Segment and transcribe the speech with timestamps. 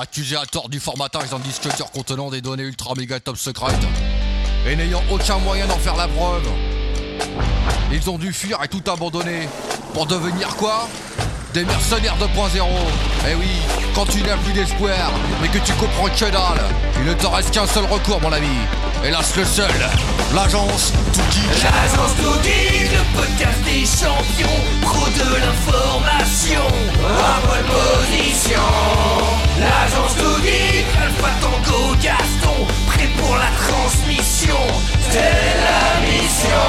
[0.00, 3.74] accusé à tort du formatage d'un disque contenant des données ultra méga top secrètes,
[4.66, 6.46] et n'ayant aucun moyen d'en faire la preuve.
[7.90, 9.48] Ils ont dû fuir et tout abandonner,
[9.94, 10.88] pour devenir quoi?
[11.54, 12.62] Des mercenaires 2.0
[13.30, 13.46] Eh oui,
[13.94, 15.10] quand tu n'as plus d'espoir,
[15.40, 16.62] mais que tu comprends que dalle,
[16.98, 18.46] il ne te reste qu'un seul recours mon ami,
[19.02, 19.70] hélas le seul,
[20.34, 21.46] l'agence Tuki.
[21.64, 26.66] L'agence Toudi, le podcast des champions, pro de l'information,
[27.02, 29.47] en bonne position.
[29.60, 34.60] L'agence Toudi, Alpha Tango Gaston, prêt pour la transmission,
[35.10, 36.68] c'est la mission.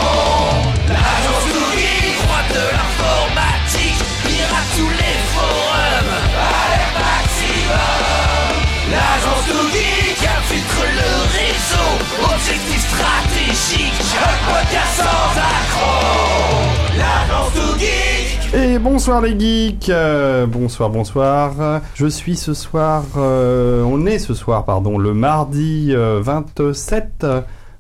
[0.88, 1.94] L'agence Toudi,
[2.26, 4.02] roi de l'informatique,
[4.50, 6.16] à tous les forums,
[6.50, 8.10] alerte maximum.
[8.90, 9.46] L'agence
[10.18, 11.90] qui infiltre le réseau,
[12.34, 16.98] objectif stratégique, un podcast sans accroc.
[16.98, 17.79] L'agence Toudi.
[18.52, 21.82] Et bonsoir les geeks, euh, bonsoir, bonsoir.
[21.94, 27.28] Je suis ce soir, euh, on est ce soir, pardon, le mardi euh, 27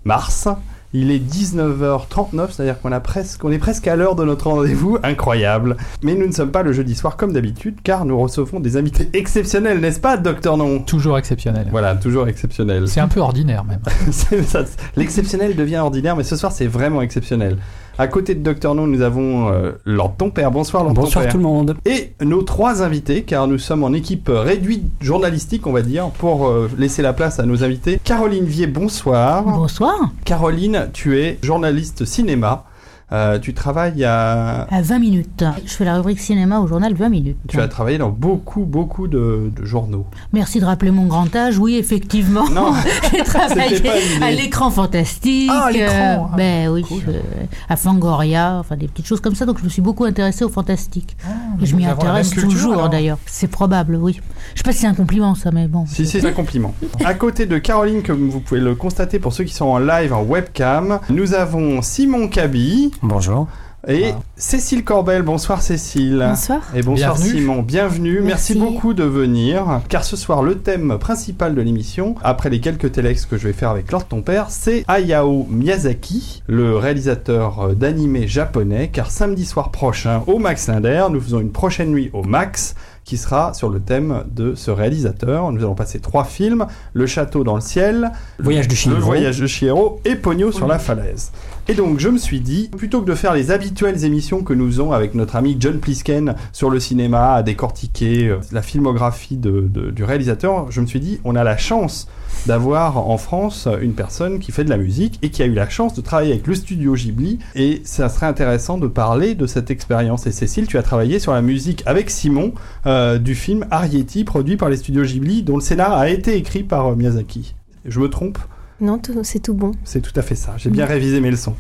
[0.06, 0.48] mars.
[0.94, 4.98] Il est 19h39, c'est-à-dire qu'on a presque, on est presque à l'heure de notre rendez-vous,
[5.04, 5.76] incroyable.
[6.04, 9.10] Mais nous ne sommes pas le jeudi soir comme d'habitude, car nous recevons des invités
[9.14, 11.68] exceptionnels, n'est-ce pas, Docteur Non Toujours exceptionnel.
[11.72, 12.88] Voilà, toujours exceptionnel.
[12.88, 13.82] C'est un peu ordinaire même.
[14.96, 17.58] L'exceptionnel devient ordinaire, mais ce soir c'est vraiment exceptionnel.
[18.00, 20.52] À côté de Docteur No, nous avons euh, Lord Ton Père.
[20.52, 21.32] Bonsoir Lord Bonsoir Ton Père.
[21.34, 21.76] tout le monde.
[21.86, 26.48] Et nos trois invités, car nous sommes en équipe réduite journalistique, on va dire, pour
[26.48, 28.00] euh, laisser la place à nos invités.
[28.06, 29.44] Caroline Vier, bonsoir.
[29.44, 30.12] Bonsoir.
[30.24, 32.64] Caroline, tu es journaliste cinéma.
[33.12, 34.68] Euh, tu travailles à...
[34.70, 35.44] À 20 minutes.
[35.66, 37.38] Je fais la rubrique cinéma au journal 20 minutes.
[37.48, 40.06] Tu as travaillé dans beaucoup, beaucoup de, de journaux.
[40.32, 41.58] Merci de rappeler mon grand âge.
[41.58, 42.48] Oui, effectivement.
[42.52, 42.72] Non,
[43.12, 43.82] J'ai travaillé
[44.22, 45.50] à l'écran fantastique.
[45.52, 46.30] Ah, à l'écran.
[46.34, 46.84] euh, ben oui.
[46.84, 47.02] Cool.
[47.08, 47.20] euh,
[47.68, 49.46] à Fangoria, enfin des petites choses comme ça.
[49.46, 51.18] Donc je me suis beaucoup intéressée au fantastique.
[51.62, 53.18] Et je m'y intéresse culture, toujours d'ailleurs.
[53.26, 54.20] C'est probable, oui.
[54.54, 55.86] Je sais pas si c'est un compliment ça, mais bon.
[55.88, 56.74] Si, si, c'est un compliment.
[57.04, 60.14] À côté de Caroline, comme vous pouvez le constater pour ceux qui sont en live
[60.14, 63.48] en webcam, nous avons Simon Cabi Bonjour.
[63.88, 64.14] et.
[64.36, 65.22] Cécile Corbel.
[65.22, 66.26] Bonsoir Cécile.
[66.30, 66.62] Bonsoir.
[66.76, 67.40] Et bonsoir Bienvenue.
[67.40, 68.20] Simon, bienvenue.
[68.22, 68.56] Merci.
[68.56, 68.56] Merci.
[68.56, 69.82] beaucoup de venir.
[69.88, 73.54] Car ce soir, le thème principal de l'émission, après les quelques téléx que je vais
[73.54, 78.90] faire avec Lord Ton Père, c'est Hayao Miyazaki, le réalisateur d'animé japonais.
[78.92, 82.76] Car samedi soir prochain, au Max Linder, nous faisons une prochaine nuit au Max
[83.10, 85.52] qui sera sur le thème de ce réalisateur.
[85.52, 89.00] Nous allons passer trois films Le Château dans le ciel, Voyage de Le.
[89.02, 91.32] Voyage de Chihiro et Pogno sur la falaise.
[91.68, 94.68] Et donc je me suis dit, plutôt que de faire les habituelles émissions que nous
[94.68, 99.62] faisons avec notre ami John Plisken sur le cinéma, à décortiquer euh, la filmographie de-
[99.68, 102.08] de- du réalisateur, je me suis dit, on a la chance
[102.46, 105.70] d'avoir en France une personne qui fait de la musique et qui a eu la
[105.70, 109.72] chance de travailler avec le studio Ghibli et ça serait intéressant de parler de cette
[109.72, 110.28] expérience.
[110.28, 112.54] Et Cécile, tu as travaillé sur la musique avec Simon
[112.86, 116.64] euh, du film Arrietty produit par les studios Ghibli dont le scénar a été écrit
[116.64, 117.56] par euh, Miyazaki.
[117.86, 118.38] Je me trompe?
[118.82, 119.72] Non, c'est tout bon.
[119.84, 120.54] c'est tout à fait ça.
[120.58, 121.56] J'ai bien révisé mes leçons.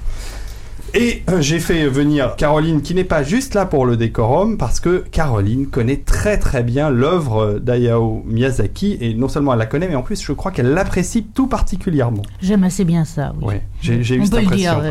[0.95, 4.79] Et euh, j'ai fait venir Caroline qui n'est pas juste là pour le décorum parce
[4.79, 9.87] que Caroline connaît très très bien l'œuvre d'Ayao Miyazaki et non seulement elle la connaît
[9.87, 12.23] mais en plus je crois qu'elle l'apprécie tout particulièrement.
[12.41, 13.33] J'aime assez bien ça.
[13.41, 13.45] Oui.
[13.55, 14.73] Ouais, j'ai eu On cette peut le impression.
[14.81, 14.83] dire.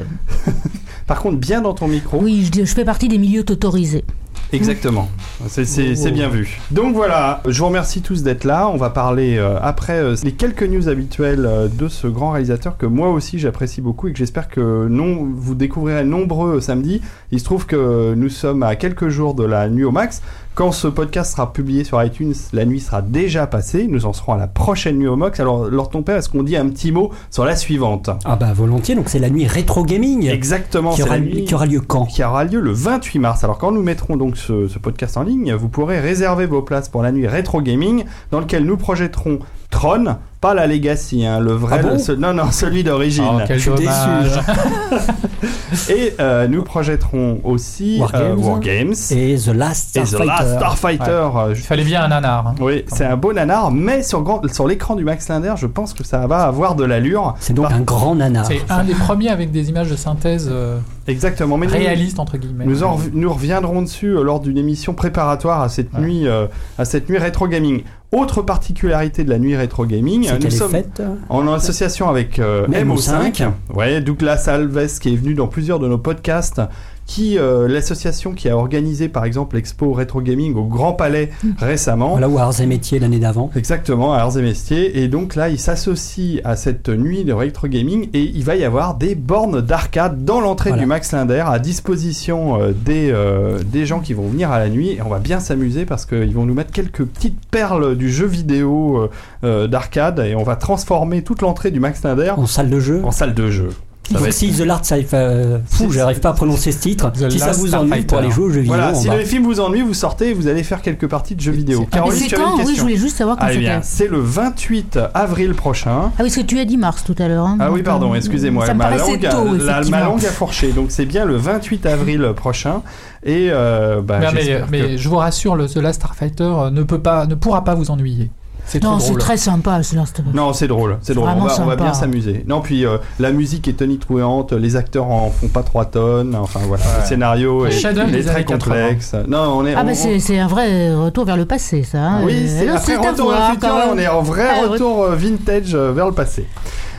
[0.46, 0.52] ouais.
[1.06, 2.18] Par contre bien dans ton micro.
[2.22, 4.04] Oui, je, je fais partie des milieux autorisés.
[4.52, 5.08] Exactement.
[5.46, 6.58] C'est- C'est c'est bien vu.
[6.70, 8.68] Donc voilà, je vous remercie tous d'être là.
[8.68, 12.76] On va parler euh, après euh, les quelques news habituelles euh, de ce grand réalisateur
[12.78, 17.02] que moi aussi j'apprécie beaucoup et que j'espère que non, vous découvrirez nombreux samedi.
[17.30, 20.22] Il se trouve que nous sommes à quelques jours de la nuit au max.
[20.58, 23.86] Quand ce podcast sera publié sur iTunes, la nuit sera déjà passée.
[23.86, 25.38] Nous en serons à la prochaine nuit au max.
[25.38, 28.10] Alors, Lord ton père, est-ce qu'on dit un petit mot sur la suivante?
[28.24, 31.54] Ah bah volontiers, donc c'est la nuit rétro gaming Exactement, qui, aura, la nuit qui
[31.54, 32.06] aura lieu quand?
[32.06, 33.44] Qui aura lieu le 28 mars.
[33.44, 36.88] Alors quand nous mettrons donc ce, ce podcast en ligne, vous pourrez réserver vos places
[36.88, 38.02] pour la nuit rétro gaming
[38.32, 39.38] dans lequel nous projetterons
[39.70, 43.24] Tron, pas la Legacy, hein, le vrai, Ah bon le- ce- non non celui d'origine.
[43.28, 44.40] Oh, quel Je suis dommage.
[45.90, 48.94] Et euh, nous projetterons aussi euh, Wargames.
[49.10, 50.26] Et The Last et The Starfighter.
[50.26, 51.28] Last Starfighter.
[51.36, 52.46] euh, Il fallait bien un nanar.
[52.48, 52.54] hein.
[52.60, 55.92] Oui, c'est un beau nanar, mais sur, grand- sur l'écran du Max Linder, je pense
[55.92, 57.34] que ça va avoir de l'allure.
[57.40, 58.46] C'est donc Par- un grand nanar.
[58.46, 62.64] C'est un des premiers avec des images de synthèse euh, Exactement, mais réalistes entre guillemets.
[62.64, 66.00] Nous, en nous reviendrons dessus lors d'une émission préparatoire à cette Ouais.
[66.00, 66.46] nuit, euh,
[66.78, 67.82] à cette nuit rétro gaming.
[68.10, 72.66] Autre particularité de la nuit rétro gaming, euh, nous sommes euh, en association avec euh,
[72.68, 73.32] MO5.
[73.34, 76.62] MO5, ouais, Douglas Alves qui est venu dans plusieurs de nos podcasts,
[77.08, 82.10] qui euh, l'association qui a organisé par exemple l'expo Retro Gaming au Grand Palais récemment.
[82.10, 83.50] Voilà, ou Arts et Métiers l'année d'avant.
[83.56, 85.02] Exactement, à Arts et Mestiers.
[85.02, 88.64] Et donc là, il s'associe à cette nuit de Retro Gaming et il va y
[88.64, 90.82] avoir des bornes d'arcade dans l'entrée Voilà.
[90.82, 94.68] du Max Linder à disposition euh, des, euh, des gens qui vont venir à la
[94.68, 94.90] nuit.
[94.90, 98.26] Et on va bien s'amuser parce qu'ils vont nous mettre quelques petites perles du jeu
[98.26, 99.08] vidéo
[99.44, 103.00] euh, d'arcade et on va transformer toute l'entrée du Max Linder En salle de jeu.
[103.02, 103.70] en salle de jeu.
[104.08, 106.78] Ça va Donc être- si The Last Sci- euh, fou, j'arrive pas à prononcer ce
[106.78, 107.12] titre.
[107.12, 108.06] The si ça vous ennuie Starfighter.
[108.06, 110.30] pour aller jouer aux jeux vidéo, Voilà, on si le film vous ennuie, vous sortez
[110.30, 111.80] et vous allez faire quelques parties de jeux vidéo.
[111.80, 113.68] c'est- Ah, Caroline, c'est quand Oui, je voulais juste savoir quand Ah, eh c'était.
[113.68, 116.04] Ah c'est le 28 avril prochain.
[116.06, 117.44] oui, parce que tu as dit mars tout à l'heure.
[117.46, 118.64] hein, Ah oui, pardon, excusez-moi.
[118.66, 119.98] Ça me ma, paraissait langue a, tôt, la- ma effectivement.
[120.04, 120.72] langue a fourché.
[120.72, 122.82] Donc c'est bien le 28 avril prochain.
[123.24, 126.44] Et euh, bah, Mais, mais, j'espère que- mais je vous rassure, le The Last Starfighter
[126.44, 128.30] euh, ne peut pas, ne pourra pas vous ennuyer.
[128.70, 131.28] C'est Non, c'est très sympa, ce Last Non, c'est drôle, c'est drôle.
[131.30, 131.76] On va, on va sympa.
[131.76, 132.44] bien s'amuser.
[132.46, 136.36] Non, puis euh, la musique est tonitruante, les acteurs en font pas 3 tonnes.
[136.38, 138.46] Enfin voilà, le scénario est, très années 80.
[138.58, 139.14] complexe.
[139.26, 139.74] Non, on est.
[139.74, 141.98] Ah, on- bah c'est c'est un vrai retour vers le passé, ça.
[141.98, 142.20] hein.
[142.24, 145.02] Oui, c'est après retour voir, vers le futur, là, on est en vrai Ah, retour
[145.02, 146.46] euh, vintage euh, vers le passé.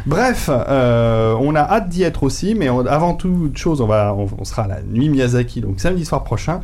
[0.07, 4.15] Bref, euh, on a hâte d'y être aussi, mais on- avant toute chose, on va,
[4.18, 6.62] on, on sera à la nuit Miyazaki, donc samedi soir prochain.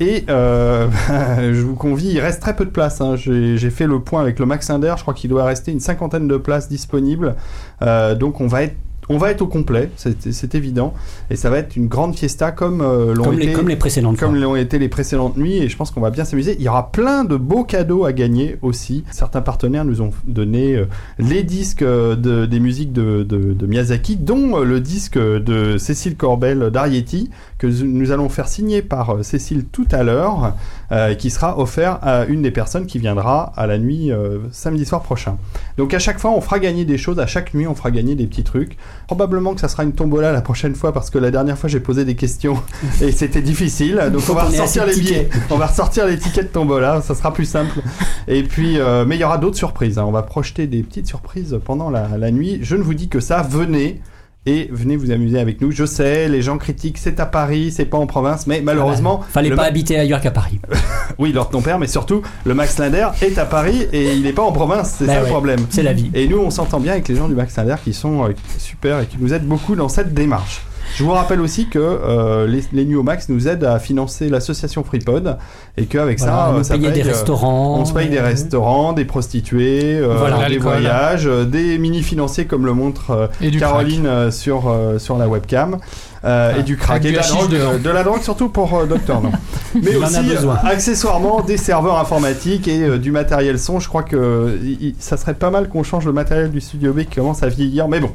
[0.00, 0.88] Et euh,
[1.54, 3.00] je vous convie, il reste très peu de place.
[3.00, 3.16] hein.
[3.16, 6.28] J'ai fait le point avec le Max Inder, je crois qu'il doit rester une cinquantaine
[6.28, 7.34] de places disponibles.
[7.82, 8.74] Euh, donc on va être
[9.08, 10.92] on va être au complet, c'est évident,
[11.30, 14.16] et ça va être une grande fiesta comme euh, l'ont été les, comme les précédentes
[14.18, 16.56] comme l'ont été les précédentes nuits et je pense qu'on va bien s'amuser.
[16.58, 19.04] Il y aura plein de beaux cadeaux à gagner aussi.
[19.12, 20.86] Certains partenaires nous ont donné euh,
[21.20, 26.16] les disques euh, de, des musiques de, de- de Miyazaki, dont le disque de Cécile
[26.16, 30.54] Corbel d'Arietti, que nous allons faire signer par euh, Cécile tout à l'heure,
[30.92, 34.84] euh, qui sera offert à une des personnes qui viendra à la nuit euh, samedi
[34.84, 35.38] soir prochain.
[35.78, 38.14] Donc à chaque fois, on fera gagner des choses, à chaque nuit, on fera gagner
[38.14, 38.76] des petits trucs.
[39.06, 41.80] Probablement que ça sera une tombola la prochaine fois parce que la dernière fois j'ai
[41.80, 42.62] posé des questions
[43.00, 44.02] et c'était difficile.
[44.12, 47.32] Donc on va ressortir les billets, on va ressortir les tickets de tombola, ça sera
[47.32, 47.80] plus simple.
[48.28, 49.98] Et puis, euh, mais il y aura d'autres surprises.
[49.98, 50.04] hein.
[50.06, 52.58] On va projeter des petites surprises pendant la, la nuit.
[52.62, 54.00] Je ne vous dis que ça, venez.
[54.46, 55.72] Et venez vous amuser avec nous.
[55.72, 59.50] Je sais, les gens critiquent, c'est à Paris, c'est pas en province, mais malheureusement, Fallait
[59.50, 60.60] pas ma- habiter ailleurs qu'à Paris.
[61.18, 64.32] oui, Lord ton père, mais surtout, le Max Linder est à Paris et il n'est
[64.32, 65.66] pas en province, c'est Bah ça le problème.
[65.70, 66.10] C'est la vie.
[66.14, 69.00] Et nous, on s'entend bien avec les gens du Max Linder qui sont euh, super
[69.00, 70.62] et qui nous aident beaucoup dans cette démarche.
[70.94, 75.36] Je vous rappelle aussi que euh, les, les Max nous aident à financer l'association FreePod
[75.76, 77.78] et qu'avec Voilà, ça, nous euh, ça paye, des euh, restaurants.
[77.80, 80.48] on se paye des euh, restaurants, des prostituées, Voilà.
[80.48, 85.78] des voyages, des mini-financiers comme le montre Caroline sur, sur la webcam.
[86.24, 88.74] euh, Ah, et du crack et de la, drogue, euh, de la drogue surtout pour
[88.76, 89.30] euh, Docteur non
[89.74, 94.58] mais Il aussi euh, accessoirement des serveurs informatiques et du matériel son je crois que
[94.98, 97.86] ça serait pas mal qu'on change le matériel du studio B qui commence à vieillir
[97.86, 98.10] mais bon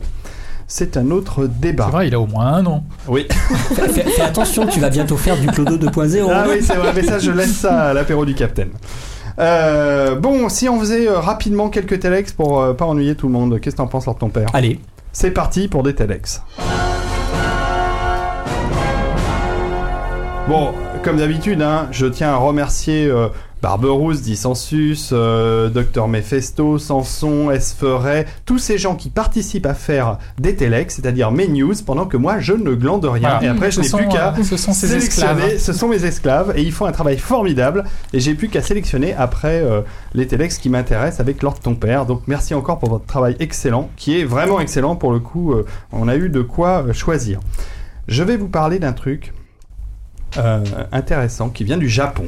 [0.73, 2.83] c'est un autre C'est débat vrai, il a au moins un an.
[3.09, 3.27] oui
[3.75, 6.29] Fais, fais- fais attention, tu vas bientôt faire du Clodo 2.0.
[6.33, 8.69] Ah oui, c'est vrai, mais ça, je laisse ça à l'apéro du Capitaine.
[9.39, 13.33] Euh, bon, si on faisait euh, rapidement quelques telex pour euh, pas ennuyer tout le
[13.33, 14.79] monde, qu'est-ce que t'en penses, Lord ton père Allez,
[15.11, 16.41] C'est parti pour des telex.
[20.47, 23.27] Bon, comme d'habitude, hein, je tiens à remercier euh,
[23.61, 30.55] Barberousse, Dissensus, euh, Dr Mephesto, Sanson, Esferet, tous ces gens qui participent à faire des
[30.55, 33.29] telex, c'est-à-dire mes news, pendant que moi je ne glande rien.
[33.29, 33.43] Voilà.
[33.43, 35.57] Et après, je n'ai plus qu'à euh, ce sont ces sélectionner.
[35.59, 37.83] Ce sont mes esclaves et ils font un travail formidable.
[38.13, 39.81] Et j'ai plus qu'à sélectionner après euh,
[40.13, 42.05] les telex qui m'intéressent avec Lord ton père.
[42.05, 45.53] Donc merci encore pour votre travail excellent, qui est vraiment excellent pour le coup.
[45.53, 47.39] euh, on a eu de quoi choisir.
[48.07, 49.33] Je vais vous parler d'un truc
[50.37, 52.25] euh, intéressant qui vient du Japon.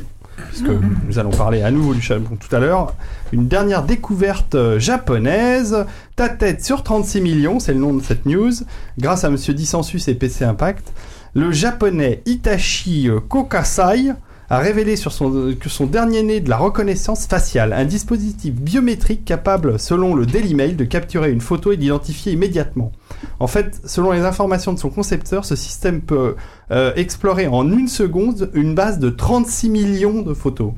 [0.50, 0.70] Puisque
[1.08, 2.96] nous allons parler à nouveau du Japon tout à l'heure.
[3.32, 5.86] Une dernière découverte euh, japonaise.
[6.16, 8.52] Ta tête sur 36 millions, c'est le nom de cette news.
[8.98, 10.94] Grâce à Monsieur Dissensus et PC Impact.
[11.34, 14.14] Le japonais Itachi euh, Kokasai
[14.54, 19.26] a révélé sur son, que son dernier né de la reconnaissance faciale, un dispositif biométrique
[19.26, 22.92] capable, selon le Daily Mail, de capturer une photo et d'identifier immédiatement.
[23.40, 26.36] En fait, selon les informations de son concepteur, ce système peut
[26.70, 30.74] euh, explorer en une seconde une base de 36 millions de photos.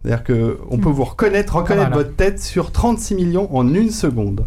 [0.00, 1.96] C'est-à-dire que on peut vous reconnaître, reconnaître hein.
[1.96, 4.46] votre tête sur 36 millions en une seconde.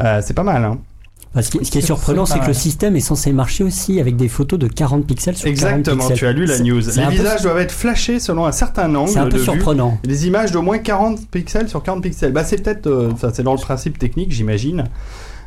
[0.00, 0.78] Euh, c'est pas mal, hein
[1.36, 4.00] Bah, ce qui, ce qui est surprenant, c'est que le système est censé marcher aussi
[4.00, 6.16] avec des photos de 40 pixels sur 40 Exactement, pixels.
[6.16, 6.80] tu as lu la news.
[6.80, 9.44] Les peu- visages doivent être flashés selon un certain angle C'est un peu de vue.
[9.44, 9.98] surprenant.
[10.02, 12.32] Des images d'au moins 40 pixels sur 40 pixels.
[12.32, 14.84] Bah, c'est peut-être, euh, c'est dans le principe technique, j'imagine.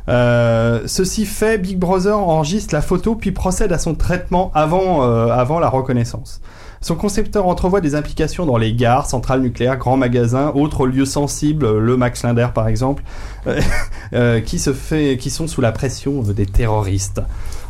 [0.08, 5.28] Euh, ceci fait, Big Brother enregistre la photo puis procède à son traitement avant, euh,
[5.28, 6.40] avant la reconnaissance.
[6.82, 11.66] Son concepteur entrevoit des implications dans les gares, centrales nucléaires, grands magasins, autres lieux sensibles,
[11.66, 13.02] euh, le Max Linder par exemple,
[13.46, 13.60] euh,
[14.14, 17.20] euh, qui, se fait, qui sont sous la pression des terroristes.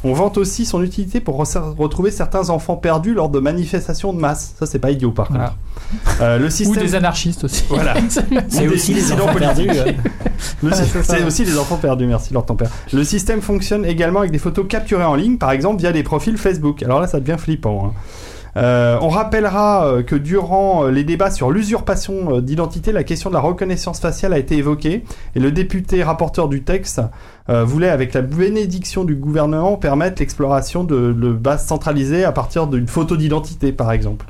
[0.05, 4.21] On vante aussi son utilité pour re- retrouver certains enfants perdus lors de manifestations de
[4.21, 4.55] masse.
[4.59, 5.40] Ça, c'est pas idiot par contre.
[5.40, 5.55] Voilà.
[6.23, 6.83] Euh, le Ou système.
[6.83, 7.64] des anarchistes aussi.
[7.69, 7.95] Voilà.
[8.49, 9.69] C'est Ou des aussi dissidents enfants perdus.
[10.62, 10.71] Le
[11.02, 12.71] c'est aussi les enfants perdus, merci leur ton père.
[12.93, 16.37] Le système fonctionne également avec des photos capturées en ligne, par exemple via des profils
[16.38, 16.83] Facebook.
[16.85, 17.87] Alors là, ça devient flippant.
[17.87, 17.93] hein.
[18.57, 23.35] Euh, on rappellera euh, que durant euh, les débats sur l'usurpation d'identité, la question de
[23.35, 25.04] la reconnaissance faciale a été évoquée
[25.35, 27.00] et le député rapporteur du texte
[27.49, 32.66] euh, voulait, avec la bénédiction du gouvernement, permettre l'exploration de, de bases centralisées à partir
[32.66, 34.26] d'une photo d'identité, par exemple.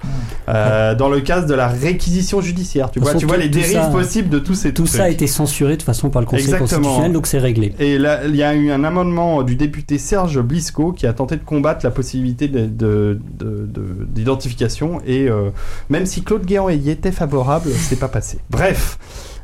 [0.49, 3.89] Euh, dans le cas de la réquisition judiciaire, tu vois, tu vois les dérives ça-
[3.89, 4.97] possibles de tous ces Tout trucs.
[4.97, 6.69] ça a été censuré de façon par le Conseil Exactement.
[6.69, 7.75] constitutionnel, donc c'est réglé.
[7.79, 11.37] Et là, il y a eu un amendement du député Serge Blisco qui a tenté
[11.37, 15.01] de combattre la possibilité de- de- de- de- d'identification.
[15.07, 15.51] Et euh,
[15.89, 18.39] même si Claude Guéant y était favorable, c'est pas passé.
[18.51, 18.99] Bref.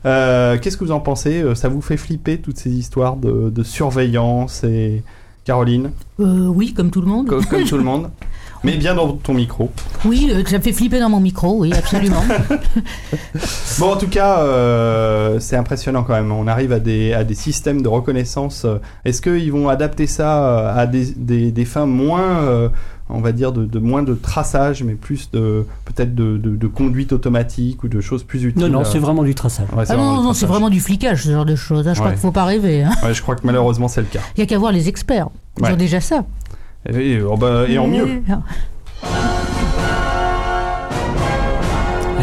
[0.05, 3.51] Euh, Qu'est-ce que vous en pensez Euh, Ça vous fait flipper toutes ces histoires de,
[3.51, 5.03] de surveillance et
[5.45, 7.29] Caroline, Euh, oui, comme tout le monde.
[7.29, 8.11] co- comme tout le monde,
[8.65, 9.71] mais bien dans ton micro.
[10.05, 12.23] Oui, ça me fait flipper dans mon micro, oui, absolument.
[13.79, 16.33] Bon, en tout cas, euh, c'est impressionnant quand même.
[16.33, 18.67] On arrive à des, à des systèmes de reconnaissance.
[19.05, 22.69] Est-ce qu'ils vont adapter ça à des, des, des fins moins, euh,
[23.09, 26.67] on va dire, de, de moins de traçage, mais plus de peut-être de, de, de
[26.67, 29.69] conduite automatique ou de choses plus utiles Non, non, euh, c'est vraiment du traçage.
[29.77, 31.87] ouais, Ah vraiment non, du non, c'est vraiment du flicage, ce genre de choses.
[31.87, 31.95] hein.
[31.95, 32.83] Je crois qu'il faut pas rêver.
[32.83, 32.91] hein.
[33.05, 34.21] Ouais, je crois que malheureusement c'est le cas.
[34.37, 35.29] Il y a qu'à voir les experts.
[35.59, 35.73] Ils Ouais.
[35.73, 36.25] ont déjà ça.
[36.93, 38.23] Et, oh bah, et en mieux.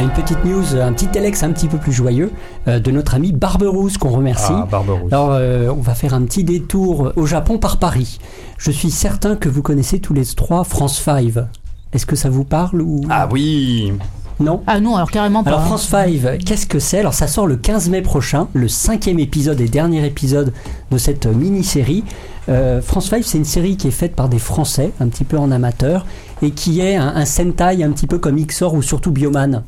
[0.03, 2.29] Une petite news, un petit Alex un petit peu plus joyeux
[2.67, 4.51] euh, de notre ami Barberousse qu'on remercie.
[4.53, 5.13] Ah, Barberousse.
[5.13, 8.19] Alors, euh, on va faire un petit détour au Japon par Paris.
[8.57, 11.45] Je suis certain que vous connaissez tous les trois France 5.
[11.93, 13.93] Est-ce que ça vous parle ou Ah oui
[14.41, 15.51] non Ah non, alors carrément pas.
[15.51, 15.63] Alors.
[15.67, 16.99] France 5, qu'est-ce que c'est?
[16.99, 20.51] Alors ça sort le 15 mai prochain, le cinquième épisode et dernier épisode
[20.91, 22.03] de cette mini-série.
[22.49, 25.37] Euh, France 5, c'est une série qui est faite par des Français, un petit peu
[25.37, 26.05] en amateur,
[26.41, 29.63] et qui est un, un Sentai un petit peu comme Xor ou surtout Bioman.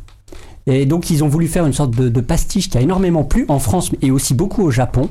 [0.67, 3.59] Et donc ils ont voulu faire une sorte de, pastiche qui a énormément plu en
[3.59, 5.09] France et aussi beaucoup au Japon.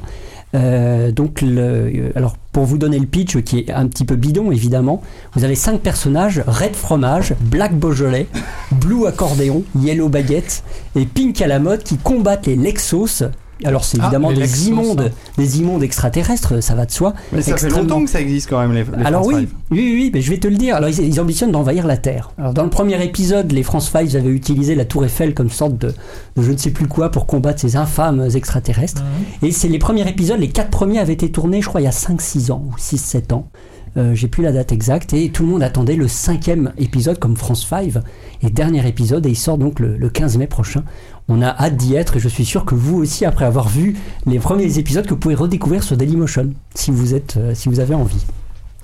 [0.54, 4.52] Euh, donc, euh, alors pour vous donner le pitch qui est un petit peu bidon
[4.52, 5.02] évidemment,
[5.34, 8.28] vous avez cinq personnages Red Fromage, Black Beaujolais,
[8.72, 10.62] Blue Accordéon, Yellow Baguette
[10.94, 13.24] et Pink à la mode qui combattent les Lexos.
[13.64, 17.14] Alors c'est Ah, évidemment des immondes, des immondes extraterrestres, ça va de soi.
[17.32, 19.48] Mais ça fait longtemps que ça existe quand même, les, les Alors France oui, Five.
[19.70, 20.74] oui, oui, oui, mais je vais te le dire.
[20.76, 22.32] Alors ils, ils ambitionnent d'envahir la Terre.
[22.38, 25.78] Alors dans le premier épisode, les France Five avaient utilisé la Tour Eiffel comme sorte
[25.78, 25.88] de,
[26.36, 29.02] de je ne sais plus quoi pour combattre ces infâmes extraterrestres.
[29.02, 29.48] Mhm.
[29.48, 31.88] Et c'est les premiers épisodes, les quatre premiers avaient été tournés, je crois, il y
[31.88, 33.48] a 5-6 ans ou 6-7 ans.
[33.96, 37.36] Euh, J'ai plus la date exacte et tout le monde attendait le cinquième épisode comme
[37.36, 37.92] France 5
[38.42, 40.82] et dernier épisode et il sort donc le, le 15 mai prochain.
[41.28, 43.96] On a hâte d'y être et je suis sûr que vous aussi après avoir vu
[44.26, 47.80] les premiers épisodes que vous pouvez redécouvrir sur Dailymotion si vous êtes euh, si vous
[47.80, 48.24] avez envie.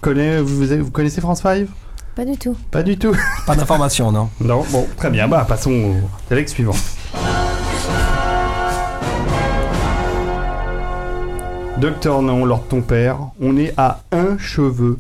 [0.01, 1.67] Connais- vous, vous connaissez France 5
[2.17, 2.57] Pas du tout.
[2.71, 3.15] Pas du tout.
[3.47, 4.31] Pas d'informations, non.
[4.41, 5.29] Non, bon, très bien.
[5.29, 5.95] Bah, passons au
[6.33, 6.75] Alex suivant.
[11.79, 14.99] Docteur Non, Lord ton père, on est à un cheveu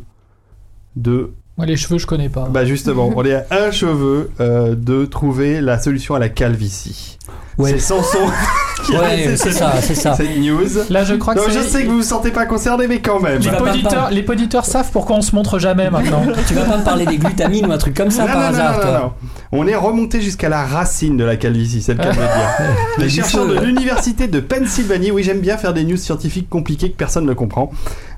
[0.96, 1.32] de.
[1.60, 2.48] Moi, les cheveux, je connais pas.
[2.50, 7.18] Bah, justement, on est à un cheveu euh, de trouver la solution à la calvitie.
[7.58, 7.72] Ouais.
[7.72, 8.30] C'est Samson
[8.84, 10.14] qui Ouais, c'est ça, c'est ça.
[10.14, 10.66] cette news.
[10.90, 11.54] Là, je crois que Non, c'est.
[11.54, 13.40] je sais que vous vous sentez pas concerné, mais quand même.
[13.40, 16.22] Les poditeurs, les poditeurs savent pourquoi on se montre jamais maintenant.
[16.48, 18.46] Tu vas pas me parler des glutamines ou un truc comme ça non, par non,
[18.48, 19.12] hasard, non, toi non, non.
[19.52, 22.66] On est remonté jusqu'à la racine de la calvitie, c'est le cas de le dire.
[22.98, 26.96] Les chercheurs de l'université de Pennsylvanie, oui j'aime bien faire des news scientifiques compliquées que
[26.96, 27.70] personne ne comprend,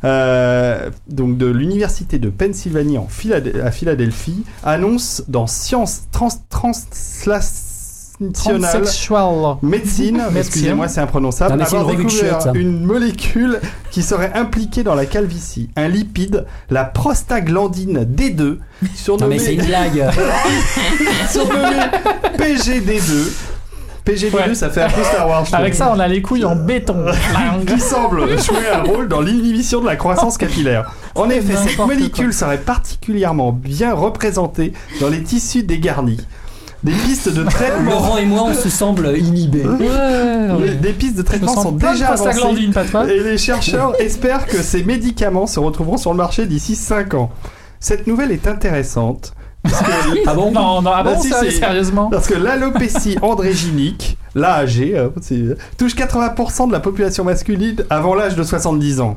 [0.05, 7.72] Euh, donc de l'université de Pennsylvanie en Philad- à Philadelphie, annonce dans Science trans Translationnelle
[8.31, 9.57] Transsexual.
[9.63, 10.37] Médecine, Médecine.
[10.37, 13.59] excusez-moi, c'est imprononçable, c'est avoir découvert une molécule
[13.91, 19.55] qui serait impliquée dans la calvitie, un lipide, la prostaglandine D2, Non mais surnommée c'est
[19.55, 20.11] une blague.
[21.31, 21.77] surnommé
[22.39, 23.33] PGD2.
[24.05, 24.55] PGD2, Ouais.
[24.57, 25.47] ça fait un peu Star Wars.
[25.53, 27.07] Avec ça, on a les couilles en béton.
[27.67, 30.93] qui semble jouer un rôle dans l'inhibition de la croissance capillaire.
[31.15, 36.19] En effet, cette molécule serait particulièrement bien représentée dans les tissus dégarnis.
[36.85, 39.63] Des pistes de traitement, Laurent et moi, on se semble inhibés.
[40.59, 42.41] des- des pistes de traitement sont déjà avancées.
[43.09, 47.31] Et les chercheurs espèrent que ces médicaments se retrouveront sur le marché d'ici 5 ans.
[47.79, 49.33] Cette nouvelle est intéressante.
[49.63, 49.85] puisque-
[50.27, 54.93] Ah bon Non, non, ah Bah bon, si, ça, sérieusement Parce que l'alopécie andréginique, l'AAG,
[54.95, 59.17] euh, c'est- touche 80% de la population masculine avant l'âge de 70 ans.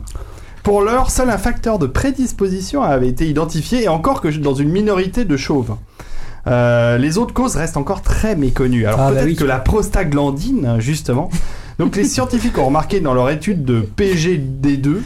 [0.62, 4.70] Pour l'heure, seul un facteur de prédisposition avait été identifié, et encore que dans une
[4.70, 5.76] minorité de chauves.
[6.48, 8.86] Euh, les autres causes restent encore très méconnues.
[8.86, 9.36] Alors Ah, bah peut-être oui.
[9.36, 11.30] que la prostaglandine, justement.
[11.80, 14.98] Donc les scientifiques ont remarqué dans leur étude de PGD2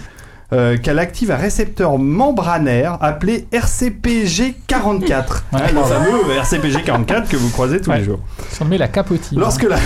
[0.51, 5.43] euh, qu'elle active un récepteur membranaire appelé RCPG44.
[5.53, 7.99] Hein, le fameux RCPG44 que vous croisez tous Ouais.
[7.99, 8.19] les jours.
[8.51, 9.39] Surnommé la capotine.
[9.39, 9.77] Lorsque la,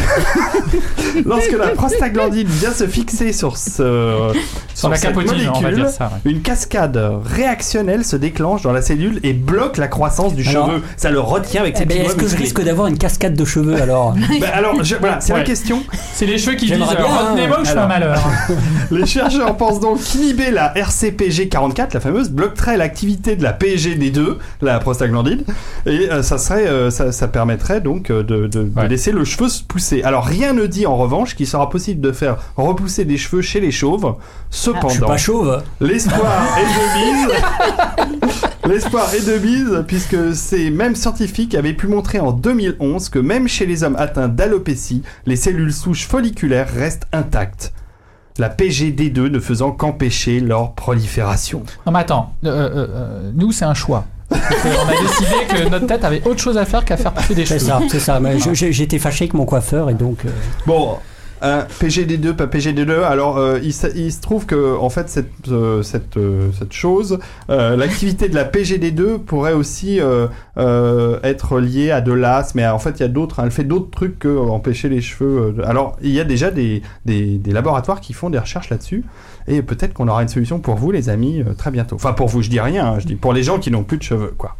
[1.26, 4.32] lorsque la prostaglandine vient se fixer sur, ce,
[4.74, 6.12] Sur la cette capotine, on va molécule, dire ça.
[6.26, 6.32] ouais.
[6.32, 10.82] une cascade réactionnelle se déclenche dans la cellule et bloque la croissance du Alors- cheveu.
[10.98, 13.36] Ça le retient avec ses Eh ben, petits Est-ce que je risque d'avoir une cascade
[13.36, 14.16] de cheveux alors?
[14.40, 15.46] Ben alors, je- voilà, c'est la Ouais.
[15.46, 15.84] question.
[16.14, 17.88] C'est les cheveux qui disent euh, retenez-moi je un alors.
[17.88, 18.20] malheur.
[18.92, 24.80] Les chercheurs pensent donc qu'inhiber la RCPG44, la fameuse, bloquerait l'activité de la PGD2, la
[24.80, 25.44] prostaglandine,
[25.86, 28.88] et euh, ça serait, euh, ça, ça permettrait donc euh, de, de- de Ouais.
[28.88, 30.04] laisser le cheveu se pousser.
[30.04, 33.60] Alors rien ne dit en revanche qu'il sera possible de faire repousser des cheveux chez
[33.60, 34.16] les chauves.
[34.52, 35.62] Je suis Cependant, pas chauve.
[35.82, 37.36] l'espoir est de mise.
[38.66, 43.48] L'espoir est de mise puisque ces mêmes scientifiques avaient pu montrer en 2011 que même
[43.48, 47.74] chez les hommes atteints d'alopécie, les cellules souches folliculaires restent intactes.
[48.40, 51.64] La PGD2 ne faisant qu'empêcher leur prolifération.
[51.86, 54.06] Non mais attends, euh, euh, euh, nous c'est un choix.
[54.32, 57.46] On a décidé que notre tête avait autre chose à faire qu'à faire pousser des
[57.46, 57.70] C'est cheveux.
[57.70, 58.20] ça, c'est ça.
[58.54, 60.26] J'étais fâché avec mon coiffeur et donc.
[60.26, 60.30] euh,
[60.66, 60.98] Bon,
[61.44, 63.04] un PGD2, pas PGD2.
[63.04, 67.20] Alors, euh, il, il se trouve que en fait cette euh, cette euh, cette chose,
[67.50, 72.66] euh, l'activité de la PGD2 pourrait aussi euh, euh, être liée à de l'as, mais
[72.68, 73.40] en fait il y a d'autres.
[73.40, 75.54] hein, elle fait d'autres trucs que euh, empêcher les cheveux.
[75.60, 79.04] euh, Alors, il y a déjà des des, des laboratoires qui font des recherches là-dessus,
[79.48, 81.96] et peut-être qu'on aura une solution pour vous, les amis, euh, très bientôt.
[81.98, 82.86] Enfin, pour vous, je dis rien.
[82.94, 84.56] hein, je dis pour les gens qui n'ont plus de cheveux, quoi.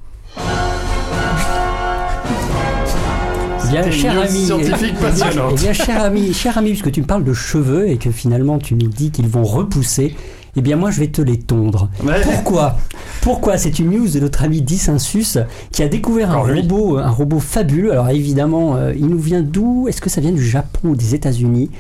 [3.82, 5.56] Bien, cher ami, scientifique eh bien- passionnante.
[5.56, 8.76] bien, cher ami, cher ami, puisque tu me parles de cheveux et que finalement tu
[8.76, 10.16] nous dis qu'ils vont repousser,
[10.56, 11.90] eh bien moi je vais te les tondre.
[12.04, 12.22] Ouais.
[12.24, 12.78] Pourquoi?
[13.22, 13.58] Pourquoi?
[13.58, 15.38] C'est une news de notre ami Dissensus
[15.72, 17.92] qui a découvert un robot, un robot fabuleux.
[17.92, 19.88] Alors évidemment, euh, il nous vient d'où?
[19.88, 21.72] Est-ce que ça vient du Japon ou des États-Unis?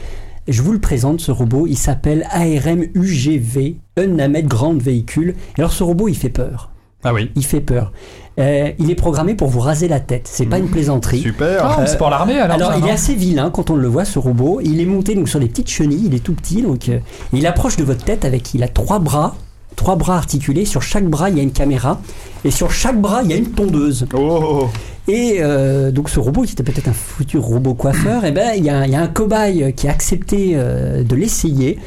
[0.47, 1.67] Je vous le présente, ce robot.
[1.67, 5.35] Il s'appelle ARM UGV, Unnamed Grand Véhicule.
[5.57, 6.71] Et alors ce robot, il fait peur.
[7.03, 7.31] Ah oui.
[7.35, 7.91] Il fait peur.
[8.39, 10.27] Euh, il est programmé pour vous raser la tête.
[10.31, 11.21] C'est pas une plaisanterie.
[11.21, 11.63] Super.
[11.63, 12.55] Ah, c'est pour l'armée alors.
[12.55, 14.59] Alors, ça, il est assez vilain quand on le voit, ce robot.
[14.63, 16.99] Il est monté donc sur des petites chenilles, il est tout petit, donc euh,
[17.31, 19.35] il approche de votre tête avec, il a trois bras,
[19.75, 20.65] trois bras articulés.
[20.65, 22.01] Sur chaque bras, il y a une caméra,
[22.43, 24.07] et sur chaque bras, il y a une tondeuse.
[24.13, 24.67] Oh.
[25.07, 28.63] Et euh, donc, ce robot, qui était peut-être un futur robot coiffeur, et ben, il
[28.63, 31.77] y a, il y a un cobaye qui a accepté euh, de l'essayer.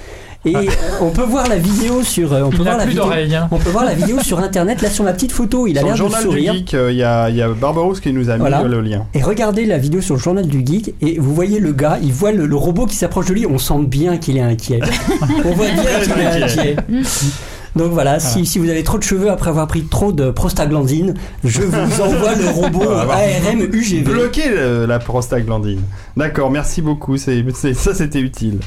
[0.47, 0.63] Et euh,
[1.01, 3.05] on peut voir la vidéo sur, euh, on peut Il voir n'a la plus vidéo.
[3.05, 3.35] d'oreilles.
[3.35, 3.49] hein.
[3.51, 5.89] On peut voir la vidéo sur internet, là sur ma petite photo, il a Sur
[5.89, 6.53] le l'air de journal du sourire.
[6.55, 8.61] geek, euh, il y a, il y a Barbarousse qui nous a mis Voilà.
[8.63, 9.05] euh, le lien.
[9.15, 12.13] Et regardez la vidéo sur le journal du geek et vous voyez le gars, il
[12.13, 14.81] voit le, le robot qui s'approche de lui, on sent bien qu'il est inquiet.
[15.45, 16.77] on voit bien qu'il est inquiet.
[17.75, 21.13] Donc voilà, si, si vous avez trop de cheveux après avoir pris trop de prostaglandine,
[21.45, 23.17] je vous envoie le robot Ah.
[23.47, 24.01] ARM UGV.
[24.03, 24.45] Bloquer
[24.87, 25.81] la prostaglandine.
[26.17, 27.17] D'accord, merci beaucoup.
[27.19, 28.61] C'est- ça, c'était utile.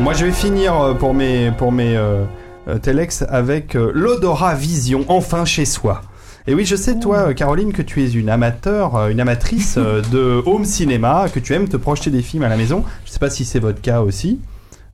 [0.00, 2.22] Moi, je vais finir euh, pour mes, pour mes euh,
[2.68, 6.02] euh, Telex avec euh, l'odorat vision, enfin chez soi.
[6.46, 9.76] Et oui, je sais, toi, euh, Caroline, que tu es une amateur, une amatrice
[10.12, 12.84] de home cinéma, que tu aimes te projeter des films à la maison.
[13.04, 14.38] Je sais pas si c'est votre cas aussi.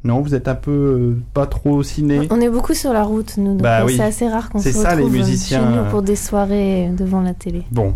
[0.04, 2.26] Non, vous êtes un peu euh, pas trop ciné?
[2.30, 3.94] On est beaucoup sur la route, nous, donc Bah oui.
[3.96, 6.90] c'est assez rare qu'on se ça, les retrouve euh, musiciens, chez nous pour des soirées
[6.96, 7.62] devant la télé.
[7.70, 7.94] Bon,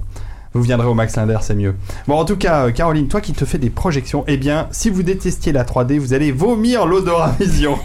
[0.56, 1.74] vous viendrez au Max Linder, c'est mieux.
[2.08, 4.90] Bon, en tout cas, euh, Caroline, toi qui te fais des projections, eh bien, si
[4.90, 7.78] vous détestiez la 3D, vous allez vomir l'odorat vision.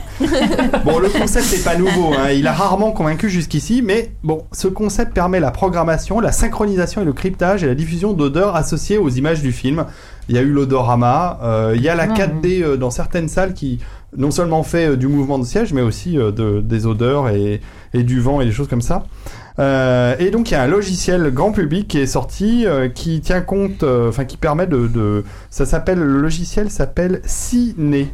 [0.86, 4.68] bon, le concept n'est pas nouveau, hein, il a rarement convaincu jusqu'ici, mais bon, ce
[4.68, 9.10] concept permet la programmation, la synchronisation et le cryptage et la diffusion d'odeurs associées aux
[9.10, 9.86] images du film.
[10.30, 13.28] Il y a eu l'odorama, euh, il y a la Ah, 4D euh, dans certaines
[13.28, 13.80] salles qui
[14.16, 17.60] non seulement fait euh, du mouvement de siège, mais aussi de, des odeurs et,
[17.94, 19.04] et du vent et des choses comme ça.
[19.60, 23.22] Euh, et donc il y a un logiciel grand public qui est sorti euh, qui
[23.22, 28.14] tient compte, euh, enfin qui permet de, de ça s'appelle le logiciel s'appelle Ciné.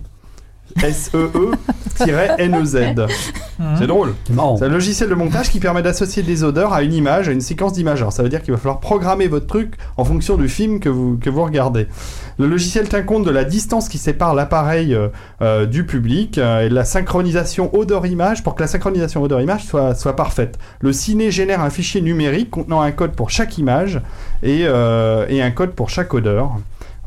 [0.84, 2.78] S-E-E-N-E-Z.
[3.78, 4.14] C'est drôle.
[4.58, 7.42] C'est un logiciel de montage qui permet d'associer des odeurs à une image, à une
[7.42, 8.02] séquence d'images.
[8.02, 10.90] Alors ça veut dire qu'il va falloir programmer votre truc en fonction du film que
[10.90, 11.88] vous, que vous regardez.
[12.38, 15.08] Le logiciel tient compte de la distance qui sépare l'appareil euh,
[15.42, 19.96] euh, du public euh, et de la synchronisation odeur-image pour que la synchronisation odeur-image soit,
[19.96, 20.60] soit parfaite.
[20.80, 24.02] Le ciné génère un fichier numérique contenant un code pour chaque image
[24.44, 26.58] et, euh, et un code pour chaque odeur.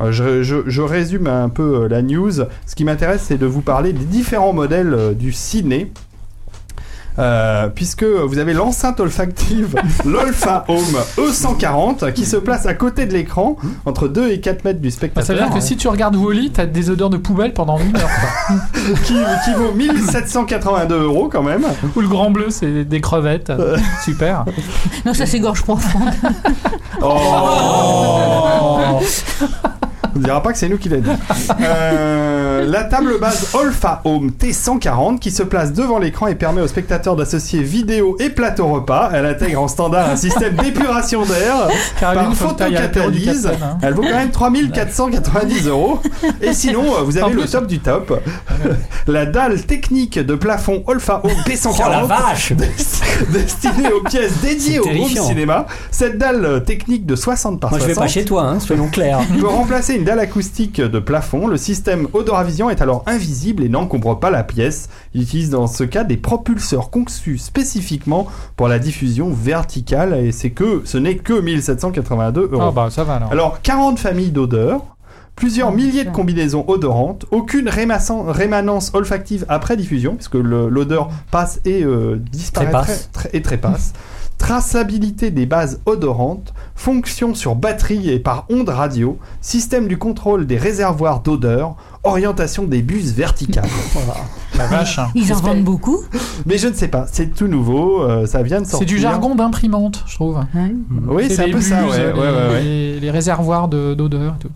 [0.01, 2.31] Euh, Je, je- je résume un peu euh, la news.
[2.67, 5.93] Ce qui m'intéresse, c'est de vous parler des différents modèles euh, du ciné.
[7.19, 9.75] euh, puisque vous avez l'enceinte olfactive
[10.07, 14.81] l'Olfa Home E140 qui se place à côté de l'écran, entre 2 et 4 mètres
[14.81, 17.17] du Bah, ça spectateur, veut dire que si tu regardes Wally, t'as des odeurs de
[17.19, 18.09] poubelle pendant une heure.
[19.05, 21.65] qui vaut 1782 euros quand même.
[21.97, 23.53] Ou le grand bleu, c'est des crevettes.
[24.05, 24.45] Super.
[25.05, 26.03] Non, ça c'est gorge profonde.
[27.03, 29.01] Oh
[30.15, 31.11] On ne dira pas que c'est nous qui l'a dit.
[31.61, 36.69] Euh, la table base Olfa Home T140 qui se place devant l'écran et permet aux
[36.69, 39.11] spectateurs d'associer vidéo et plateau repas.
[39.13, 41.69] Elle intègre en standard un système d'épuration d'air
[42.01, 43.43] par photocatalyse.
[43.43, 43.79] Capitaine, hein.
[43.83, 46.01] Elle vaut quand même 3490 euros.
[46.41, 48.21] Et sinon, euh, vous avez le top du top.
[49.07, 52.53] La dalle technique de plafond Olfa Home T140 Oh la vache
[53.33, 55.67] destinée aux pièces dédiées au home cinéma.
[55.91, 58.61] Cette dalle euh, technique de 60 par Moi je 60 vais pas chez toi, hein,
[58.61, 59.21] soyons clairs.
[59.41, 61.47] peut remplacer une dalle acoustique de plafond.
[61.47, 64.89] Le système Odoravision est alors invisible et n'encombre pas la pièce.
[65.15, 70.51] Il utilise dans ce cas des propulseurs conçus spécifiquement pour la diffusion verticale et c'est
[70.51, 72.63] que ce n'est que 1782 euros.
[72.63, 73.33] Ah bah ça va alors.
[73.33, 74.83] Alors 40 familles d'odeurs.
[75.37, 82.17] Plusieurs milliers de combinaisons odorantes, aucune rémanence olfactive après diffusion, puisque l'odeur passe et euh,
[82.31, 83.09] disparaît Trépasse.
[83.13, 83.93] très- très- et trépasse.
[84.41, 90.57] Traçabilité des bases odorantes, fonction sur batterie et par ondes radio, système du contrôle des
[90.57, 93.69] réservoirs d'odeur, orientation des bus verticales.
[94.59, 94.99] La vache.
[94.99, 95.09] hein.
[95.15, 95.99] Ils en vendent beaucoup.
[96.47, 98.79] Mais je ne sais pas, c'est tout nouveau, euh, ça vient de sortir.
[98.89, 100.41] C'est du jargon d'imprimante, je trouve.
[101.07, 102.63] Oui, c'est un peu ça, buses, ouais, les, ouais, ouais, ouais.
[102.63, 104.51] les- les réservoirs de- d'odeur et tout.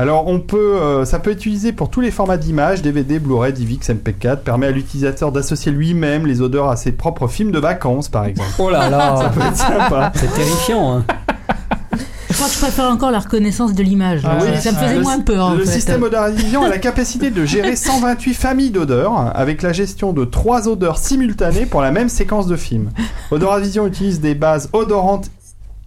[0.00, 3.52] Alors on peut, euh, ça peut être utilisé pour tous les formats d'images, DVD, Blu-ray,
[3.52, 8.08] DivX, MP4, permet à l'utilisateur d'associer lui-même les odeurs à ses propres films de vacances
[8.08, 8.48] par exemple.
[8.60, 10.12] Oh là Ça là peut être sympa.
[10.14, 10.98] C'est terrifiant.
[10.98, 11.04] hein.
[12.30, 14.20] Je crois que je préfère encore la reconnaissance de l'image.
[14.24, 15.46] Ah Ça- oui, ça me faisait le, moins peur.
[15.46, 15.72] en le fait.
[15.72, 20.68] système Odoravision a la capacité de gérer 128 familles d'odeurs avec la gestion de trois
[20.68, 22.90] odeurs simultanées pour la même séquence de film.
[23.32, 25.30] Odoravision utilise des bases odorantes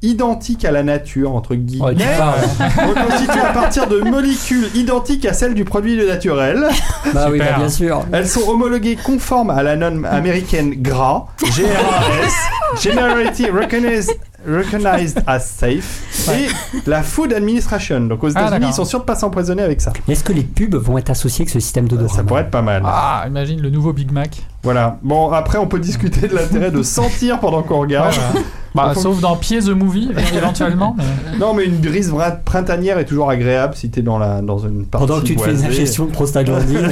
[0.01, 2.39] identiques à la nature entre Ouais, guillemets parles.
[2.87, 6.65] reconstituées à partir de molécules identiques à celles du produit naturel.
[7.13, 7.51] Bah oui, Super.
[7.53, 8.05] bah, bien sûr.
[8.11, 16.29] Elles sont homologuées conformes à la norme américaine GRAS, GRAS, Generally Recognized, recognized as Safe,
[16.33, 16.47] et
[16.89, 18.01] la Food Administration.
[18.01, 19.93] Donc aux Ah, États-Unis, ils sont sûrs de pas s'empoisonner avec ça.
[20.07, 22.15] Est-ce que les pubs vont être associées avec ce système d'odorat?
[22.15, 22.81] Ça pourrait être pas mal.
[22.85, 24.41] Ah, imagine le nouveau Big Mac.
[24.63, 24.97] Voilà.
[25.01, 28.13] Bon, après, on peut discuter de l'intérêt de sentir pendant qu'on regarde.
[28.35, 28.41] Ouais.
[28.73, 30.95] Bah, sauf dans Pied the Movie, éventuellement.
[30.97, 32.13] mais- Non, mais une brise
[32.45, 35.41] printanière est toujours agréable si t'es dans, la, dans une partie Pendant que tu te
[35.41, 36.89] fais une ingestion de prostaglandine.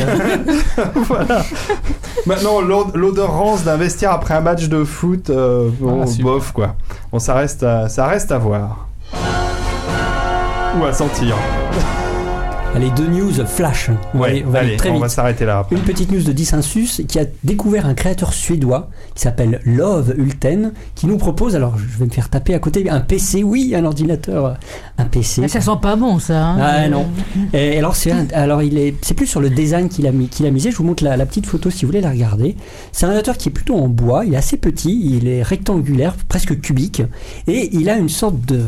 [0.96, 1.42] voilà.
[2.26, 6.52] Maintenant, l'od- l'odeur rance d'un vestiaire après un match de foot, euh, bon, Ah, bof
[6.52, 6.76] quoi.
[7.14, 8.90] Bon, ça reste à, ça reste à voir.
[10.82, 11.38] Ou à sentir.
[12.76, 13.90] Allez, deux news flash.
[14.14, 15.02] On va aller- on va aller allez, très on vite.
[15.02, 15.60] va s'arrêter là.
[15.60, 15.76] après.
[15.76, 20.72] Une petite news de Dissensus qui a découvert un créateur suédois qui s'appelle Love Ulten
[20.96, 23.84] qui nous propose, alors je vais me faire taper à côté, un PC, oui, un
[23.84, 24.56] ordinateur,
[24.98, 25.42] un PC.
[25.42, 26.42] Mais ça sent pas bon, ça.
[26.46, 26.58] hein.
[26.62, 27.08] Ah non.
[27.54, 30.28] Et alors c'est un- alors il est c'est plus sur le design qu'il a mis
[30.28, 30.72] qu'il a misé.
[30.72, 32.56] Je vous montre la, la petite photo si vous voulez la regarder.
[32.94, 34.24] C'est un ordinateur qui est plutôt en bois.
[34.26, 35.02] Il est assez petit.
[35.18, 37.02] Il est rectangulaire, presque cubique,
[37.48, 38.62] et il a une sorte de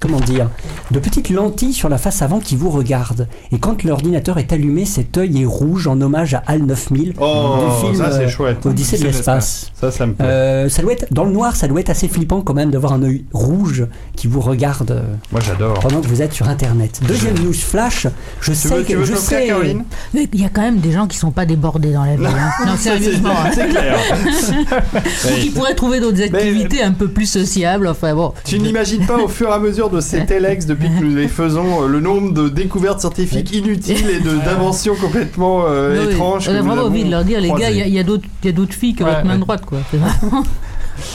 [0.00, 0.48] comment dire,
[0.90, 3.28] de petites lentilles sur la face avant qui vous regardent.
[3.52, 7.56] Et quand l'ordinateur est allumé, cet œil est rouge en hommage à HAL 9000 Oh,
[7.66, 8.66] du film ça c'est euh, chouette.
[8.66, 9.70] Odyssée de l'espace.
[9.80, 10.26] Ça, ça me plaît.
[10.26, 12.92] Euh, ça doit être dans le noir, ça doit être assez flippant quand même d'avoir
[12.92, 15.74] un œil rouge qui vous regarde euh, Moi j'adore.
[15.80, 17.00] pendant que vous êtes sur Internet.
[17.06, 18.06] Deuxième news flash,
[18.40, 19.46] je Tu sais veux, tu que veux je sais.
[19.46, 19.84] Caroline?
[20.14, 22.26] Il y a quand même des gens qui sont pas débordés dans la vie.
[22.26, 22.50] hein.
[22.66, 23.30] Non, c'est- sérieusement.
[23.30, 23.50] hein.
[23.54, 23.96] C'est clair.
[25.26, 27.86] Ou qui pourraient trouver d'autres activités un peu plus sociables.
[27.88, 28.32] Enfin bon.
[28.44, 31.28] Tu n'imagines pas au fur et à mesure de ces telex depuis que nous les
[31.28, 36.48] faisons euh, le nombre de découvertes scientifiques inutiles et de- d'inventions complètement euh, Oui, étranges.
[36.50, 38.46] on a vraiment envie de leur dire, les gars, il y a- a, d'autres- il
[38.46, 39.38] y a d'autres filles que Ouais, votre main ouais.
[39.40, 39.78] droite, quoi.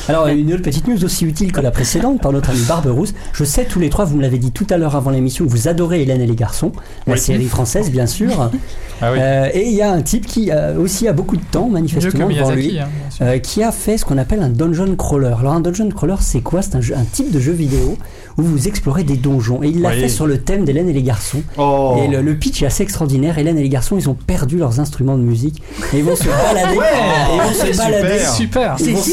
[0.07, 3.15] Alors, une autre petite news aussi utile que la précédente par notre ami Barberousse.
[3.33, 5.67] Je sais tous les trois, vous me l'avez dit tout à l'heure avant l'émission, vous
[5.67, 6.71] adorez Hélène et les garçons,
[7.07, 7.19] la Oui.
[7.19, 8.29] série française bien sûr.
[9.03, 9.17] Ah oui.
[9.19, 12.29] Euh, et il y a un type qui euh, aussi a beaucoup de temps manifestement
[12.29, 12.77] devant lui.
[12.77, 12.87] Hein,
[13.23, 15.33] euh, qui a fait ce qu'on appelle un dungeon crawler.
[15.39, 16.61] Alors un dungeon crawler, c'est quoi?
[16.61, 17.97] C'est un type de jeu vidéo
[18.37, 19.61] où vous explorez des donjons.
[19.63, 19.99] Et il l'a Oui.
[20.01, 21.41] fait sur le thème d'Hélène et les garçons.
[21.57, 21.97] Oh.
[22.03, 23.37] Et le, le pitch est assez extraordinaire.
[23.37, 25.61] Hélène et les garçons, ils ont perdu leurs instruments de musique
[25.93, 26.75] et ils vont se balader.
[26.75, 27.77] et ils vont se super.
[27.91, 28.19] balader.
[28.35, 28.75] Super.
[28.79, 29.11] Ils vont se-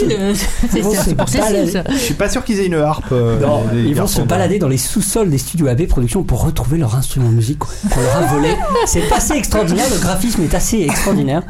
[1.26, 1.90] Cécile, c'est.
[1.92, 3.06] Je suis pas sûr qu'ils aient une harpe.
[3.12, 6.22] euh, Non, les- les ils vont se balader dans les sous-sols des studios AB Productions
[6.22, 8.48] pour retrouver leur instrument de musique qu'on leur a volé.
[8.86, 11.42] C'est assez extraordinaire, le graphisme est assez extraordinaire.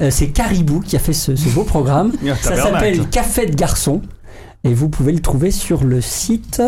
[0.00, 2.12] Euh, c'est Caribou qui a fait ce, ce beau programme.
[2.28, 4.02] Ah, Ça s'appelle Café de garçon
[4.64, 6.60] et vous pouvez le trouver sur le site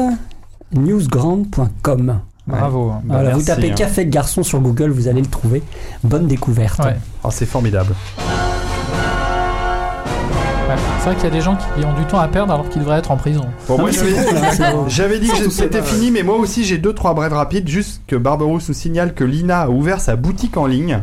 [0.75, 2.21] newsgrand.com.
[2.47, 2.89] Bravo.
[2.89, 3.75] Bah, Voilà, vous tapez hein.
[3.75, 5.63] Café de garçon sur Google, vous allez le trouver.
[6.03, 6.79] Bonne découverte.
[6.85, 6.97] Ouais.
[7.23, 7.95] Oh, c'est formidable.
[10.69, 12.69] Ouais, C'est vrai qu'il y a des gens qui ont du temps à perdre alors
[12.69, 13.45] qu'ils devraient être en prison.
[13.69, 16.65] Bon, moi, mais c'est j'avais- cool, hein, J'avais dit que c'était fini, mais moi aussi
[16.65, 17.69] j'ai deux trois brèves rapides.
[17.69, 21.03] Juste que Barberousse nous signale que Lina a ouvert sa boutique en ligne.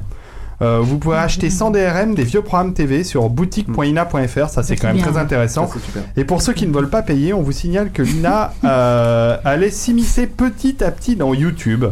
[0.61, 4.49] Euh, vous pouvez acheter sans DRM des vieux programmes TV sur boutique.ina.fr.
[4.49, 5.69] Ça, c'est quand même bien, très intéressant.
[6.15, 9.69] Et pour ceux qui ne veulent pas payer, on vous signale que Lina euh, allait
[9.69, 11.85] s'immiscer petit à petit dans YouTube.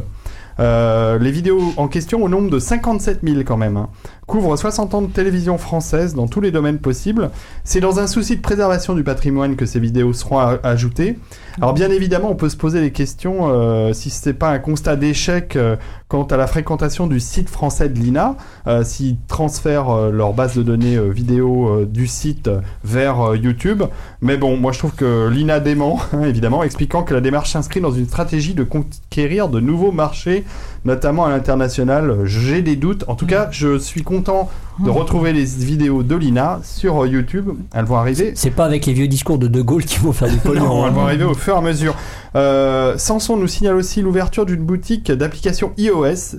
[0.59, 3.89] Euh, les vidéos en question, au nombre de 57 000 quand même, hein,
[4.25, 7.29] couvrent 60 ans de télévision française dans tous les domaines possibles.
[7.65, 11.17] C'est dans un souci de préservation du patrimoine que ces vidéos seront ajoutées.
[11.61, 14.59] Alors bien évidemment, on peut se poser les questions euh, si ce n'est pas un
[14.59, 15.77] constat d'échec euh,
[16.09, 18.35] quant à la fréquentation du site français de l'INA,
[18.67, 22.49] euh, s'ils transfèrent euh, leur base de données euh, vidéo euh, du site
[22.83, 23.83] vers YouTube.
[24.21, 27.79] Mais bon, moi je trouve que l'INA dément, hein, évidemment, expliquant que la démarche s'inscrit
[27.79, 30.43] dans une stratégie de conquérir de nouveaux marchés,
[30.83, 32.25] notamment à l'international.
[32.25, 33.05] J'ai des doutes.
[33.07, 37.49] En tout cas, je suis content de retrouver les vidéos de l'INA sur euh, YouTube.
[37.73, 38.33] Elles vont arriver.
[38.35, 40.65] C'est pas avec les vieux discours de De Gaulle qui vont faire du pognon.
[40.65, 40.87] Non, hein.
[40.87, 41.95] elles vont arriver au fur et à mesure.
[42.35, 46.37] Euh, Samson nous signale aussi l'ouverture d'une boutique d'applications iOS.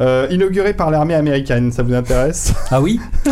[0.00, 2.52] euh, inaugurée par l'armée américaine, ça vous intéresse?
[2.70, 3.00] Ah oui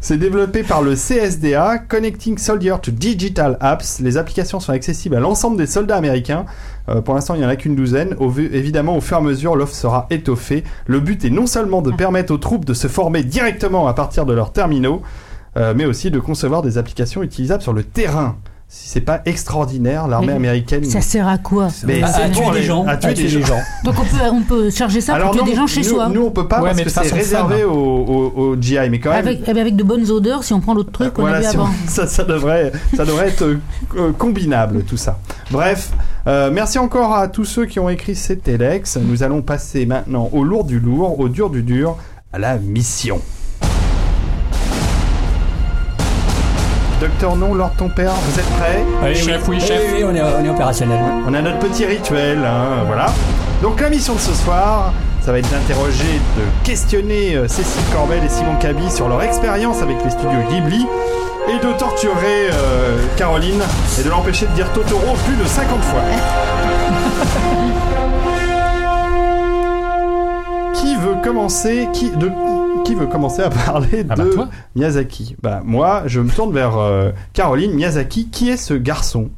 [0.00, 4.00] C'est développé par le CSDA, Connecting Soldier to Digital Apps.
[4.00, 6.46] Les applications sont accessibles à l'ensemble des soldats américains.
[6.90, 8.16] Euh, pour l'instant, il n'y en a qu'une douzaine.
[8.18, 10.64] Au évidemment, au fur et à mesure, l'offre sera étoffée.
[10.86, 14.26] Le but est non seulement de permettre aux troupes de se former directement à partir
[14.26, 15.02] de leurs terminaux,
[15.56, 18.36] euh, mais aussi de concevoir des applications utilisables sur le terrain.
[18.72, 20.84] Si c'est pas extraordinaire, l'armée américaine.
[20.84, 22.86] Ça sert à quoi Mais À, c'est à pour tuer les- gens.
[22.86, 23.58] à tuer des gens.
[23.82, 26.08] Donc on peut, on peut charger ça pour tuer non, des gens chez nous, soi.
[26.08, 29.00] Nous, on peut pas Ouais, parce mais que c'est réservé aux, aux- aux GI, mais
[29.00, 29.26] quand même.
[29.26, 31.56] Avec, avec de bonnes odeurs si on prend l'autre truc qu'on a Voilà, vu si
[31.56, 31.70] on- avant.
[31.88, 33.42] ça, ça devrait, ça devrait être
[33.96, 35.18] euh, combinable tout ça.
[35.50, 35.90] Bref,
[36.28, 38.98] euh, merci encore à tous ceux qui ont écrit ces telex.
[38.98, 41.96] Nous allons passer maintenant au lourd du lourd, au dur du dur,
[42.32, 43.20] à la mission.
[47.00, 49.80] Docteur Non, Lord ton père, vous êtes prêts Allez, Chef, oui, oui, chef.
[49.94, 51.00] oui, on est, on est opérationnel.
[51.26, 53.06] On a notre petit rituel, hein, voilà.
[53.62, 58.22] Donc la mission de ce soir, ça va être d'interroger, de questionner euh, Cécile Corbel
[58.22, 60.86] et Simon Cabi sur leur expérience avec les studios Ghibli
[61.48, 63.62] et de torturer euh, Caroline
[63.98, 66.00] et de l'empêcher de dire Totoro plus de 50 fois.
[70.74, 71.88] qui veut commencer?
[71.92, 72.30] Qui, de,
[72.84, 74.36] qui veut commencer à parler Ah bah, de.
[74.76, 75.36] Miyazaki?
[75.42, 78.28] Bah moi, je me tourne vers euh, Caroline Miyazaki.
[78.28, 79.30] Qui est ce garçon?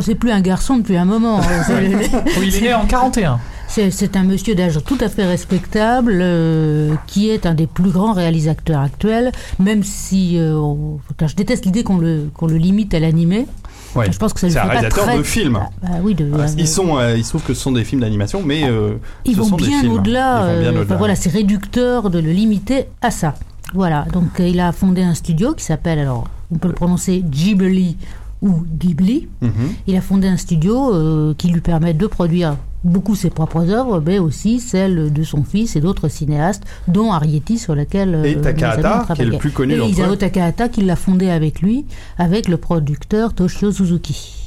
[0.00, 1.40] C'est plus un garçon depuis un moment.
[2.40, 3.38] Oui, il est né en 41.
[3.68, 8.12] C'est un monsieur d'âge tout à fait respectable, euh, qui est un des plus grands
[8.12, 12.98] réalisateurs actuels, même si euh, on- je déteste l'idée qu'on le, qu'on le limite à
[13.00, 13.46] l'animé.
[13.94, 14.10] Ouais.
[14.10, 15.18] Je pense que ça lui C'est un réalisateur très...
[15.18, 15.60] de films.
[15.82, 18.00] Bah oui, de, Ah, Ils sont, euh, il se trouve que ce sont des films
[18.00, 20.44] d'animation, mais euh, Ils vont bien au-delà.
[20.44, 20.82] Euh, au-delà.
[20.82, 23.34] enfin, voilà, c'est réducteur de le limiter à ça.
[23.72, 27.22] Voilà, donc euh, il a fondé un studio qui s'appelle, alors on peut le prononcer
[27.24, 27.96] Ghibli
[28.42, 29.28] ou Ghibli.
[29.40, 29.50] Mhm.
[29.86, 34.02] Il a fondé un studio euh, qui lui permet de produire beaucoup ses propres œuvres,
[34.04, 38.36] mais aussi celles de son fils et d'autres cinéastes, dont Arrietty, sur lequel euh, Et
[38.36, 40.16] Takahata, qui est le plus connu Et Isao.
[40.16, 41.86] Takahata, qui l'a fondé avec lui,
[42.18, 44.44] avec le producteur Toshio Suzuki.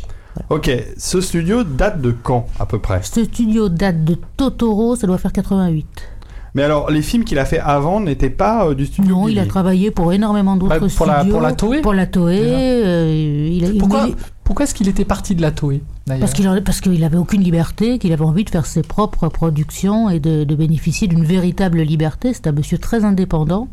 [0.49, 3.01] Ok, ce studio date de quand à peu près?
[3.01, 5.85] Ce studio date de Totoro, ça doit faire 88.
[6.57, 9.37] Mais alors, les films qu'il a fait avant n'étaient pas euh, du studio Non, il
[9.37, 11.33] a travaillé pour énormément d'autres Bah, pour la- studios.
[11.33, 12.39] pour la Toei Pour la Toei.
[12.41, 15.83] Euh, il a- il- Pourquoi, il- pourquoi est-ce qu'il était parti de la Toei
[16.19, 20.09] parce qu'il parce qu'il avait aucune liberté, qu'il avait envie de faire ses propres productions
[20.09, 22.33] et de, de bénéficier d'une véritable liberté.
[22.33, 23.67] C'est un monsieur très indépendant.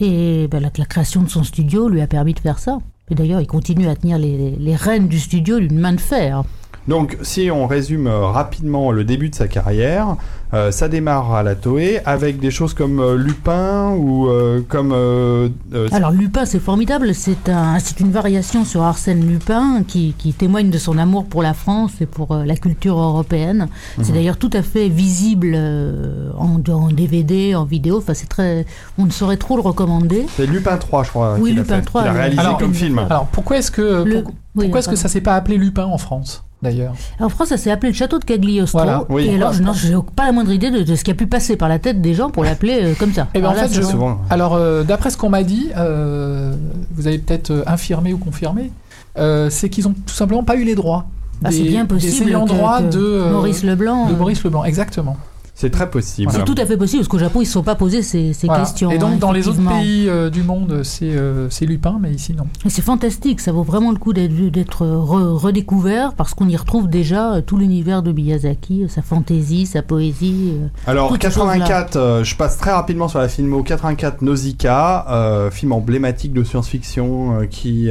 [0.00, 2.78] Et ben, la, la création de son studio lui a permis de faire ça.
[3.10, 6.00] Et d'ailleurs, il continue à tenir les, les- les rênes du studio d'une main de
[6.00, 6.44] fer.
[6.88, 10.16] Donc, si on résume euh, rapidement le début de sa carrière,
[10.54, 14.92] euh, ça démarre à la Toei avec des choses comme euh, Lupin ou euh, comme
[14.92, 17.12] euh, euh, Alors Lupin, c'est formidable.
[17.14, 21.42] C'est un, c'est une variation sur Arsène Lupin qui, qui témoigne de son amour pour
[21.42, 23.66] la France et pour euh, la culture européenne.
[24.02, 27.98] C'est d'ailleurs tout à fait visible euh, en, en DVD, en vidéo.
[27.98, 28.64] Enfin, c'est très.
[28.98, 30.26] On ne saurait trop le recommander.
[30.36, 31.36] c'est Lupin 3, je crois.
[31.40, 33.00] Oui, a Lupin fait, 3, qu'il a réalisé Alors, comme film.
[33.00, 35.84] Alors pourquoi est-ce que Le- pour- oui, pourquoi est-ce que ça s'est pas appelé Lupin
[35.86, 36.44] en France?
[36.62, 38.78] D'ailleurs En France, ça s'est appelé le château de Cagliostro.
[38.78, 39.26] Voilà, oui.
[39.26, 41.56] et alors, non, j'ai pas la moindre idée de, de ce qui a pu passer
[41.56, 43.28] par la tête des gens pour l'appeler euh, comme ça.
[43.34, 44.18] Eh ben, Alors en là, fait, je- Souvent.
[44.30, 46.52] Alors, euh, d'après ce qu'on m'a dit, euh,
[46.94, 48.70] vous avez peut-être infirmé ou confirmé,
[49.18, 51.06] euh, c'est qu'ils ont tout simplement pas eu les droits.
[51.44, 54.06] Ah, c'est des- bien Des possible ayants droit que de, Maurice Leblanc.
[54.08, 55.16] de Maurice Leblanc, exactement.
[55.58, 56.30] C'est très possible.
[56.32, 58.34] C'est tout à fait possible, parce qu'au Japon, ils ne se sont pas posés ces,
[58.34, 58.62] ces Voilà.
[58.62, 58.90] questions.
[58.90, 62.10] Et donc, hein, dans les autres pays euh, du monde, c'est euh, c'est Lupin, mais
[62.12, 62.44] ici, non.
[62.68, 66.90] C'est fantastique, ça vaut vraiment le coup d'être d'être re- redécouvert, parce qu'on y retrouve
[66.90, 70.52] déjà euh, tout l'univers de Miyazaki, sa fantaisie, sa poésie.
[70.86, 75.50] Alors Toutes ces 84, euh, je passe très rapidement sur la filmo 84 Nausicaa, euh,
[75.50, 77.88] film emblématique de science-fiction euh, qui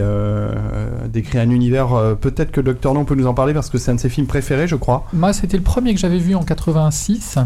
[1.11, 1.93] décrit un univers.
[1.93, 4.09] euh, Peut-être que Docteur No peut nous en parler parce que c'est un de ses
[4.09, 5.05] films préférés, je crois.
[5.13, 7.39] Moi, c'était le premier que j'avais vu en 86.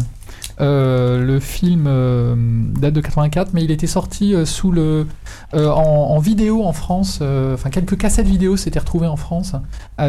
[0.60, 2.34] Euh, le film euh,
[2.78, 5.06] date de 84, mais il était sorti euh, sous le,
[5.54, 7.20] en, en vidéo en France.
[7.54, 9.54] Enfin, quelques cassettes vidéo s'étaient retrouvées en France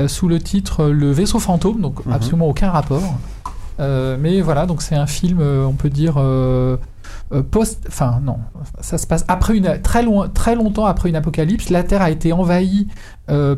[0.08, 2.14] sous le titre Le vaisseau fantôme, donc Mhm.
[2.14, 3.18] absolument aucun rapport.
[3.80, 6.22] Mais voilà, donc c'est un film, on peut dire.
[7.50, 8.38] post, enfin non,
[8.82, 11.70] ça se passe après une très loin, très longtemps après une apocalypse.
[11.70, 12.88] La Terre a été envahie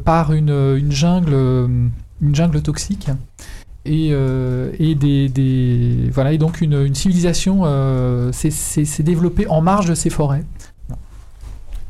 [0.06, 1.34] par une, une jungle,
[2.22, 3.10] une jungle toxique
[3.86, 9.62] et, euh, et des, des- voilà et donc une, une civilisation euh, s'est- développée en
[9.62, 10.44] marge de ces forêts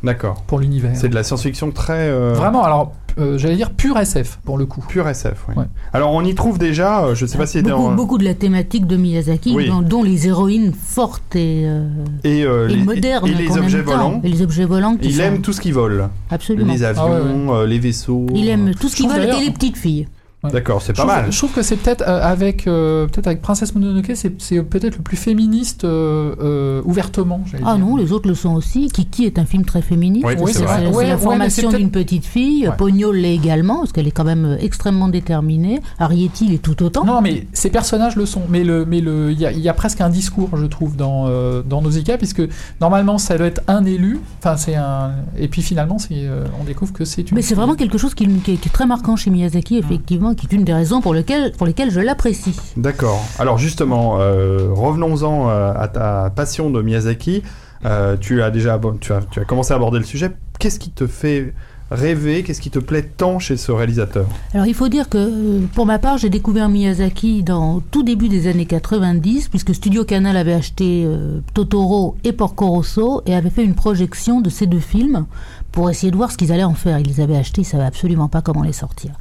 [0.03, 0.41] D'accord.
[0.47, 0.91] pour l'univers.
[0.95, 2.09] C'est de la science-fiction très.
[2.09, 4.83] euh, Vraiment, alors euh, j'allais dire pur SF pour le coup.
[4.89, 5.53] Pur SF, oui.
[5.55, 5.63] Ouais.
[5.93, 8.33] Alors on y trouve déjà, euh, je sais pas si beaucoup, en- beaucoup de la
[8.33, 9.67] thématique de Miyazaki, Oui.
[9.69, 11.87] dont, dont les héroïnes fortes et, euh,
[12.25, 13.27] et, euh, et les, modernes.
[13.27, 14.19] et les objets volants.
[14.25, 16.09] Et les objets volants qui Il sont- aime tout ce qui vole.
[16.29, 16.73] Absolument.
[16.73, 17.21] Les avions, Ah
[17.53, 18.25] ouais, euh, les vaisseaux.
[18.35, 20.07] Il aime tout ce qui vole et les petites filles.
[20.49, 21.31] D'accord, c'est Je pas trouve, mal.
[21.31, 24.97] je trouve que c'est peut-être euh, avec euh, peut-être avec Princesse Mononoke, c'est c'est peut-être
[24.97, 27.41] le plus féministe euh, euh, ouvertement.
[27.65, 27.85] Ah dire.
[27.85, 28.89] non, les autres le sont aussi.
[28.89, 30.25] Kiki est un film très féministe.
[30.27, 30.81] Oui, Oui, c'est c'est vrai.
[30.83, 30.89] vrai.
[30.91, 32.67] C'est Ouais, la ouais, formation d'une petite fille.
[32.67, 32.75] Ouais.
[32.77, 35.81] Pogno l'est également, parce qu'elle est quand même extrêmement déterminée.
[35.99, 37.05] Arietti l'est tout autant.
[37.05, 38.41] Non, mais ces personnages le sont.
[38.49, 40.95] Mais le, mais le, il y a, il y a presque un discours, je trouve,
[40.95, 42.41] dans euh, dans Nausicaa, puisque
[42.81, 44.19] normalement ça doit être un élu.
[44.39, 45.11] Enfin, c'est un.
[45.37, 47.35] Et puis finalement, c'est, euh, on découvre que c'est une.
[47.35, 50.32] Mais c'est vraiment quelque chose qui, qui est, qui est très marquant chez Miyazaki, effectivement,
[50.35, 52.55] qui est une des raisons pour, lequel, pour lesquelles je l'apprécie.
[52.77, 53.23] D'accord.
[53.39, 57.43] Alors justement, euh, revenons-en euh, à ta passion de Miyazaki.
[57.85, 60.31] Euh, tu as déjà tu as, tu as commencé à aborder le sujet.
[60.59, 61.53] Qu'est-ce qui te fait
[61.91, 62.43] rêver?
[62.43, 64.25] Qu'est-ce qui te plaît tant chez ce réalisateur?
[64.53, 68.47] Alors il faut dire que pour ma part, j'ai découvert Miyazaki dans tout début des
[68.47, 73.63] années 90, puisque Studio Canal avait acheté euh, Totoro et Porco Rosso et avait fait
[73.63, 75.25] une projection de ces deux films
[75.73, 76.99] pour essayer de voir ce qu'ils allaient en faire.
[76.99, 79.11] Ils les avaient achetés, ils savaient absolument pas comment les sortir.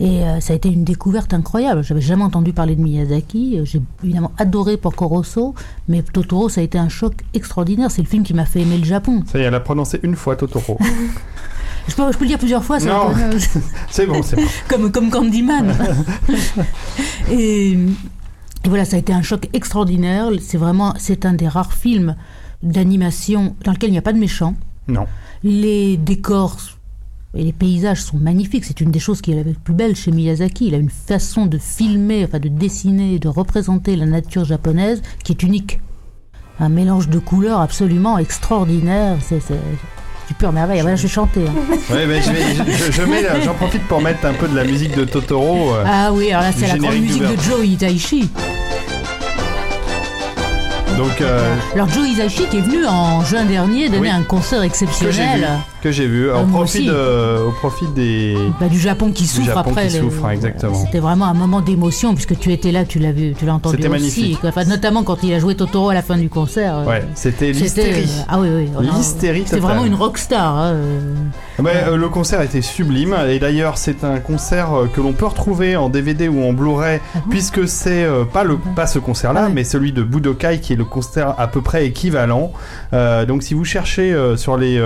[0.00, 1.84] Et euh, ça a été une découverte incroyable.
[1.84, 3.60] J'avais jamais entendu parler de Miyazaki.
[3.64, 5.54] J'ai évidemment adoré Porco Rosso,
[5.86, 7.90] mais Totoro, ça a été un choc extraordinaire.
[7.90, 9.22] C'est le film qui m'a fait aimer le Japon.
[9.30, 10.78] Ça y est, elle a prononcé une fois Totoro.
[11.88, 12.78] Je peux, je peux le dire plusieurs fois.
[12.80, 13.14] Ça Non.
[13.90, 14.42] c'est bon, c'est bon.
[14.68, 15.74] comme, comme Candyman.
[17.30, 17.78] et, et
[18.68, 20.28] voilà, ça a été un choc extraordinaire.
[20.38, 22.14] C'est vraiment, c'est un des rares films
[22.62, 24.54] d'animation dans lequel il n'y a pas de méchants.
[24.88, 25.06] Non.
[25.44, 26.56] Les décors
[27.34, 28.64] et les paysages sont magnifiques.
[28.64, 30.68] C'est une des choses qui est la plus belle chez Miyazaki.
[30.68, 35.32] Il a une façon de filmer, enfin de dessiner, de représenter la nature japonaise qui
[35.32, 35.80] est unique.
[36.58, 39.16] Un mélange de couleurs absolument extraordinaire.
[39.20, 39.40] C'est
[40.26, 40.80] du pur merveille.
[40.80, 41.44] Ah, voilà, je vais chanter.
[41.46, 41.52] hein.
[41.94, 44.56] Ouais, mais je vais- je- je- je mets, j'en profite pour mettre un peu de
[44.56, 45.74] la musique de Totoro.
[45.74, 45.84] euh.
[45.86, 47.36] Ah oui, alors là, c'est la grande musique de.
[47.40, 48.28] Joe Hisaishi.
[50.98, 54.08] Donc euh, Alors Joe Hisaishi qui est venu en juin dernier donner Oui.
[54.10, 55.48] un concert exceptionnel
[55.82, 56.86] que j'ai vu, Euh, au moi profit aussi.
[56.88, 58.36] de, au profit des.
[58.60, 59.88] bah, du Japon qui souffre Japon après.
[59.88, 60.74] qui le- souffre, exactement.
[60.74, 63.76] C'était vraiment un moment d'émotion puisque tu étais là, tu l'as vu, tu l'as entendu
[63.76, 64.38] C'était magnifique.
[64.44, 66.78] Enfin, notamment quand il a joué Totoro à la fin du concert.
[66.78, 68.04] euh, Ouais, c'était l'hystérie.
[68.08, 68.68] euh, ah oui oui.
[68.92, 70.56] L'hystérie C'était vraiment une rockstar.
[70.56, 71.14] hein, euh.
[71.62, 75.88] Ouais, le concert était sublime et d'ailleurs c'est un concert que l'on peut retrouver en
[75.88, 79.52] DVD ou en Blu-ray Ah puisque c'est euh, pas le pas ce concert-là Ah ouais.
[79.54, 82.52] mais celui de Budokai qui est le concert à peu près équivalent.
[82.92, 84.78] Euh, donc si vous cherchez sur les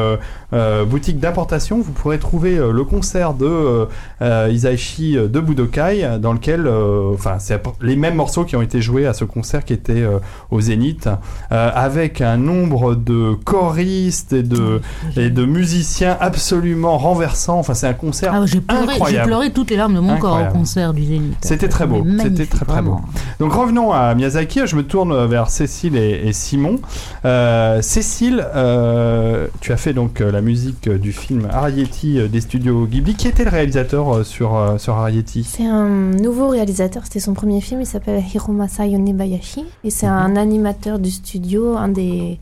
[0.82, 3.88] euh, boutiques d'importation, vous pourrez trouver euh, le concert de
[4.20, 9.06] euh, Isaichi de Budokai dans lequel enfin c'est les mêmes morceaux qui ont été joués
[9.06, 10.04] à ce concert qui était
[10.50, 11.08] au Zénith
[11.50, 14.80] avec un nombre de choristes et de
[15.16, 17.58] et de musiciens absolument renversants.
[17.58, 18.32] Enfin, c'est un concert.
[18.34, 19.26] Ah, j'ai pleuré, j'ai incroyable.
[19.26, 20.56] pleuré toutes les larmes de mon corps Incroyable.
[20.56, 21.36] au concert du Zénith.
[21.42, 23.02] C'était très beau, c'était très, très vraiment.
[23.38, 24.66] Donc revenons à Miyazaki.
[24.66, 26.80] Je me tourne vers Cécile et, et Simon.
[27.24, 32.40] Euh, Cécile, euh, tu as fait donc la musique euh, du film Arrietty euh, des
[32.40, 33.14] studios Ghibli.
[33.14, 37.60] Qui était le réalisateur euh, sur sur Arrietty C'est un nouveau réalisateur, c'était son premier
[37.60, 40.12] film, il s'appelle Hiromasa Yonebayashi et c'est Mhm.
[40.12, 42.38] un animateur du studio, un des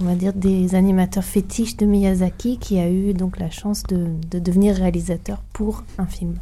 [0.00, 4.06] on va dire des animateurs fétiches de Miyazaki qui a eu donc la chance de,
[4.30, 6.34] de devenir réalisateur pour un film.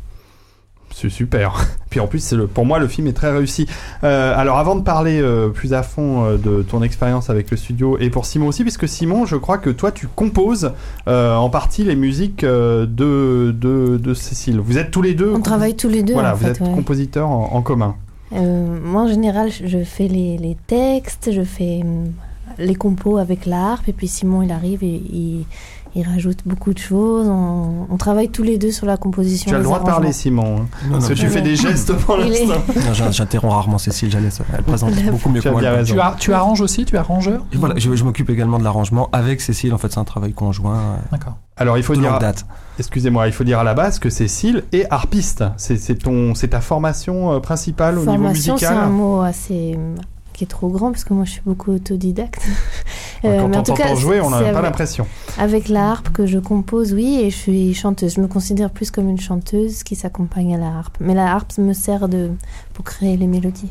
[0.98, 1.62] C'est super.
[1.90, 3.66] Puis en plus, c'est le, pour moi, le film est très réussi.
[4.02, 7.59] Euh, alors, avant de parler euh, plus à fond euh, de ton expérience avec le
[7.59, 10.72] studio et pour Simon aussi, puisque Simon, je crois que toi, tu composes
[11.06, 14.59] en partie les musiques de, de, de Cécile.
[14.59, 15.32] Vous êtes tous les deux.
[15.35, 16.50] On travaille tous les deux Voilà, en vous fait.
[16.52, 16.72] êtes ouais.
[16.74, 17.94] compositeurs en, en commun.
[18.32, 22.12] Moi, en général, je- je fais les, les textes, je fais hum,
[22.59, 25.44] les compos avec la harpe, et puis Simon, il arrive et il,
[25.96, 27.26] il rajoute beaucoup de choses.
[27.28, 29.48] On, on travaille tous les deux sur la composition.
[29.48, 30.12] Tu as le droit de parler.
[30.12, 30.59] Simon.
[30.61, 30.66] hein.
[30.87, 32.61] Non, Parce que tu fais des gestes pour est- l'instant.
[33.11, 34.40] j'interromps rarement Cécile, je la laisse.
[34.56, 35.61] Elle présente beaucoup mieux Tu que moi.
[35.61, 35.94] raison.
[35.94, 37.44] Tu, ar- tu arranges aussi Tu es arrangeur?
[37.53, 39.72] Et voilà, je, je m'occupe également de l'arrangement avec Cécile.
[39.74, 41.36] En fait, c'est un travail conjoint euh, D'accord.
[41.57, 42.18] Alors, il faut de dire,
[42.78, 45.44] excusez-moi, il faut dire à la base que Cécile est harpiste.
[45.57, 48.90] C'est c'est ton, c'est ta formation euh, principale au niveau Formation, c'est un musical.
[48.92, 49.78] mot assez
[50.37, 52.43] qui est trop grand parce que moi, je suis beaucoup autodidacte.
[53.24, 55.07] Ouais, Euh, Quand mais on en tout cas, jouer, on n'a pas l'impression.
[55.39, 58.14] Avec la harpe que je compose, oui, et je suis chanteuse.
[58.16, 60.99] Je me considère plus comme une chanteuse qui s'accompagne à la harpe.
[61.01, 62.30] Mais la harpe me sert de
[62.74, 63.70] pour créer les mélodies.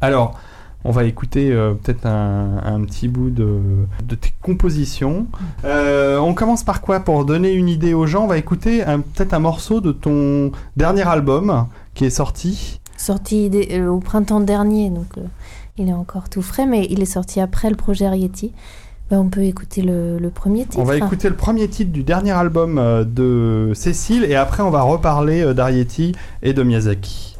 [0.00, 0.40] Alors,
[0.84, 3.60] on va écouter euh, peut-être un, un petit bout de,
[4.04, 5.26] de tes compositions.
[5.66, 8.82] Euh, on commence par quoi Pour donner une idée aux gens, on va écouter
[9.14, 12.80] peut-être un morceau de ton dernier album qui est sorti.
[12.96, 15.08] Sorti euh, au printemps dernier, donc
[15.78, 18.52] il est encore tout frais, mais il est sorti après le projet Arietti.
[19.10, 20.78] Ben, on peut écouter le, le premier titre.
[20.78, 24.70] On va écouter le premier titre du dernier album euh, de Cécile et après on
[24.70, 26.12] va reparler euh, d'Arietti
[26.42, 27.31] et de Miyazaki.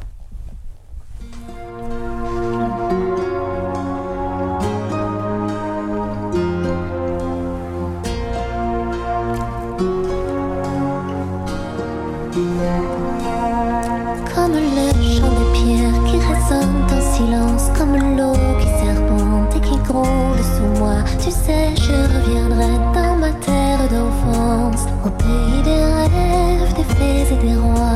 [21.23, 27.47] Tu sais, je reviendrai dans ma terre d'enfance, au pays des rêves, des fées et
[27.47, 27.92] des rois.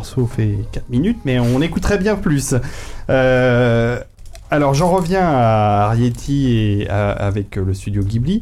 [0.00, 2.54] Morceau fait 4 minutes, mais on écouterait bien plus.
[3.10, 4.00] Euh,
[4.50, 8.40] alors j'en reviens à Arietti et avec le studio Ghibli.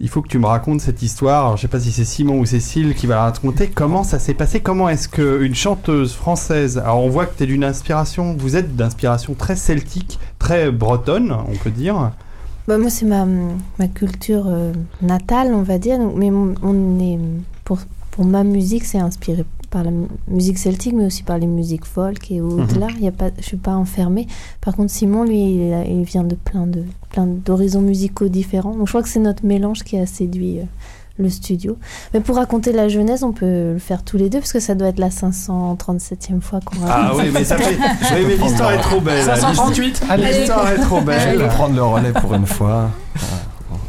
[0.00, 1.44] Il faut que tu me racontes cette histoire.
[1.44, 3.68] Alors, je sais pas si c'est Simon ou Cécile qui va la raconter.
[3.68, 4.58] Comment ça s'est passé?
[4.58, 8.74] Comment est-ce qu'une chanteuse française, alors on voit que tu es d'une inspiration, vous êtes
[8.74, 12.10] d'inspiration très celtique, très bretonne, on peut dire.
[12.66, 13.24] Bah, moi, c'est ma,
[13.94, 16.00] culture euh, natale, on va dire.
[16.16, 17.20] Mais on, est,
[17.64, 17.78] pour,
[18.10, 19.90] pour ma musique, c'est inspiré par la
[20.34, 22.88] musique celtique, mais aussi par les musiques folk et au-delà.
[22.98, 24.26] Il y a pas, je suis pas enfermée.
[24.60, 28.74] Par contre, Simon, lui, il, a- il vient de plein de plein d'horizons musicaux différents.
[28.74, 30.64] Donc, je crois que c'est notre mélange qui a séduit euh,
[31.18, 31.76] le studio.
[32.12, 34.74] Mais pour raconter la jeunesse, on peut le faire tous les deux, parce que ça
[34.74, 37.20] doit être la 537e fois qu'on Ah raconte.
[37.22, 37.76] oui, mais ça fait.
[38.16, 39.22] oui, mais l'histoire est trop belle.
[39.24, 40.38] 538, allez.
[40.40, 41.38] L'histoire est trop Je belle.
[41.38, 42.90] vais prendre le relais pour une fois.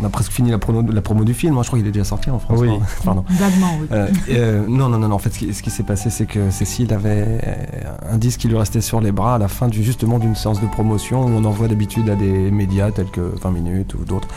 [0.02, 1.58] On a presque fini la promo, la promo du film.
[1.58, 1.62] hein.
[1.64, 2.60] Je crois qu'il est déjà sorti en France.
[2.62, 2.68] Oui.
[2.68, 3.26] non Pardon.
[3.30, 3.88] Vaguement, oui.
[3.92, 5.16] Euh, euh, non, non, non, non.
[5.16, 8.58] En fait, ce qui, s'est passé, c'est que Cécile avait euh, un disque qui lui
[8.58, 11.46] restait sur les bras à la fin du, justement d'une séance de promotion où on
[11.46, 14.28] envoie d'habitude à des médias tels que 20 minutes ou d'autres.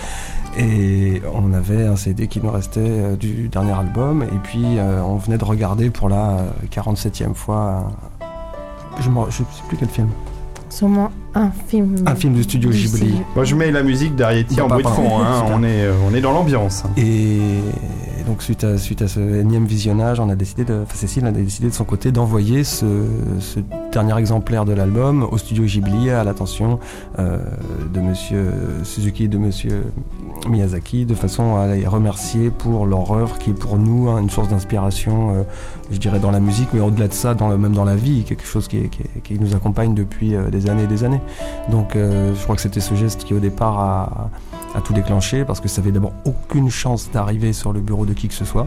[0.57, 4.23] Et on avait un CD qui nous restait du dernier album.
[4.23, 7.93] Et puis, euh, on venait de regarder pour la euh, 47e fois.
[9.01, 10.09] je ne sais plus quel film.
[10.71, 11.97] Sûrement un film.
[12.07, 13.15] Un film du studio Ghibli.
[13.35, 15.19] Moi, je mets la musique d'Arietti en bruit de fond.
[15.21, 15.45] hein.
[15.53, 16.85] On, est, euh, on est dans l'ambiance.
[16.97, 17.39] Et
[18.29, 21.85] donc suite à, ce énième visionnage, on a décidé de, Cécile a décidé de son
[21.85, 22.85] côté d'envoyer ce,
[23.91, 26.79] dernier exemplaire de l'album au studio Ghibli à l'attention
[27.19, 27.39] euh,
[27.93, 28.53] de Monsieur
[28.85, 29.83] Suzuki et de Monsieur
[30.47, 34.29] Miyazaki, de façon à les remercier pour leur œuvre qui est pour nous hein, une
[34.29, 35.43] source d'inspiration, euh,
[35.91, 38.25] je dirais dans la musique, mais au-delà de ça, dans le, même dans la vie,
[38.25, 38.91] quelque chose qui,
[39.41, 41.23] nous accompagne depuis euh, des années et des années.
[41.71, 44.31] Donc je crois que c'était ce geste qui au départ a
[44.81, 48.29] tout déclenché parce que ça avait d'abord aucune chance d'arriver sur le bureau de qui
[48.29, 48.67] que ce soit,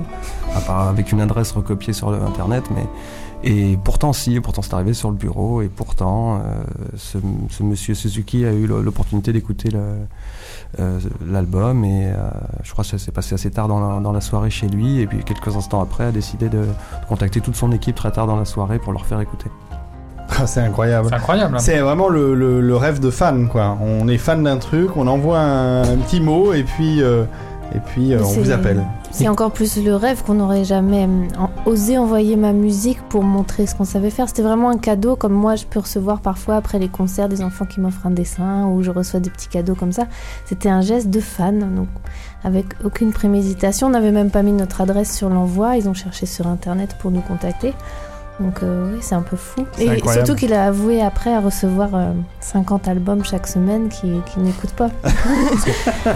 [0.56, 2.86] à part avec une adresse recopiée sur internet, mais
[3.44, 6.64] et pourtant si, pourtant c'est arrivé sur le bureau et pourtant euh,
[6.96, 7.18] ce,
[7.64, 9.70] monsieur Suzuki a eu l'opportunité d'écouter
[10.80, 12.30] euh, l'album et euh,
[12.64, 15.00] je crois que ça s'est passé assez tard dans la, dans la soirée chez lui
[15.00, 18.28] et puis quelques instants après a décidé de, de contacter toute son équipe très tard
[18.28, 19.50] dans la soirée pour leur faire écouter.
[20.42, 21.08] Ah, c'est incroyable.
[21.10, 21.56] C'est incroyable.
[21.56, 21.60] hein.
[21.60, 23.78] C'est vraiment le, le- le rêve de fan, quoi.
[23.82, 27.24] On est fan d'un truc, on envoie un, un petit mot et puis, euh,
[27.76, 28.84] et puis euh, on vous appelle.
[29.12, 33.68] C'est encore plus le rêve qu'on n'aurait jamais en- osé envoyer ma musique pour montrer
[33.68, 34.28] ce qu'on savait faire.
[34.30, 37.66] C'était vraiment un cadeau, comme moi je peux recevoir parfois après les concerts des enfants
[37.66, 40.04] qui m'offrent un dessin ou je reçois des petits cadeaux comme ça.
[40.46, 41.88] C'était un geste de fan, donc
[42.44, 43.88] avec aucune préméditation.
[43.88, 45.76] On n'avait même pas mis notre adresse sur l'envoi.
[45.78, 47.74] Ils ont cherché sur internet pour nous contacter.
[48.42, 49.66] Donc euh, oui, c'est un peu fou.
[49.80, 50.26] Et incroyable.
[50.26, 54.72] surtout qu'il a avoué après à recevoir euh, 50 albums chaque semaine qu'il qu'il n'écoute
[54.72, 54.90] pas.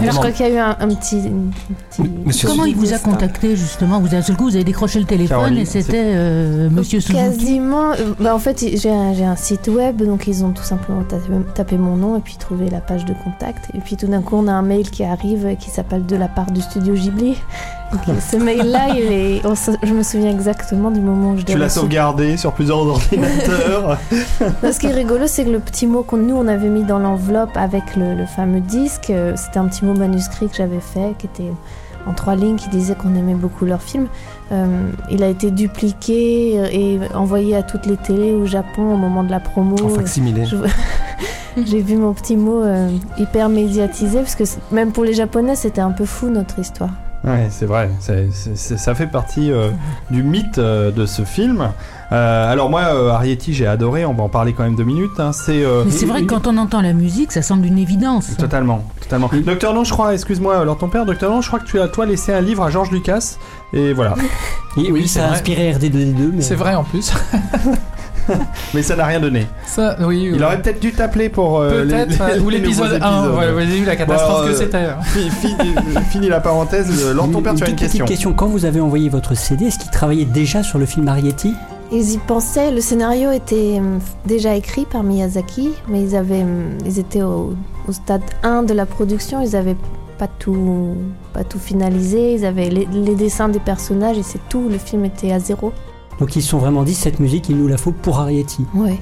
[0.02, 2.92] je crois qu'il y a eu un, un petit, un petit- Monsieur Comment il vous
[2.92, 4.00] a contacté justement?
[4.00, 7.18] Vous d'un seul coup, vous avez décroché le téléphone Caroline, et c'était euh, Monsieur Suzuki?
[7.18, 7.92] Quasiment.
[7.92, 11.24] euh, Bah en fait, j'ai un, site web, donc ils ont tout simplement tapé,
[11.54, 13.70] tapé mon nom et puis trouvé la page de contact.
[13.74, 16.16] Et puis tout d'un coup, on a un mail qui arrive euh, qui s'appelle de
[16.16, 17.36] la part du studio Ghibli.
[18.20, 19.42] Ce mail-là, il est-
[19.82, 23.98] je me souviens exactement du moment où je l'ai Tu l'as sauvegardé sur plusieurs ordinateurs.
[24.62, 26.98] Ce qui est rigolo, c'est que le petit mot qu'on nous on avait mis dans
[26.98, 31.14] l'enveloppe avec le, le fameux disque, euh, c'était un petit mot manuscrit que j'avais fait,
[31.18, 31.50] qui était
[32.06, 34.06] en trois lignes, qui disait qu'on aimait beaucoup leur film.
[34.52, 34.66] Euh,
[35.10, 39.24] il a été dupliqué euh, et envoyé à toutes les télés au Japon au moment
[39.24, 39.76] de la promo.
[39.84, 40.44] En facsimilé.
[40.44, 40.56] Je-
[41.64, 45.80] J'ai vu mon petit mot euh, hyper médiatisé, parce que même pour les Japonais, c'était
[45.80, 46.90] un peu fou notre histoire.
[47.24, 47.90] Ouais, c'est vrai.
[47.98, 49.70] C'est- c'est- c'est- ça fait partie euh,
[50.10, 51.70] du mythe euh, de ce film.
[52.12, 54.04] Euh, alors moi, euh, Arietti, j'ai adoré.
[54.04, 55.18] On va en parler quand même deux minutes.
[55.18, 55.32] hein.
[55.32, 55.64] C'est.
[55.64, 58.36] euh, Mais c'est vrai que quand on entend la musique, ça semble une évidence.
[58.36, 59.28] Totalement, totalement.
[59.44, 61.88] Docteur Non, je crois, excuse-moi, alors ton père, Docteur Non, je crois que tu as
[61.88, 63.38] toi laissé un livre à George Lucas,
[63.72, 64.14] et voilà.
[64.76, 65.36] Oui, Oui, c'est ça a vrai.
[65.38, 66.30] inspiré RD2D2.
[66.34, 67.12] mais- C'est vrai en plus.
[68.74, 69.46] Mais ça n'a rien donné.
[69.66, 70.30] Ça, oui.
[70.34, 73.18] Il aurait peut-être dû t'appeler pour euh, les- Peut-être, les- ou l'épisode nouveaux 1.
[73.22, 73.38] épisodes.
[73.38, 74.86] Ouais, vous avez vu la Bon, catastrophe que euh, c'était.
[75.04, 76.88] Fi- fi- euh, Fini la parenthèse.
[77.04, 78.04] euh, Une- père, tu as une question.
[78.04, 78.32] question.
[78.32, 81.54] Quand vous avez envoyé votre CD, est-ce qu'il travaillait déjà sur le film Arietti?
[81.92, 83.80] Ils y pensaient, le scénario était
[84.26, 86.44] déjà écrit par Miyazaki, mais ils, avaient,
[86.84, 87.54] ils étaient au,
[87.86, 89.76] au stade 1 de la production, ils avaient
[90.18, 90.96] pas tout,
[91.32, 95.04] pas tout finalisé, ils avaient les, les dessins des personnages et c'est tout, le film
[95.04, 95.72] était à zéro.
[96.18, 98.64] Donc ils se sont vraiment dit cette musique, il nous la faut pour Arietti.
[98.74, 98.98] Ouais.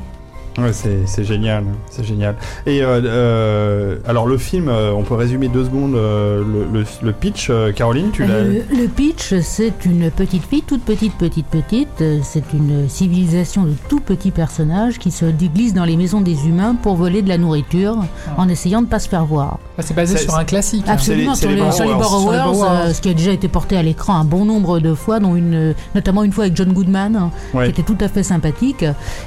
[0.56, 2.36] Ouais, c'est c'est génial, c'est génial.
[2.64, 6.86] Et euh, euh, alors le film, euh, on peut résumer deux secondes euh, le, le-
[7.02, 7.48] le pitch.
[7.50, 8.42] euh, Caroline, tu l'as.
[8.44, 12.04] Le, le pitch, c'est une petite fille, toute petite, petite, petite.
[12.22, 16.76] C'est une civilisation de tout petits personnages qui se glissent dans les maisons des humains
[16.80, 17.96] pour voler de la nourriture
[18.36, 19.58] en essayant de pas se faire voir.
[19.76, 20.84] Bah, C'est basé sur un classique.
[20.86, 20.92] hein.
[20.92, 22.62] Absolument, sur les sur les Borrowers.
[22.64, 25.34] Euh, ce qui a déjà été porté à l'écran un bon nombre de fois, dont
[25.34, 27.64] une, notamment une fois avec John Goodman, Ouais.
[27.64, 28.84] qui était tout à fait sympathique.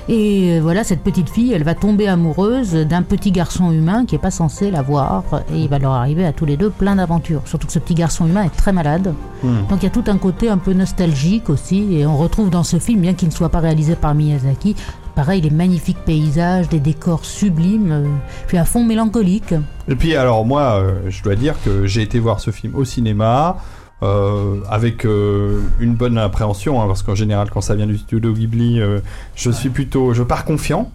[0.07, 4.20] Et voilà, cette petite fille, elle va tomber amoureuse d'un petit garçon humain qui est
[4.20, 7.41] pas censé la voir, et il va leur arriver à tous les deux plein d'aventures.
[7.45, 9.13] Surtout que ce petit garçon humain est très malade.
[9.43, 9.68] Hmm.
[9.70, 12.63] Donc il y a tout un côté un peu nostalgique aussi, et on retrouve dans
[12.63, 14.76] ce film, bien qu'il ne soit pas réalisé par Miyazaki,
[15.15, 18.05] pareil, les magnifiques paysages, des décors sublimes, euh,
[18.45, 19.55] puis un fond mélancolique.
[19.88, 22.86] Et puis alors moi, euh, je dois dire que j'ai été voir ce film au
[22.86, 23.57] cinéma.
[24.04, 28.32] Euh, avec euh, une bonne appréhension, hein, parce qu'en général, quand ça vient du studio
[28.32, 29.00] Ghibli, euh,
[29.36, 30.91] je suis plutôt, je pars confiant.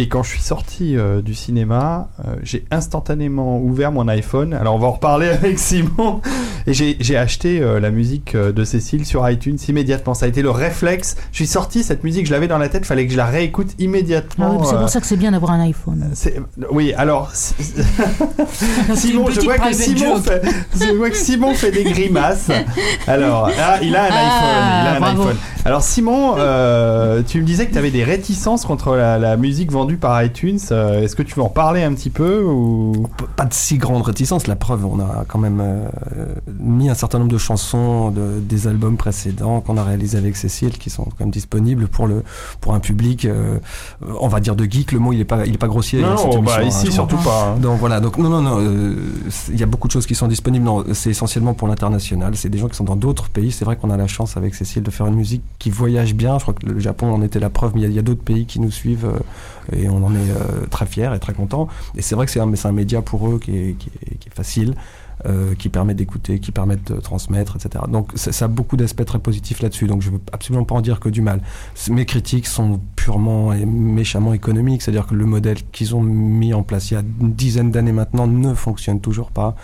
[0.00, 4.54] Et quand je suis sorti euh, du cinéma, euh, j'ai instantanément ouvert mon iPhone.
[4.54, 6.20] Alors on va en reparler avec Simon.
[6.68, 10.14] Et j'ai acheté euh, la musique de Cécile sur iTunes immédiatement.
[10.14, 11.16] Ça a été le réflexe.
[11.32, 13.68] Je suis sorti, cette musique, je l'avais dans la tête, fallait que je la réécoute
[13.70, 14.58] Ah immédiatement.
[14.60, 16.08] oui, c'est pour ça que c'est bien d'avoir un iPhone.
[16.70, 17.32] Oui, alors
[18.94, 20.42] Simon, je vois que Simon fait,
[20.78, 22.50] je vois que Simon fait des grimaces.
[23.08, 25.22] Alors, ah, il a un Ah, iPhone, il a un bravo.
[25.22, 25.36] iPhone.
[25.64, 26.34] Alors Simon,
[27.26, 30.58] tu me disais que tu avais des réticences contre la, la musique vendue par iTunes.
[30.72, 33.06] Euh, Est-ce que tu veux en parler un petit peu ou?
[33.36, 35.88] Pas de si grande réticence, la preuve, on a quand même euh,
[36.60, 40.78] mis un certain nombre de chansons de, des albums précédents qu'on a réalisés avec Cécile
[40.78, 42.22] qui sont quand même disponibles pour, le,
[42.60, 43.58] pour un public, euh,
[44.20, 46.02] on va dire de geek, le mot il est pas, il est pas grossier.
[46.02, 47.52] Non, bah, hein, ici je surtout pas.
[47.54, 47.58] hein.
[47.60, 48.60] Donc voilà, donc non, non, non,
[49.48, 50.68] il y a beaucoup de choses qui sont disponibles.
[50.92, 52.36] C'est essentiellement pour l'international.
[52.36, 53.52] C'est des gens qui sont dans d'autres pays.
[53.52, 56.38] C'est vrai qu'on a la chance avec Cécile de faire une musique qui voyage bien.
[56.38, 58.46] Je crois que le Japon en était la preuve, mais il y a- d'autres pays
[58.46, 59.18] qui nous suivent euh,
[59.72, 61.68] et on en est euh, très fiers et très contents.
[61.96, 64.28] Et c'est vrai que c'est un, un média pour eux qui est, qui est, qui
[64.28, 64.74] est facile.
[65.26, 67.84] euh, qui permet d'écouter, qui permet de transmettre, etc.
[67.88, 69.86] Donc ça, ça a beaucoup d'aspects très positifs là-dessus.
[69.86, 71.40] Donc je veux absolument pas en dire que du mal.
[71.90, 76.62] Mes critiques sont purement et méchamment économiques, c'est-à-dire que le modèle qu'ils ont mis en
[76.62, 79.56] place il y a une dizaine d'années maintenant ne fonctionne toujours pas.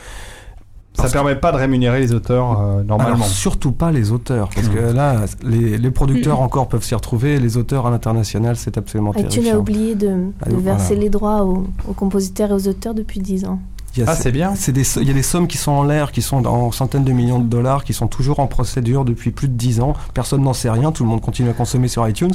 [0.97, 3.17] Ça Parce que- permet pas de rémunérer les auteurs euh, normalement.
[3.17, 7.41] Alors, surtout pas les auteurs, parce que là, les, les producteurs encore peuvent s'y retrouver,
[7.41, 9.57] les auteurs à l'international, c'est absolument iTunes a terrifiant.
[9.59, 11.03] oublié de, de Ah, verser voilà.
[11.03, 13.59] les droits aux, aux compositeurs et aux auteurs depuis 10 ans.
[14.07, 14.55] Ah, c'est bien.
[14.69, 17.39] Il y a des sommes qui sont en l'air, qui sont en centaines de millions
[17.39, 19.95] de dollars, qui sont toujours en procédure depuis plus de 10 ans.
[20.15, 22.33] Personne n'en sait rien, tout le monde continue à consommer sur iTunes.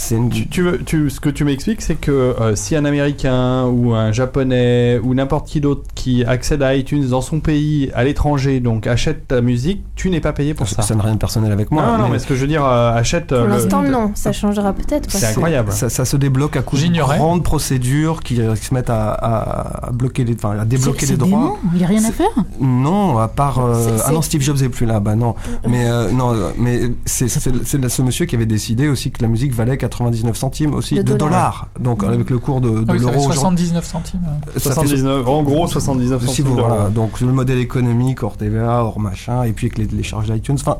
[0.00, 0.28] C'est une...
[0.30, 3.94] Tu, tu veux, tu, ce que tu m'expliques, c'est que euh, si un Américain ou
[3.94, 8.60] un Japonais ou n'importe qui d'autre qui accède à iTunes dans son pays, à l'étranger,
[8.60, 10.82] donc achète ta musique, tu n'es pas payé pour ça.
[10.82, 11.82] ça n'a rien de personnel avec moi.
[11.84, 13.32] non, non, mais mais ce que je veux dire, euh, achète.
[13.32, 14.12] euh, Pour le- l'instant, non.
[14.14, 15.10] Ça changera peut-être.
[15.10, 15.72] C'est incroyable.
[15.72, 19.10] Ça, ça se débloque à coup de grandes procédures qui, euh, qui se mettent à,
[19.10, 21.58] à- à bloquer les, enfin, à débloquer les droits.
[21.72, 22.26] il n'y a rien à faire.
[22.60, 23.58] Non, à part.
[23.58, 25.00] euh, ah non, Steve Jobs est plus là.
[25.00, 25.34] Bah non.
[25.66, 29.52] Mais euh, non, euh, mais c'est ce monsieur qui avait décidé aussi que la musique
[29.52, 31.68] valait 99 centimes aussi De de, dollars.
[31.76, 31.98] dollars.
[31.98, 33.34] Donc avec le cours de, oui, l'euro aujourd'hui.
[33.34, 34.20] 79 centimes.
[34.56, 38.36] ça fait 79, en gros 79 si centimes vous, voilà, donc le modèle économique hors
[38.36, 40.78] TVA, hors machin, et puis avec les, les charges d'iTunes, enfin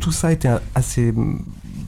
[0.00, 1.12] tout ça était assez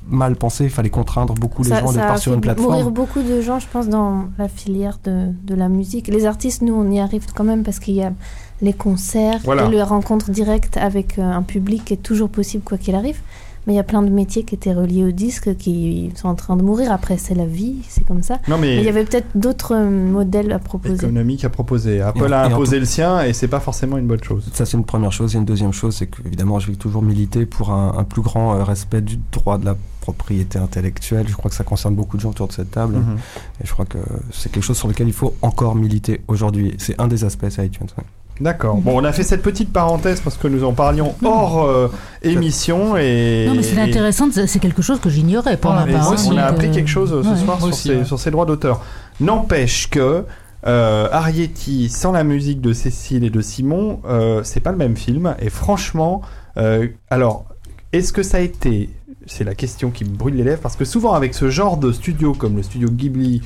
[0.08, 0.64] mal pensé.
[0.64, 2.70] Il fallait contraindre beaucoup les ça, gens a part sur une plateforme.
[2.70, 6.08] mourir beaucoup de gens, je pense, dans la filière de, de la musique.
[6.08, 8.12] Les artistes, nous, on y arrive quand même parce qu'il y a
[8.60, 9.66] les concerts Voilà.
[9.66, 13.18] et les rencontres directes avec euh, un public qui est toujours possible quoi qu'il arrive.
[13.66, 16.34] Mais il y a plein de métiers qui étaient reliés au disque qui sont en
[16.34, 16.90] train de mourir.
[16.90, 18.38] Après, c'est la vie, c'est comme ça.
[18.48, 20.94] Non, Mais il y avait peut-être d'autres euh, modèles à proposer.
[20.94, 22.00] économique à proposer.
[22.00, 24.48] Apple a imposé tout- le sien et c'est pas forcément une bonne chose.
[24.54, 25.34] Ça, c'est une première chose.
[25.34, 28.22] Et une deuxième chose, c'est que, évidemment, je vais toujours militer pour un, un plus
[28.22, 31.26] grand euh, respect du droit de la propriété intellectuelle.
[31.28, 32.94] Je crois que ça concerne beaucoup de gens autour de cette table.
[32.96, 33.18] Mhm.
[33.62, 33.98] Et je crois que
[34.32, 36.74] c'est quelque chose sur lequel il faut encore militer aujourd'hui.
[36.78, 37.86] C'est un des aspects, c'est iTunes.
[37.98, 38.04] ouais.
[38.40, 38.76] D'accord.
[38.76, 41.88] Bon, on a fait cette petite parenthèse parce que nous en parlions hors euh,
[42.22, 43.44] émission et.
[43.46, 46.04] Non, mais c'est et- intéressant, c'est quelque chose que j'ignorais pour Ah, ma part.
[46.10, 47.36] moi on a appris euh, quelque chose euh, ce ouais.
[47.44, 48.04] soir sur, aussi, ces, ouais.
[48.04, 48.80] sur ces droits d'auteur.
[49.20, 50.24] N'empêche que
[50.66, 54.96] euh, Arietti, sans la musique de Cécile et de Simon, euh, c'est pas le même
[54.96, 55.34] film.
[55.40, 56.22] Et franchement,
[56.56, 57.44] euh, alors,
[57.92, 58.90] est-ce que ça a été.
[59.26, 61.92] C'est la question qui me brûle les lèvres parce que souvent, avec ce genre de
[61.92, 63.42] studio comme le studio Ghibli.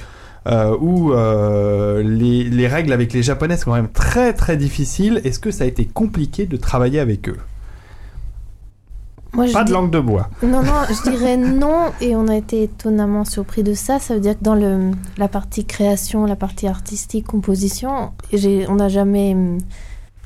[0.47, 5.20] Euh, où euh, les, les règles avec les japonais sont quand même très très difficiles.
[5.24, 7.38] Est-ce que ça a été compliqué de travailler avec eux?
[9.32, 10.30] Moi, Pas de dis- langue de bois.
[10.45, 13.99] Non, non, je dirais non, et on a été étonnamment surpris de ça.
[13.99, 18.12] Ça veut dire que dans le, la partie création, la partie artistique, composition,
[18.68, 19.36] on n'a jamais.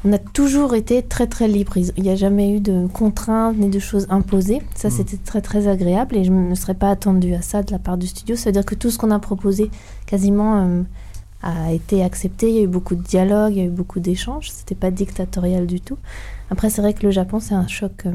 [0.05, 1.77] On a toujours été très très libre.
[1.77, 4.63] Il n'y a jamais eu de contraintes ni de choses imposées.
[4.77, 4.91] Ça, Mm.
[4.93, 7.79] c'était très très agréable et je ne me serais pas attendue à ça de la
[7.81, 8.37] part du studio.
[8.37, 9.71] Ça veut dire que tout ce qu'on a proposé
[10.07, 10.83] quasiment euh,
[11.43, 12.49] a été accepté.
[12.49, 14.51] Il y a eu beaucoup de dialogues, il y a eu beaucoup d'échanges.
[14.53, 15.99] C'était pas dictatorial du tout.
[16.51, 18.13] Après, c'est vrai que le Japon, c'est un choc euh,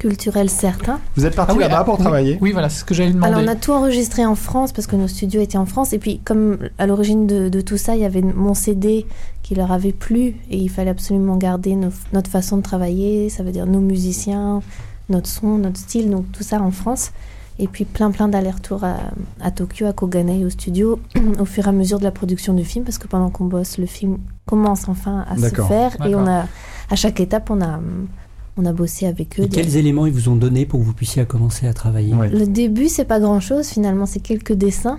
[0.00, 1.00] culturel certain.
[1.16, 2.00] Vous êtes parti Ah oui, là-bas ah, pour oui.
[2.00, 3.32] travailler Oui, voilà, c'est ce que j'allais demander.
[3.34, 5.98] Alors on a tout enregistré en France parce que nos studios étaient en France et
[5.98, 9.06] puis comme à l'origine de, de tout ça il y avait mon CD
[9.48, 13.42] qui leur avait plu et il fallait absolument garder nos- notre façon de travailler, ça
[13.42, 14.60] veut dire nos musiciens,
[15.08, 17.12] notre son, notre style, donc tout ça en France.
[17.58, 18.98] Et puis plein plein d'allers-retours à,
[19.40, 21.00] à Tokyo, à Koganei au studio
[21.40, 23.78] au fur et à mesure de la production du film parce que pendant qu'on bosse
[23.78, 25.96] le film commence enfin à se faire.
[26.06, 26.44] Et on a
[26.90, 27.80] à chaque étape on a
[28.58, 29.44] on a bossé avec eux.
[29.44, 32.28] Et quels éléments ils vous ont donné pour que vous puissiez commencer à travailler Ouais.
[32.28, 34.98] Le début, c'est pas grand chose, finalement, c'est quelques dessins,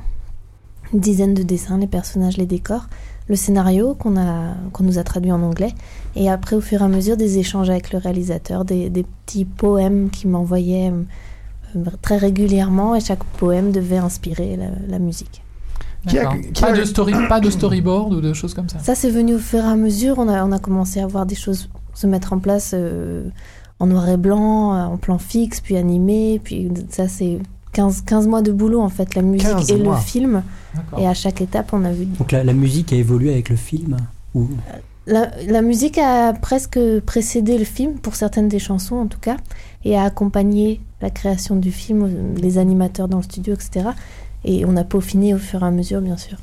[0.93, 2.87] une dizaine de dessins, les personnages, les décors,
[3.29, 5.73] le scénario qu'on a, qu'on nous a traduit en anglais,
[6.15, 9.45] et après, au fur et à mesure, des échanges avec le réalisateur, des, des petits
[9.45, 15.43] poèmes qu'il m'envoyait euh, très régulièrement, et chaque poème devait inspirer la, la musique.
[16.07, 16.39] Qui a- D'accord.
[16.53, 18.79] qui pas, a- de story, pas de storyboard ou de choses comme ça.
[18.79, 21.25] Ça, c'est venu au fur et à mesure, on a, on a commencé à voir
[21.25, 23.27] des choses se mettre en place euh,
[23.79, 27.39] en noir et blanc, en plan fixe, puis animé, puis ça, c'est
[27.73, 29.95] 15, 15 mois de boulot, en fait, la musique 15 et mois.
[29.95, 30.43] le film.
[30.97, 32.05] Et à chaque étape, on a vu.
[32.05, 33.97] Donc la, la musique a évolué avec le film
[34.35, 34.47] ou...
[35.07, 39.37] la, la musique a presque précédé le film, pour certaines des chansons en tout cas,
[39.83, 43.89] et a accompagné la création du film, euh, les animateurs dans le studio, etc.
[44.45, 46.37] Et on a peaufiné au fur et à mesure, bien sûr.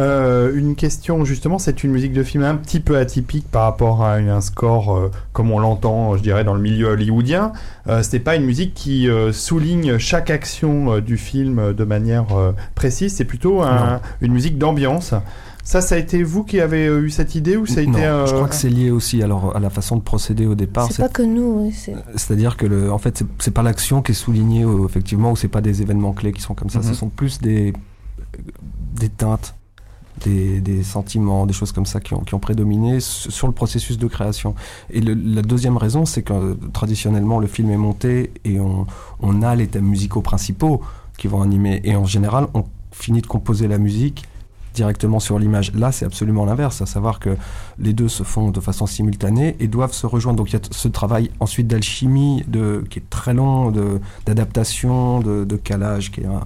[0.00, 4.02] Euh, une question, justement, c'est une musique de film un petit peu atypique par rapport
[4.02, 7.52] à un score euh, comme on l'entend, je dirais, dans le milieu hollywoodien.
[7.86, 12.36] Euh, c'est pas une musique qui euh, souligne chaque action euh, du film de manière
[12.36, 15.12] euh, précise, c'est plutôt un- une musique d'ambiance.
[15.62, 18.04] Ça, ça a été vous qui avez eu cette idée ou ça a Non, été...
[18.04, 20.88] euh, je crois que c'est lié aussi alors, à la façon de procéder au départ.
[20.90, 21.70] C'est pas que nous,
[22.16, 25.48] C'est-à-dire que le, en fait, c'est- pas l'action qui est soulignée euh, effectivement, ou c'est
[25.48, 26.78] pas des événements clés qui sont comme ça.
[26.78, 26.84] Mhm.
[26.86, 27.74] Ce sont plus des
[28.96, 29.54] des teintes,
[30.24, 33.98] des, des sentiments, des choses comme ça qui ont, qui ont prédominé sur le processus
[33.98, 34.54] de création.
[34.90, 38.86] Et le- la deuxième raison, c'est que euh, traditionnellement le film est monté et on,
[39.20, 40.80] on a les thèmes musicaux principaux
[41.18, 41.80] qui vont animer.
[41.84, 44.24] Et en général, on finit de composer la musique
[44.72, 45.72] directement sur l'image.
[45.74, 47.30] Là, c'est absolument l'inverse, à savoir que
[47.80, 50.36] les deux se font de façon simultanée et doivent se rejoindre.
[50.38, 55.18] Donc il y a ce travail ensuite d'alchimie de, qui est très long, de- d'adaptation,
[55.20, 56.44] de, de calage, qui est un-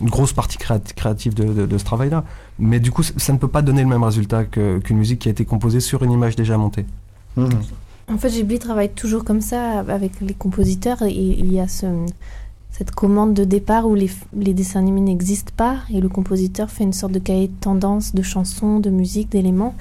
[0.00, 2.24] une grosse partie créati- créative de, de- de ce travail-là.
[2.58, 5.30] Mais du coup, ça ne peut pas donner le même résultat qu'une musique qui a
[5.30, 6.86] été composée sur une image déjà montée.
[7.36, 7.50] mhm.
[8.08, 11.02] En fait, Ghibli travaille toujours comme ça avec les compositeurs.
[11.02, 11.86] Et il y a ce,
[12.70, 16.92] cette commande de départ où les, dessins animés n'existent pas et le compositeur fait une
[16.92, 19.74] sorte de cahier de tendance de chansons, de musique, d'éléments.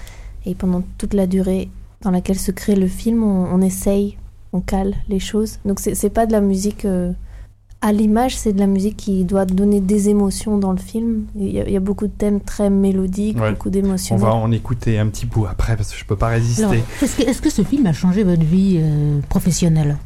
[0.46, 1.70] Et pendant toute la durée
[2.04, 4.18] dans laquelle se crée le film, on, on essaye,
[4.54, 5.58] on cale les choses.
[5.66, 7.12] Donc c'est c'est pas de la musique euh,
[7.82, 11.24] à l'image, c'est de la musique qui doit donner des émotions dans le film.
[11.36, 13.52] Il y a, il y a beaucoup de thèmes très mélodiques, Ouais.
[13.52, 14.16] beaucoup On d'émotions.
[14.18, 16.64] va en écouter un petit bout après parce que je peux pas résister.
[16.64, 19.98] Alors, est-ce que, est-ce que ce film a changé votre vie euh, professionnelle?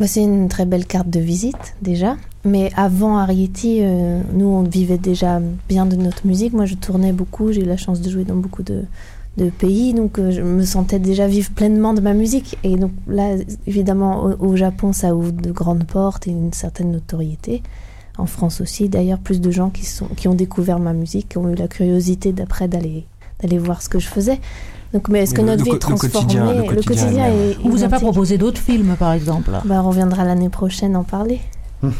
[0.00, 2.16] Bah, c'est une très belle carte de visite déjà.
[2.44, 6.52] Mais avant Arietti, euh, nous on vivait déjà bien de notre musique.
[6.52, 8.82] Moi je tournais beaucoup, j'ai eu la chance de jouer dans beaucoup de,
[9.36, 12.56] de pays, donc euh, je me sentais déjà vivre pleinement de ma musique.
[12.62, 13.30] Et donc là,
[13.66, 17.62] évidemment, au, au Japon, ça ouvre de grandes portes et une certaine notoriété.
[18.16, 21.38] En France aussi, d'ailleurs, plus de gens qui, sont, qui ont découvert ma musique, qui
[21.38, 23.06] ont eu la curiosité d'après d'aller
[23.42, 24.40] d'aller voir ce que je faisais.
[24.92, 26.28] Donc, mais est-ce que notre le vie est le transformée?
[26.28, 29.88] quotidien- le quotidien est On vous a pas proposé d'autres films, par exemple Bah, on
[29.88, 31.40] reviendra l'année prochaine en parler.
[31.82, 31.92] Mhm.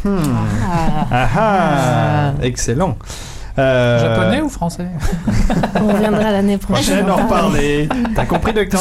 [0.62, 1.07] Ah.
[1.11, 2.97] Ah ah, excellent.
[3.57, 4.89] Euh, Japonais ou français
[5.81, 7.05] On reviendra l'année prochaine.
[7.05, 7.89] Prochaine en reparler.
[8.17, 8.81] T'as compris, docteur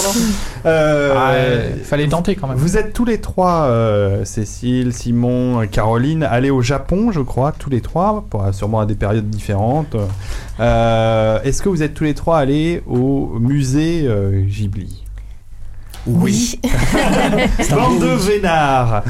[0.66, 1.34] Euh, Ah,
[1.78, 2.58] Il fallait tenter quand même.
[2.58, 7.70] Vous êtes tous les trois, euh, Cécile, Simon, Caroline, allés au Japon, je crois, tous
[7.70, 9.96] les trois, pour, sûrement à des périodes différentes.
[10.60, 15.04] Euh, Est-ce que vous êtes tous les trois allés au musée euh, Ghibli?
[16.08, 16.60] Oui.
[17.70, 19.04] Bande de vénards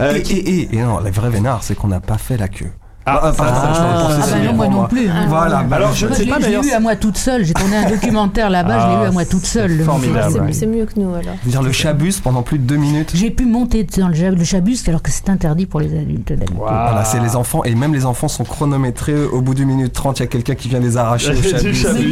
[0.00, 2.48] Euh, et, et, et- et non, la vraie vénard, c'est qu'on n'a pas fait la
[2.48, 2.70] queue.
[3.06, 5.08] Ah, Ah, ça, ça, je l'avais je Ah bah non, moi non plus.
[5.08, 5.26] hein.
[5.28, 5.62] Voilà.
[5.62, 7.44] bah, Alors, je l'ai eu à moi toute seule.
[7.44, 9.76] J'ai tourné un documentaire là-bas, je l'ai eu Ah, à moi toute seule.
[9.76, 10.40] le formidable.
[10.40, 11.34] Ah, C'est mieux que nous alors.
[11.42, 13.12] Je veux dire, le chabus pendant plus de deux minutes.
[13.14, 16.56] J'ai pu monter dans le, chabus alors que c'est interdit pour les adultes d'habitude.
[16.56, 19.24] Voilà, c'est les enfants, et même les enfants sont chronométrés.
[19.24, 21.74] Au bout d'une minute trente, il y a quelqu'un qui vient les arracher au chabus.
[22.00, 22.08] Ils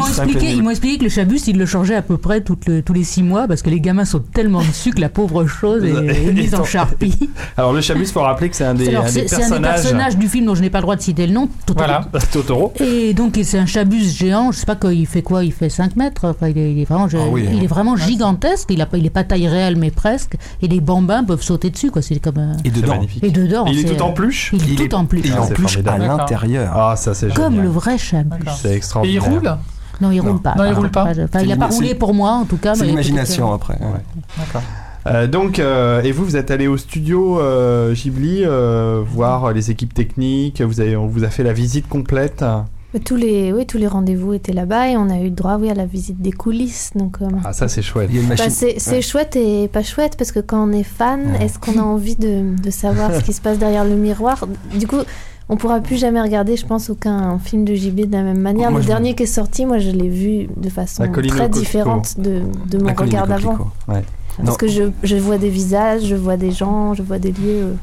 [0.62, 3.04] m'ont expliqué, que le chabus, ils le changeaient à peu près toutes le- tous les
[3.04, 6.54] six mois parce que les gamins sautent tellement dessus que la pauvre chose est, mise
[6.54, 7.30] en charpie.
[7.56, 8.90] Alors, le Chabus, faut rappeler que c'est un des,
[9.62, 11.48] personnages du film dont je n'ai pas le droit de citer le nom.
[11.66, 11.86] Totoro.
[11.86, 12.08] Voilà.
[12.32, 12.72] Totoro.
[12.80, 15.70] Et donc c'est un chabus géant, je sais pas quoi, il fait quoi, il fait
[15.70, 17.62] 5 mètres, enfin, il, est, il est vraiment, Ah oui, il hein.
[17.62, 20.80] est vraiment gigantesque, il, a, pas- il est pas taille réelle mais presque, et les
[20.80, 22.56] bambins peuvent sauter dessus quoi, c'est comme un...
[22.64, 23.22] Et dedans, magnifique.
[23.24, 25.20] Et dedans, Il est c'est- tout en peluche Il est il tout en plus.
[25.24, 26.72] il Ah, en plus à l'intérieur.
[26.76, 27.64] Ah, ça, c'est Comme génial.
[27.66, 28.44] le vrai chabus.
[28.60, 29.24] C'est Et il extraordinaire.
[29.24, 29.56] roule
[30.00, 30.30] Non, il Non.
[30.32, 30.54] roule pas.
[30.56, 31.04] Non, il Ah, roule pas.
[31.04, 32.74] Enfin, C'est il a pas roulé pour moi en tout cas.
[32.74, 33.74] C'est l'imagination après.
[33.74, 34.00] ouais.
[34.38, 34.62] D'accord.
[35.06, 39.70] Euh, donc, euh, et vous, vous êtes allé au studio euh, Ghibli euh, voir les
[39.70, 40.60] équipes techniques.
[40.62, 42.44] Vous avez, on vous a fait la visite complète.
[43.06, 45.74] Tous les, oui, tous les rendez-vous étaient là-bas et on a eu droit oui, à
[45.74, 46.90] la visite des coulisses.
[46.94, 48.10] Donc, euh, Ah, ça, c'est chouette.
[48.10, 48.50] Il y a une bah, machine.
[48.50, 49.00] c'est Ouais.
[49.02, 51.46] chouette et pas chouette parce que quand on est fan, Ouais.
[51.46, 54.46] est-ce qu'on a envie de, de savoir ce qui se passe derrière le miroir?
[54.78, 54.98] Du coup,
[55.48, 58.70] on pourra plus jamais regarder, je pense, aucun film de JB de la même manière.
[58.70, 62.42] Moi, le dernier qui est sorti, moi, je l'ai vu de façon très différente de,
[62.70, 63.58] de mon regard d'avant.
[64.38, 64.54] Parce Non.
[64.56, 67.62] que je, je vois des visages, je vois des gens, je vois des lieux.
[67.62, 67.74] euh,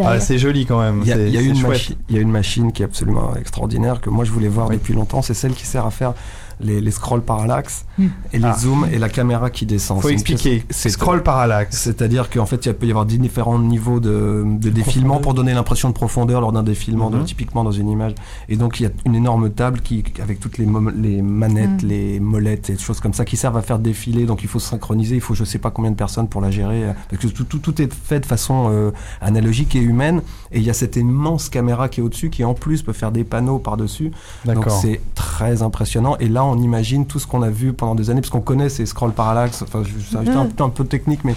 [0.00, 0.22] Ah, derrière.
[0.22, 1.00] c'est joli quand même.
[1.02, 1.70] Il y, a, y une chouette.
[1.72, 4.68] machi- il y a une machine qui est absolument extraordinaire que moi je voulais voir
[4.68, 4.76] Oui.
[4.76, 5.22] depuis longtemps.
[5.22, 6.14] C'est celle qui sert à faire
[6.60, 8.06] les, les scrolls parallax Hmm.
[8.32, 8.56] et les Ah.
[8.56, 10.00] zooms et la caméra qui descend.
[10.00, 10.64] Faut expliquer.
[10.70, 11.76] c'est- Scroll parallaxe.
[11.78, 15.88] C'est-à-dire qu'en fait, il peut y avoir différents niveaux de, de défilement pour donner l'impression
[15.88, 17.24] de profondeur lors d'un défilement, de- Mhm.
[17.24, 18.14] typiquement dans une image.
[18.48, 21.88] Et donc, il y a une énorme table qui, avec toutes les, les manettes, Mhm.
[21.88, 24.26] les molettes et des choses comme ça qui servent à faire défiler.
[24.26, 25.16] Donc, il faut synchroniser.
[25.16, 26.84] Il faut je sais pas combien de personnes pour la gérer.
[26.84, 30.22] euh, Parce que tout, tout, tout est fait de façon euh, analogique et humaine.
[30.52, 33.10] Et il y a cette immense caméra qui est au-dessus, qui en plus peut faire
[33.12, 34.12] des panneaux par-dessus.
[34.44, 36.16] Donc c'est très impressionnant.
[36.20, 38.68] Et là, on imagine tout ce qu'on a vu pendant des années, parce qu'on connaît
[38.68, 39.62] ces scroll parallax.
[39.62, 41.34] Enfin, c'est un, peu- un peu technique, mais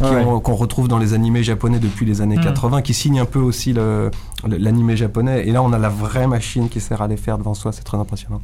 [0.00, 0.24] Ouais.
[0.44, 2.44] qu'on retrouve dans les animés japonais depuis les années Mhm.
[2.44, 3.74] 80, qui signent un peu aussi
[4.46, 5.46] l'animé japonais.
[5.48, 7.72] Et là, on a la vraie machine qui sert à les faire devant soi.
[7.72, 8.40] C'est très impressionnant.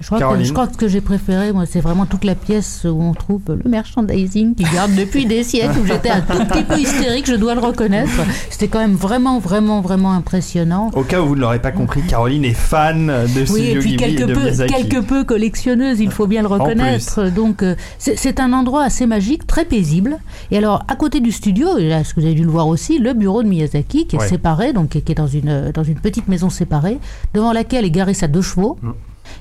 [0.00, 0.46] Je crois, que, Caroline.
[0.46, 3.12] je crois que ce que j'ai préféré, moi, c'est vraiment toute la pièce où on
[3.12, 7.26] trouve le merchandising qui garde depuis des siècles, où j'étais un tout petit peu hystérique,
[7.26, 8.10] je dois le reconnaître.
[8.48, 10.90] C'était quand même vraiment, vraiment, vraiment impressionnant.
[10.94, 13.80] Au cas où vous ne l'aurez pas compris, Caroline est fan de Oui, et Studio
[13.80, 14.72] puis Ghibli et quelque de peu, Miyazaki.
[14.74, 17.28] quelque peu collectionneuse, il faut bien le reconnaître.
[17.30, 20.18] Donc, euh, c'est un endroit assez magique, très paisible.
[20.50, 22.68] Et alors, à côté du studio, et là, ce que vous avez dû le voir
[22.68, 24.28] aussi, le bureau de Miyazaki, qui est Ouais.
[24.28, 26.98] séparé, donc qui est- dans une, dans une petite maison séparée,
[27.34, 28.78] devant laquelle est garé sa deux chevaux.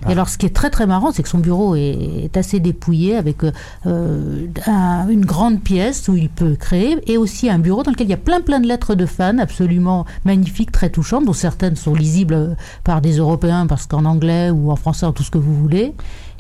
[0.08, 3.16] Et alors, ce qui est très très marrant, c'est que son bureau est, assez dépouillé
[3.18, 3.38] avec
[3.86, 8.08] euh, un- une grande pièce où il peut créer et aussi un bureau dans lequel
[8.08, 11.76] il y a plein plein de lettres de fans absolument magnifiques, très touchantes, dont certaines
[11.76, 15.54] sont lisibles par des Européens parce qu'en anglais ou en français, tout ce que vous
[15.56, 15.94] voulez.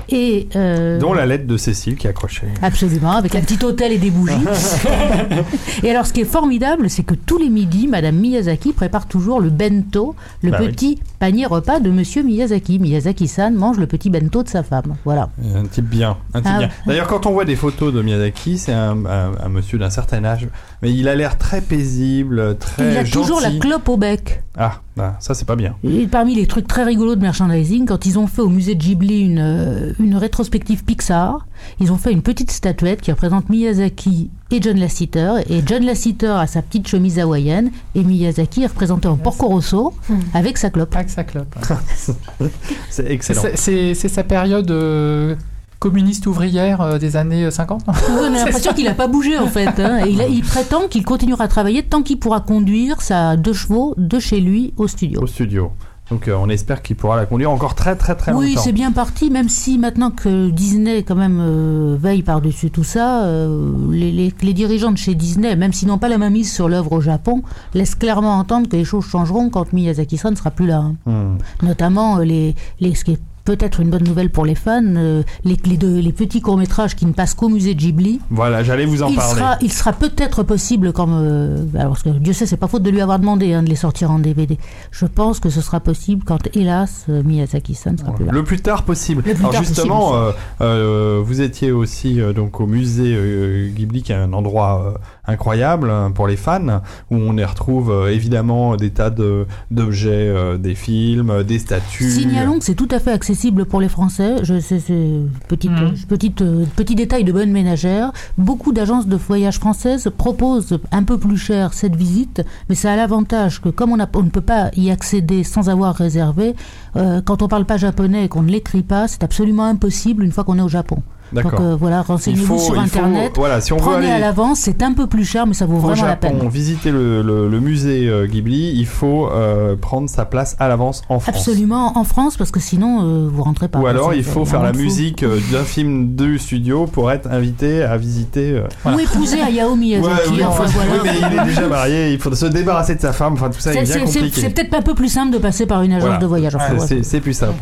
[0.07, 2.47] Et euh, Dont la lettre de Cécile qui est accrochée.
[2.61, 4.33] Absolument, avec un petit hôtel et des bougies.
[5.83, 9.39] et alors, ce qui est formidable, c'est que tous les midis, Madame Miyazaki prépare toujours
[9.39, 10.67] le bento, le Bah oui.
[10.69, 12.79] petit panier repas de Monsieur Miyazaki.
[12.79, 14.95] Miyazaki-san mange le petit bento de sa femme.
[15.05, 15.29] Voilà.
[15.55, 16.17] Un type bien.
[16.33, 16.69] Un type Ah, bien.
[16.87, 20.23] D'ailleurs, quand on voit des photos de Miyazaki, c'est un, un- un monsieur d'un certain
[20.23, 20.47] âge,
[20.81, 24.41] mais il a l'air très paisible, très il a toujours la clope au bec.
[24.57, 25.77] Ah, bah, ça c'est pas bien.
[25.85, 28.81] Et parmi les trucs très rigolos de merchandising, quand ils ont fait au musée de
[28.81, 31.47] Ghibli une, euh, une rétrospective Pixar,
[31.79, 35.35] ils ont fait une petite statuette qui représente Miyazaki et John Lasseter.
[35.49, 39.93] Et John Lasseter a sa petite chemise hawaïenne et Miyazaki est représenté en Porco Rosso
[40.33, 40.93] avec sa clope.
[40.93, 41.55] Que ça clope.
[42.89, 43.43] C'est excellent.
[43.55, 45.35] C'est sa période euh,
[45.79, 49.47] communiste ouvrière euh, des années 50 non On a l'impression qu'il n'a pas bougé en
[49.47, 49.79] fait.
[49.79, 50.05] hein.
[50.05, 53.53] Et il, a- il prétend qu'il continuera à travailler tant qu'il pourra conduire sa deux
[53.53, 55.21] chevaux de chez lui au studio.
[55.21, 55.71] Au studio.
[56.11, 58.61] Donc euh, on espère qu'il pourra la conduire encore très très très Oui, longtemps.
[58.63, 63.25] c'est bien parti, même si maintenant que Disney quand même euh, veille par-dessus tout ça,
[63.25, 66.51] euh, les, les- les dirigeants de chez Disney, même s'ils n'ont pas la main mise
[66.51, 67.43] sur l'œuvre au Japon,
[67.75, 70.77] laissent clairement entendre que les choses changeront quand Miyazaki-san ne sera plus là.
[70.79, 70.95] hein.
[71.05, 71.37] Hmm.
[71.61, 73.19] Notamment euh, les, les, ce qui est
[73.49, 77.07] peut-être une bonne nouvelle pour les fans, euh, les, les, deux- les petits courts-métrages qui
[77.07, 78.19] ne passent qu'au musée de Ghibli.
[78.29, 79.39] Voilà, j'allais vous en il parler.
[79.39, 82.83] sera, il sera peut-être possible, comme euh, alors parce que Dieu sait, c'est pas faute
[82.83, 84.59] de lui avoir demandé hein, de les sortir en DVD.
[84.91, 88.31] Je pense que ce sera possible quand, hélas, euh, Miyazaki-san sera plus là.
[88.31, 89.23] Le plus tard possible.
[89.25, 90.11] Le plus Alors tard justement,
[90.59, 94.93] possible, vous étiez aussi donc au musée Ghibli, qui est un endroit
[95.29, 100.09] incroyable hein, pour les fans, où on y retrouve euh, évidemment des tas de- d'objets,
[100.29, 102.09] euh, des films, euh, des statues.
[102.09, 104.37] Signalons que c'est tout à fait accessible pour les Français.
[104.43, 105.09] Je sais, c'est
[105.47, 105.71] petite,
[106.07, 108.11] petite, euh, petit détail de bonne ménagère.
[108.37, 112.95] Beaucoup d'agences de voyage françaises proposent un peu plus cher cette visite, mais ça a
[112.95, 116.55] l'avantage que comme on, a- on ne peut pas y accéder sans avoir réservé,
[116.95, 120.31] euh, quand on parle pas japonais et qu'on ne l'écrit pas, c'est absolument impossible une
[120.31, 121.01] fois qu'on est au Japon.
[121.33, 121.61] Donc D'accord.
[121.61, 123.31] euh, voilà, Il renseignez-vous sur il faut- Internet.
[123.35, 125.65] voilà, si on veut Prenez à aller l'avance, c'est un peu plus cher, mais ça
[125.65, 126.39] vaut au vraiment la peine.
[126.49, 131.03] visiter le, le- le musée euh, Ghibli, il faut euh, prendre sa place à l'avance
[131.09, 131.35] en France.
[131.35, 133.79] Absolument en France, parce que sinon vous rentrez pas.
[133.79, 137.97] Ou alors il faut faire la musique d'un film du studio pour être invité à
[137.97, 138.61] visiter.
[138.83, 138.97] Voilà.
[138.97, 140.29] Ou épouser Hayao Ouais, Miyazaki.
[140.31, 140.91] oui, enfin, voilà.
[140.93, 143.59] oui, mais il est déjà marié, il faut se débarrasser de sa femme, enfin tout
[143.59, 144.41] ça est C'est- bien compliqué.
[144.41, 146.17] c'est peut-être un peu plus simple de passer par une agence Voilà.
[146.19, 146.55] de voyage.
[146.55, 147.03] enfin, Ouais, ouais.
[147.03, 147.53] c'est- plus simple.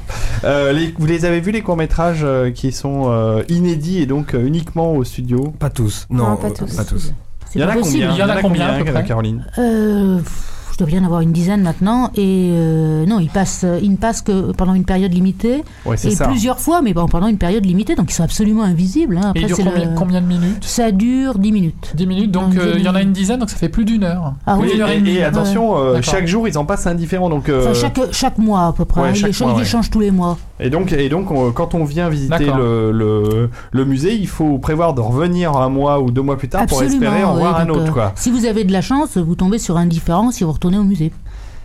[0.43, 4.33] Euh, les- vous les avez vus les courts métrages qui sont euh, inédits et donc
[4.33, 6.07] euh, uniquement au studio Pas tous.
[6.09, 6.75] Non, Non, pas euh, tous.
[6.75, 7.11] Pas tous.
[7.49, 8.05] C'est Il y en pas a possible.
[8.07, 11.03] combien Il y en a combien, à peu près Caroline Euh, pff, Je dois bien
[11.05, 12.11] avoir une dizaine maintenant.
[12.15, 15.63] Et euh, non, ils passent, ils ne passent que pendant une période limitée.
[15.85, 16.27] Ouais, c'est Et ça.
[16.27, 17.95] plusieurs fois, mais bon, pendant une période limitée.
[17.95, 19.17] Donc ils sont absolument invisibles.
[19.17, 19.31] hein.
[19.33, 21.93] Et il Après, dure c'est combien, le- combien de minutes Ça dure 10 minutes.
[21.95, 23.07] 10 minutes, donc une euh, il y en a dizaine.
[23.07, 24.33] une dizaine, donc ça fait plus d'une heure.
[24.45, 25.11] Ah Oui, oui, une heure et et, demie.
[25.15, 26.03] et attention, euh, D'accord.
[26.13, 27.29] chaque jour ils en passent un différent.
[27.29, 29.01] Donc, euh, Enfin, chaque, chaque mois à peu près.
[29.01, 29.65] Ouais, Ils chaque les mois, ils ouais.
[29.65, 30.37] changent tous les mois.
[30.59, 34.57] Et donc, et donc on- quand on vient visiter le, le, le musée, il faut
[34.57, 37.59] prévoir de revenir un mois ou deux mois plus tard pour espérer en oui, voir
[37.59, 37.89] un autre.
[37.89, 38.11] euh, Quoi.
[38.15, 40.83] Si vous avez de la chance, vous tombez sur un différent si vous retournez au
[40.83, 41.11] musée.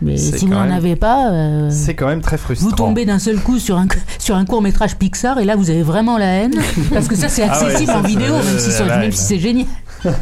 [0.01, 2.67] Mais si vous n'en avez pas, euh, C'est quand même très frustrant.
[2.69, 3.87] vous tombez d'un seul coup sur un,
[4.19, 6.53] sur un court métrage Pixar et là vous avez vraiment la haine
[6.93, 9.39] parce que ça c'est Ah ouais, accessible ça, en vidéo même si, même si c'est
[9.39, 9.67] génial.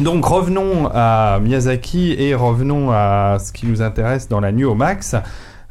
[0.00, 4.74] Donc revenons à Miyazaki et revenons à ce qui nous intéresse dans la nuit au
[4.74, 5.14] max.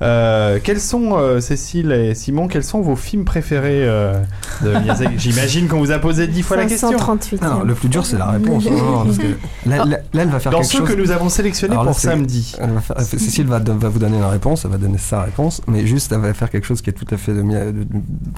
[0.01, 4.17] Euh, quels sont, euh, Cécile et Simon, quels sont vos films préférés euh,
[4.61, 5.15] de Miyazaki?
[5.17, 6.89] J'imagine qu'on vous a posé dix fois la question.
[6.91, 7.41] 538.
[7.41, 8.65] Non, non, le plus dur, c'est la réponse.
[8.65, 9.27] Non, non, parce que
[9.65, 10.89] là, là- là, elle va faire Dans quelque ceux chose.
[10.89, 12.55] que nous avons sélectionnés Alors là, pour samedi.
[12.61, 15.61] Elle va faire- Cécile va, va vous donner la réponse, elle va donner sa réponse,
[15.67, 17.71] mais juste elle va faire quelque chose qui est tout à fait de, Mia- de-
[17.83, 17.83] de-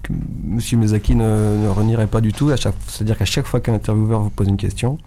[0.01, 2.51] que Monsieur Miyazaki ne, ne renierait pas du tout.
[2.88, 4.97] C'est-à-dire qu'à chaque fois qu'un intervieweur vous pose une question,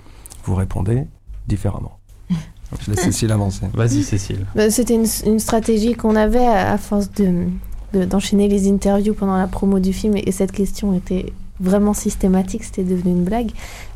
[0.44, 1.04] vous répondez
[1.48, 1.98] différemment.
[2.80, 3.66] Je laisse Cécile avancer.
[3.74, 4.46] Vas-y, Cécile.
[4.54, 7.44] Bah, C'était une, une stratégie qu'on avait à, à force de
[7.92, 11.94] de- d'enchaîner les interviews pendant la promo du film et, et cette question était vraiment
[11.94, 13.50] systématique, c'était devenu une blague.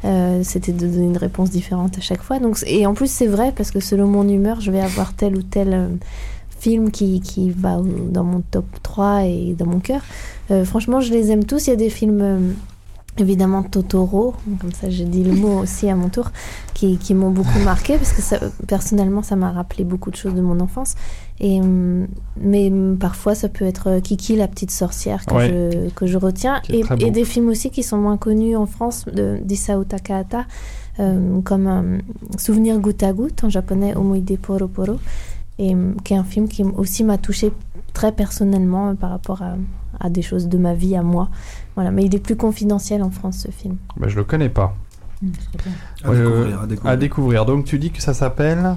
[0.05, 2.39] Euh, c'était de donner une réponse différente à chaque fois.
[2.39, 5.37] Donc, et en plus, c'est vrai parce que selon mon humeur, je vais avoir tel
[5.37, 5.89] ou tel euh,
[6.61, 7.81] film qui, qui va
[8.13, 10.03] dans mon top 3 et dans mon cœur.
[10.53, 11.67] Euh, franchement, je les aime tous.
[11.67, 12.55] Il y a des films.
[13.21, 16.31] Évidemment Totoro, comme ça j'ai dit le mot aussi à mon tour,
[16.75, 18.39] qui, qui m'ont beaucoup marqué parce que ça,
[18.69, 20.95] personnellement ça m'a rappelé beaucoup de choses de mon enfance.
[21.41, 22.07] Et, hum,
[22.41, 25.49] mais hum, parfois ça peut être euh, Kiki la petite sorcière que, Ouais.
[25.73, 26.61] je, que je retiens.
[26.69, 29.05] Et, des films aussi qui sont moins connus en France
[29.43, 30.45] d'Isao Takahata,
[31.01, 31.99] euh, comme euh,
[32.39, 34.99] Souvenir goutte à goutte en japonais Omoide Poro Poro,
[35.59, 37.53] et hum, qui est un film qui aussi m'a touché
[37.95, 39.55] très personnellement euh, par rapport à,
[40.01, 41.29] à des choses de ma vie à moi.
[41.79, 43.77] Voilà, mais il est plus confidentiel en France ce film.
[43.97, 44.75] Bah, je le connais pas.
[46.03, 46.93] À Euh, découvrir, à découvrir.
[46.93, 47.45] À découvrir.
[47.47, 48.75] Donc tu dis que ça s'appelle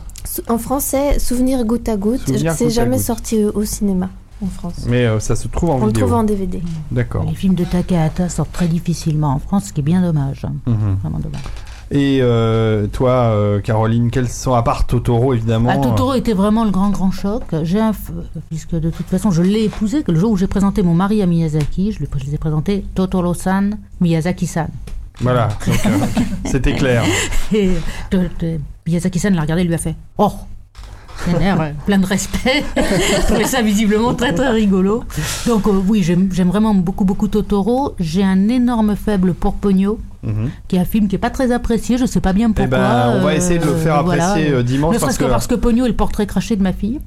[0.48, 3.06] En français, Souvenir goutte à goutte, Souvenir c'est jamais goutte.
[3.06, 4.10] sorti au cinéma
[4.44, 4.86] en France.
[4.88, 6.62] Mais euh, ça se trouve en On le trouve en DVD.
[6.92, 7.24] D'accord.
[7.26, 10.46] Les films de Takahata sortent très difficilement en France, ce qui est bien dommage.
[10.68, 10.98] Mhm.
[11.02, 11.42] Vraiment dommage.
[11.94, 16.64] Et euh, toi, euh, Caroline, quels sont, à part Totoro évidemment Ah, Totoro était vraiment
[16.64, 17.44] le grand grand choc.
[17.64, 18.12] J'ai un, f-
[18.50, 21.22] puisque de toute façon je l'ai épousé que le jour où j'ai présenté mon mari
[21.22, 24.68] à Miyazaki, je lui je les ai présenté Totoro-san, Miyazaki-san.
[25.20, 25.90] Voilà, donc, euh,
[26.46, 27.04] c'était clair.
[27.54, 27.70] Et
[28.12, 30.32] de- de- Miyazaki-san l'a regardé et lui a fait Oh
[31.42, 32.64] air euh, plein de respect.
[32.76, 35.04] Je trouvais ça visiblement très très rigolo.
[35.48, 37.94] Donc euh, oui, j'aime vraiment beaucoup beaucoup Totoro.
[38.00, 40.50] J'ai un énorme faible pour Pogno, Mhm.
[40.68, 41.98] qui est un film qui est pas très apprécié.
[41.98, 42.78] Je sais pas bien Eh pourquoi.
[42.78, 45.48] ben, on va euh, essayer de le faire apprécier dimanche Ne serait-ce que que parce
[45.48, 47.00] que Pogno est le portrait craché de ma fille.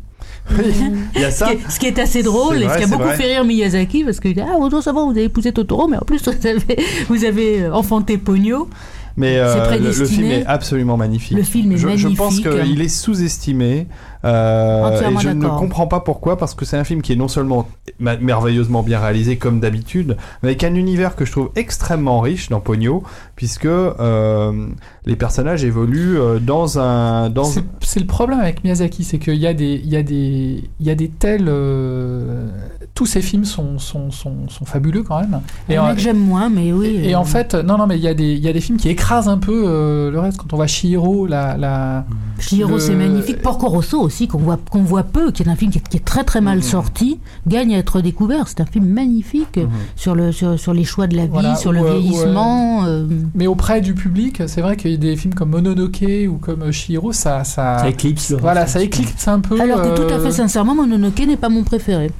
[1.15, 1.47] il y a ça.
[1.47, 3.17] Ce qui est- ce qui est assez drôle et ce qui a beaucoup vrai.
[3.17, 6.01] fait rire Miyazaki parce qu'il dit Ah, ça va, vous avez épousé Totoro, mais en
[6.05, 8.69] plus vous avez, vous avez enfanté Pogno.
[9.17, 11.37] Mais euh, le, film est absolument magnifique.
[11.37, 12.65] Le film est je, je pense magnifique.
[12.65, 13.87] qu'il est sous-estimé.
[14.25, 17.29] Euh, et je ne comprends pas pourquoi, parce que c'est un film qui est non
[17.29, 17.68] seulement
[17.99, 22.61] merveilleusement bien réalisé comme d'habitude, mais avec un univers que je trouve extrêmement riche dans
[22.61, 23.03] Pogno,
[23.37, 24.66] puisque euh,
[25.07, 29.47] les personnages évoluent euh, dans un dans C'est le problème avec Miyazaki, c'est qu'il y
[29.47, 32.49] a des, il y a des, il y a des tels, euh,
[32.95, 35.41] tous ces films sont, sont, sont, sont fabuleux quand même.
[35.68, 37.01] Et en- mec, j'aime moins, mais oui.
[37.03, 38.61] et euh, en fait, non, non, mais il y a des, il y a des
[38.61, 40.39] films qui écrasent un peu euh, le reste.
[40.39, 42.05] Quand on voit Shihiro, la, la,
[42.39, 43.43] Chihiro, le- c'est magnifique.
[43.43, 45.97] Porco Rosso aussi, qu'on voit, qu'on voit peu, qui est un film qui est, qui
[45.97, 46.62] est très très mal Mhm.
[46.62, 48.47] sorti, gagne à être découvert.
[48.49, 51.57] C'est un film magnifique euh, sur, le, sur, sur les choix de la vie, Voilà,
[51.57, 52.85] sur ou, le ou, vieillissement.
[52.87, 56.37] euh, mais auprès du public, c'est vrai qu'il y a des films comme Mononoke ou
[56.37, 59.03] comme euh, Shihiro, ça, ça, Ça éclipse voilà, ça un petit peu.
[59.03, 59.61] éclipse un peu.
[59.61, 62.11] Alors que tout à euh, fait sincèrement, Mononoke n'est pas mon préféré.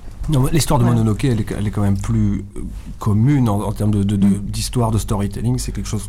[0.53, 0.84] L'histoire de.
[0.84, 2.45] Mononoke, elle est, elle est quand même plus
[2.99, 5.59] commune en, en termes de- de- de- d'histoire, de, storytelling.
[5.59, 6.09] C'est quelque chose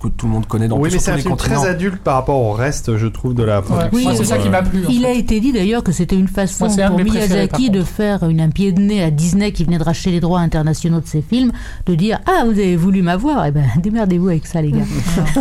[0.00, 1.60] que tout le monde connaît dans oui, mais c'est tous un les film continents.
[1.60, 3.98] très adulte par rapport au reste, je trouve, de la production.
[4.02, 4.84] moi, c'est ça qui m'a plu.
[4.88, 5.06] Il fait.
[5.06, 8.40] a été dit d'ailleurs que c'était une façon Moi, un pour Miyazaki de faire une,
[8.40, 11.22] un pied de nez à Disney qui venait de racheter les droits internationaux de ses
[11.22, 11.52] films,
[11.86, 14.78] de dire Ah, vous avez voulu m'avoir Eh ben, démerdez-vous avec ça, les gars.
[15.34, 15.40] Ah,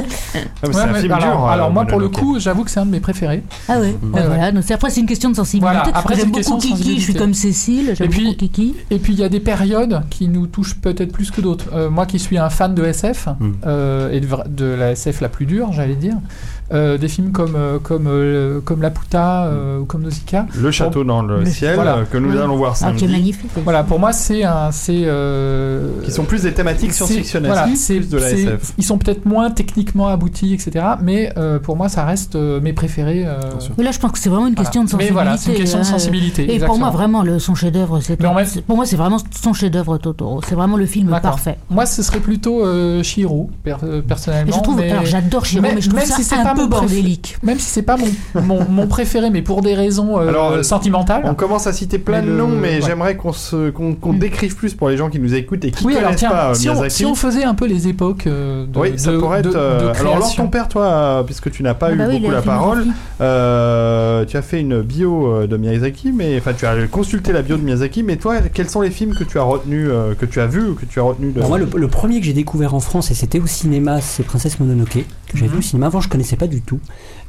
[0.68, 1.46] Ouais, un mais film alors, dur.
[1.48, 3.44] alors euh, moi, pour le coup, j'avoue que c'est un de mes préférés.
[3.68, 4.28] ah ouais, Ouais, Ben ouais.
[4.28, 4.52] voilà.
[4.52, 5.66] Donc, après, c'est une question de sensibilité.
[5.74, 8.10] Voilà, après, c'est J'aime une question beaucoup de Kiki, je suis comme Cécile, j'aime Et
[8.10, 8.76] puis- beaucoup Kiki.
[8.92, 11.66] Et puis il y a des périodes qui nous touchent peut-être plus que d'autres.
[11.74, 13.52] Euh, moi qui suis un fan de SF, Mm.
[13.66, 16.18] euh, et de, de la SF la plus dure, j'allais dire,
[16.74, 20.46] euh, des films comme, euh, comme, euh, comme Laputa euh, ou comme Nausicaa.
[20.56, 22.00] Le château dans le Mais- ciel voilà.
[22.12, 22.38] que nous Oui.
[22.40, 23.52] allons voir Ah, qui est samedi, magnifique.
[23.64, 24.72] Voilà, pour moi c'est un...
[24.72, 28.74] c'est euh, qui sont plus des thématiques science-fictionnelles, voilà, plus c'est- de la c'est- SF.
[28.78, 30.86] Ils sont peut-être moins techniquement aboutis, etc.
[31.02, 33.24] Mais euh, pour moi ça reste euh, mes préférés.
[33.26, 33.36] euh.
[33.78, 34.66] Mais là, je pense que c'est vraiment une voilà.
[34.70, 35.14] question de Mais sensibilité.
[35.14, 36.54] voilà, c'est une question de sensibilité.
[36.56, 39.98] Et pour moi, vraiment, le, son chef-d'œuvre, c'est Mais pour moi, c'est vraiment son chef-d'œuvre
[39.98, 40.42] Totoro.
[40.48, 41.58] C'est vraiment le film parfait.
[41.70, 44.56] Moi ce serait plutôt euh, Shihiro, per- euh, Et personnellement.
[44.56, 46.44] je trouve, mais- alors j'adore Shiro, mais- mais, je trouve même ça si c'est un
[46.44, 47.38] pas peu mon préf- bordélique.
[47.44, 50.64] Même si c'est pas mon, mon, mon préféré, mais pour des raisons euh, Alors, euh,
[50.64, 51.22] sentimentales.
[51.26, 52.82] On commence à citer plein de noms, mais ouais.
[52.86, 55.94] j'aimerais qu'on se, qu'on, décrive plus pour les gens qui nous écoutent et qui Oui,
[55.94, 56.96] connaissent alors tiens, pas euh, si, on, Miyazaki.
[56.96, 59.56] si on faisait un peu les époques de, oui, ça de- pourrait de- être.
[59.56, 60.44] euh, de alors, création.
[60.46, 62.86] ton père, toi, puisque tu n'as pas Ah eu bah oui, beaucoup a la parole,
[63.40, 67.58] euh, tu as fait une bio de Miyazaki, mais enfin, tu as consulté la bio
[67.58, 70.40] de Miyazaki, mais toi, quels sont les films que tu as retenus, euh, que tu
[70.40, 71.40] as vus ou que tu as retenus de.
[71.40, 74.24] Alors moi, le, le premier que j'ai découvert en France, et c'était au cinéma, c'est
[74.24, 75.06] Princesse Mononoke,
[75.36, 75.52] que j'ai Mhm.
[75.54, 75.86] vu au cinéma.
[75.88, 76.80] Avant, je connaissais pas du tout.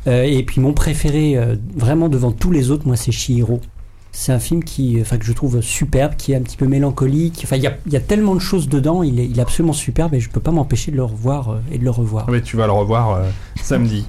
[0.06, 3.60] Euh, et puis mon préféré, euh, vraiment devant tous les autres, moi, c'est Chihiro.
[4.12, 7.42] C'est un film qui, enfin, que je trouve superbe, qui est un petit peu mélancolique.
[7.44, 9.02] Enfin, il y y a tellement de choses dedans.
[9.02, 11.58] Il est, il est absolument superbe, et je peux pas m'empêcher de le revoir euh,
[11.70, 12.30] et de le revoir.
[12.30, 13.24] Mais tu vas le revoir euh,
[13.60, 14.06] samedi.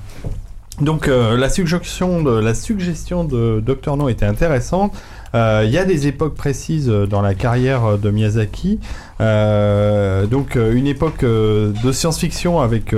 [0.79, 4.93] Donc euh, la suggestion de la suggestion de Dr No était intéressante.
[5.35, 8.79] Euh, Il y a des époques précises euh, dans la carrière euh, de Miyazaki.
[9.19, 12.95] Euh, donc une époque de science-fiction avec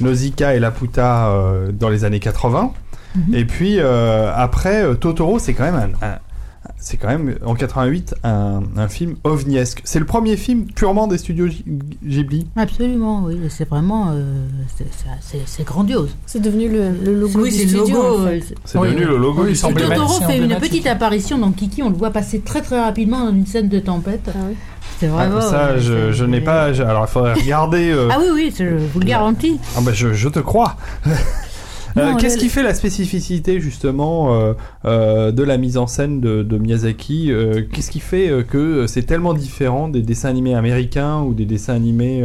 [0.00, 1.32] Nausicaa et Laputa
[1.72, 2.72] dans les années 80.
[3.14, 3.34] Mhm.
[3.34, 6.18] Et puis euh, après, Totoro, c'est quand même un, un-
[6.78, 9.80] c'est quand même en 88 un, un film ovniesque.
[9.84, 11.64] C'est le premier film purement des studios Ghi-
[12.04, 12.46] Ghibli.
[12.56, 13.38] Absolument, oui.
[13.48, 14.08] C'est vraiment.
[14.12, 14.44] euh,
[15.46, 16.10] c'est- grandiose.
[16.26, 18.02] C'est devenu le, le logo Oui, du c'est le studio.
[18.02, 18.22] logo.
[18.22, 18.42] en fait.
[18.64, 19.10] c'est- Oui, devenu oui.
[19.10, 19.94] le logo du il semble studio.
[20.02, 23.32] Totoro fait une petite apparition dans Kiki, on le voit passer très très rapidement dans
[23.32, 24.28] une scène de tempête.
[24.28, 24.54] Ah oui.
[24.98, 25.40] C'est Ah, vraiment.
[25.40, 26.74] ça, euh, je, n'ai pas.
[26.74, 27.90] je- alors, il faudrait regarder.
[27.90, 29.58] euh, Ah oui, oui, je vous le garantis.
[29.76, 30.76] Ah bah je, je te crois.
[31.96, 36.42] Euh, Qu'est-ce qui fait la spécificité justement euh, euh, de la mise en scène de,
[36.42, 37.30] de Miyazaki
[37.72, 42.24] Qu'est-ce qui fait que c'est tellement différent des dessins animés américains ou des dessins animés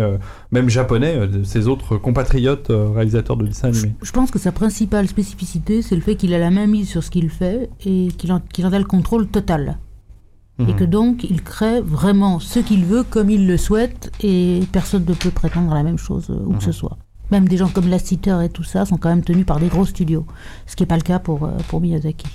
[0.52, 3.94] même japonais, de ses autres compatriotes réalisateurs de dessins animés?
[4.02, 7.04] Je pense que sa principale spécificité, c'est le fait qu'il a la main mise sur
[7.04, 9.78] ce qu'il fait et qu'il en, a le contrôle total.
[10.58, 10.76] Et Mhm.
[10.76, 15.14] que donc, il crée vraiment ce qu'il veut comme il le souhaite et personne ne
[15.14, 16.98] peut prétendre à la même chose où que ce soit.
[17.32, 19.86] Même des gens comme Lasseter et tout ça sont quand même tenus par des gros
[19.86, 20.26] studios.
[20.68, 22.28] Ce qui n'est pas le cas pour, euh, pour Miyazaki.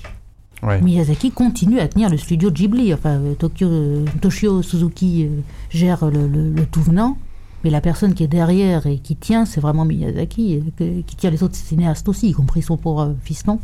[0.63, 0.81] Ouais.
[0.83, 2.93] Miyazaki continue à tenir le studio Ghibli.
[2.93, 5.29] Enfin, euh, Tokyo, euh, Toshio Suzuki
[5.71, 7.17] gère le, le- le tout venant.
[7.63, 10.63] Mais la personne qui est derrière et qui tient, c'est vraiment Miyazaki,
[11.07, 13.59] qui tient les autres cinéastes aussi, y compris son pauvre fiston,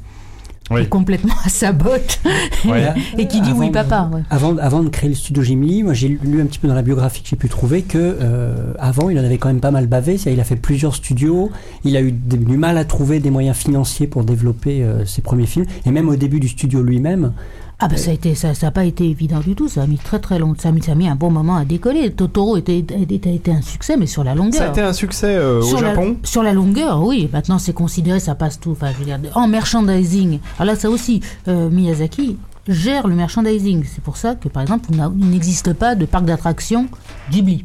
[0.71, 0.81] Oui.
[0.81, 2.21] qui est complètement à sa botte
[2.64, 2.93] Ouais.
[3.19, 4.11] et qui dit Avant oui papa.
[4.12, 4.23] ouais.
[4.31, 6.83] Avant, avant de créer le studio Ghibli, moi j'ai lu un petit peu dans la
[6.83, 9.87] biographie que j'ai pu trouver que euh, avant il en avait quand même pas mal
[9.87, 10.17] bavé.
[10.27, 11.51] Il a fait plusieurs studios,
[11.85, 15.47] il a eu du mal à trouver des moyens financiers pour développer euh, ses premiers
[15.47, 17.33] films, et même au début du studio lui-même.
[17.79, 19.87] Ah bah ça a été ça ça a pas été évident du tout, ça a
[19.87, 22.11] mis très très longtemps, ça a mis, ça a mis un bon moment à décoller.
[22.11, 24.55] Totoro était, était, était un succès mais sur la longueur.
[24.55, 26.16] Ça a été un succès euh, au la, Japon.
[26.22, 27.29] sur la longueur, oui.
[27.31, 28.70] Maintenant, c'est considéré, ça passe tout.
[28.70, 30.39] Enfin, je veux dire, en merchandising.
[30.59, 33.85] Alors là, ça aussi, euh, Miyazaki gère le merchandising.
[33.85, 36.89] C'est pour ça que, par exemple, il n'existe pas de parc d'attractions
[37.31, 37.62] Ghibli.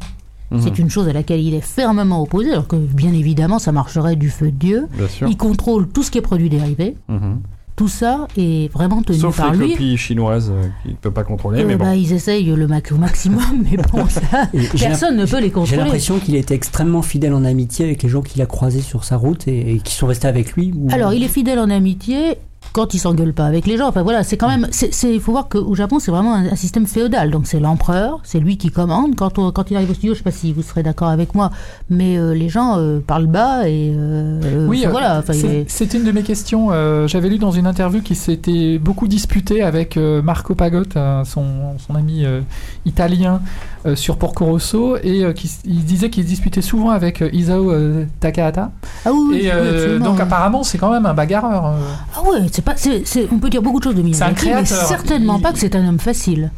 [0.50, 0.60] Mhm.
[0.60, 4.16] C'est une chose à laquelle il est fermement opposé, alors que, bien évidemment, ça marcherait
[4.16, 4.88] du feu de Dieu.
[4.94, 5.26] Bien sûr.
[5.28, 6.96] Il contrôle tout ce qui est produit dérivé.
[7.08, 7.40] Mhm.
[7.74, 9.70] Tout ça est vraiment tenu Sauf par les lui.
[9.72, 11.84] copies chinoises euh, qu'il ne peut pas contrôler, Euh, mais bon.
[11.84, 14.20] bah, ils essayent le max- au maximum, mais bon, ça,
[14.52, 15.76] j'ai personne ne peut les J'ai contrôler.
[15.82, 19.16] l'impression qu'il était extrêmement fidèle en amitié avec les gens qu'il a croisés sur sa
[19.16, 20.72] route et, et qui sont restés avec lui.
[20.76, 22.36] ou- Alors, il est fidèle en amitié
[22.72, 23.88] quand il s'engueule pas avec les gens.
[23.88, 24.66] Enfin voilà, c'est quand même.
[25.04, 27.30] Il faut voir qu'au Japon, c'est vraiment un, un système féodal.
[27.30, 29.14] Donc c'est l'empereur, c'est lui qui commande.
[29.16, 31.34] Quand, on- quand il arrive au studio, je sais pas si vous serez d'accord avec
[31.34, 31.50] moi,
[31.90, 35.22] mais euh, les gens euh, parlent bas et euh, Oui, euh, voilà.
[35.28, 36.68] Il c'est est- c'est une de mes questions.
[36.70, 41.24] Euh, J'avais lu dans une interview qu'il s'était beaucoup disputé avec euh, Marco Pagotto, euh,
[41.24, 41.44] son,
[41.86, 42.40] son ami euh,
[42.86, 46.90] italien, euh, sur Porco Rosso, et euh, qu'il s- il disait qu'il se disputait souvent
[46.90, 48.70] avec euh, Isao euh, Takahata.
[49.04, 51.66] Ah oui, Et oui, euh, donc apparemment, c'est quand même un bagarreur.
[51.66, 51.78] euh.
[52.16, 52.74] Ah ouais, c'est pas.
[52.76, 55.58] c'est- c'est- on peut dire beaucoup de choses de Miyazaki, mais certainement Il- pas que
[55.58, 56.50] c'est un homme facile.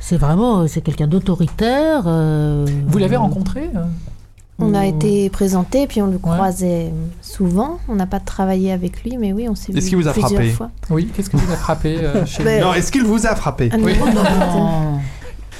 [0.00, 2.02] C'est vraiment, euh, c'est quelqu'un d'autoritaire.
[2.06, 3.84] euh, Vous l'avez rencontré euh?
[4.58, 7.78] On a été présenté, puis on le croisait souvent.
[7.88, 10.12] On n'a pas travaillé avec lui, mais oui, on s'est vu Est-ce qu'il vous a
[10.12, 10.50] plusieurs frappé?
[10.50, 10.70] fois.
[10.90, 12.64] Oui, qu'est-ce que vous a frappé euh, chez Ben, lui?
[12.64, 13.70] Non, est-ce qu'il vous a frappé?
[13.72, 13.94] Ah non, Oui.
[13.98, 14.98] non, Non.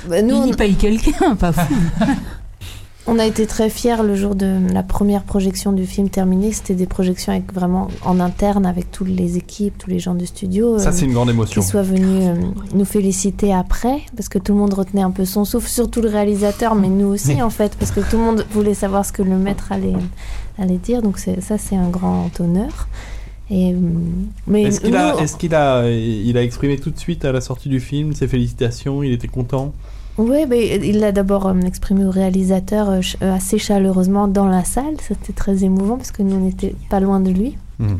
[0.08, 1.74] Bah, nous, on, Il paye quelqu'un, pas fou.
[3.06, 6.52] on a été très fiers le jour de la première projection du film terminé.
[6.52, 10.26] C'était des projections avec vraiment en interne avec toutes les équipes, tous les gens du
[10.26, 10.78] studio.
[10.78, 11.60] Ça, euh, c'est une grande émotion.
[11.62, 12.34] qui soit venu euh,
[12.74, 16.08] nous féliciter après, parce que tout le monde retenait un peu son souffle, surtout le
[16.08, 19.22] réalisateur, mais nous aussi en fait, parce que tout le monde voulait savoir ce que
[19.22, 19.94] le maître allait,
[20.58, 22.86] allait dire, donc c'est- ça c'est un grand honneur.
[23.50, 23.76] Et, euh,
[24.46, 27.68] mais Est-ce qu'il a, qu'il a, il a exprimé tout de suite à la sortie
[27.68, 29.02] du film ses félicitations?
[29.02, 29.72] Il était content?
[30.18, 34.62] Oui, mais il l'a d'abord euh, exprimé au réalisateur euh, euh, assez chaleureusement dans la
[34.62, 37.56] salle, c'était très émouvant parce que nous on n'était pas loin de lui.
[37.78, 37.98] Mhm.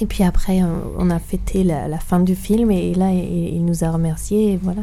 [0.00, 0.60] Et puis après,
[0.98, 4.52] on a fêté la, la fin du film et, là, il, il nous a remerciés.
[4.52, 4.82] Et voilà.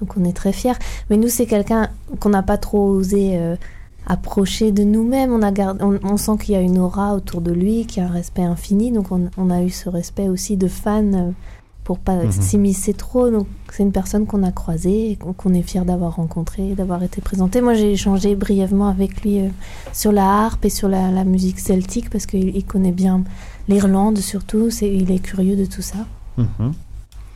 [0.00, 0.78] Donc on est très fiers.
[1.10, 1.88] Mais nous, c'est quelqu'un
[2.20, 3.56] qu'on n'a pas trop osé euh,
[4.06, 5.32] approcher de nous-mêmes.
[5.32, 8.02] On, a gardé, on, on sent qu'il y a une aura autour de lui, qu'il
[8.02, 8.90] y a un respect infini.
[8.90, 11.30] Donc on, on a eu ce respect aussi de fan euh,
[11.88, 12.30] pour pas Mhm.
[12.32, 13.30] s'immiscer trop.
[13.30, 17.22] Donc c'est une personne qu'on a croisée et qu'on est fier d'avoir rencontrée, d'avoir été
[17.22, 17.62] présentée.
[17.62, 19.48] Moi, j'ai échangé brièvement avec lui euh,
[19.94, 23.24] sur la harpe et sur la, la musique celtique parce qu'il il connaît bien
[23.68, 24.68] l'Irlande surtout.
[24.70, 26.00] C'est, il est curieux de tout ça.
[26.36, 26.74] Mhm.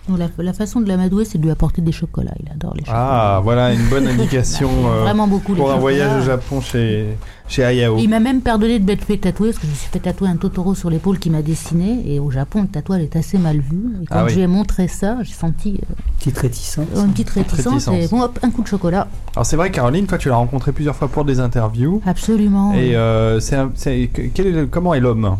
[0.08, 2.34] Donc, la, la façon de l'amadouer, c'est de lui apporter des chocolats.
[2.44, 3.36] Il adore les chocolats.
[3.36, 5.80] Ah, voilà une bonne indication Il aime euh, vraiment beaucoup pour un chocolats.
[5.80, 7.06] voyage au Japon chez,
[7.46, 7.98] chez Hayao.
[7.98, 10.28] Il m'a même pardonné de m'être fait tatouer, parce que je me suis fait tatouer
[10.28, 12.02] un Totoro sur l'épaule qui m'a dessiné.
[12.12, 13.78] Et au Japon, le tatouage est assez mal vu.
[14.02, 14.30] Et quand Ah oui.
[14.30, 16.86] je lui ai montré ça, j'ai senti euh, Petite réticence.
[16.96, 17.88] une petite réticence.
[17.88, 17.94] réticence.
[18.04, 19.06] Et bon, hop, un coup de chocolat.
[19.36, 22.02] Alors c'est vrai, Caroline, toi tu l'as rencontré plusieurs fois pour des interviews.
[22.06, 22.74] Absolument.
[22.74, 25.36] Et euh, c'est un- c'est- quel est le- comment est l'homme?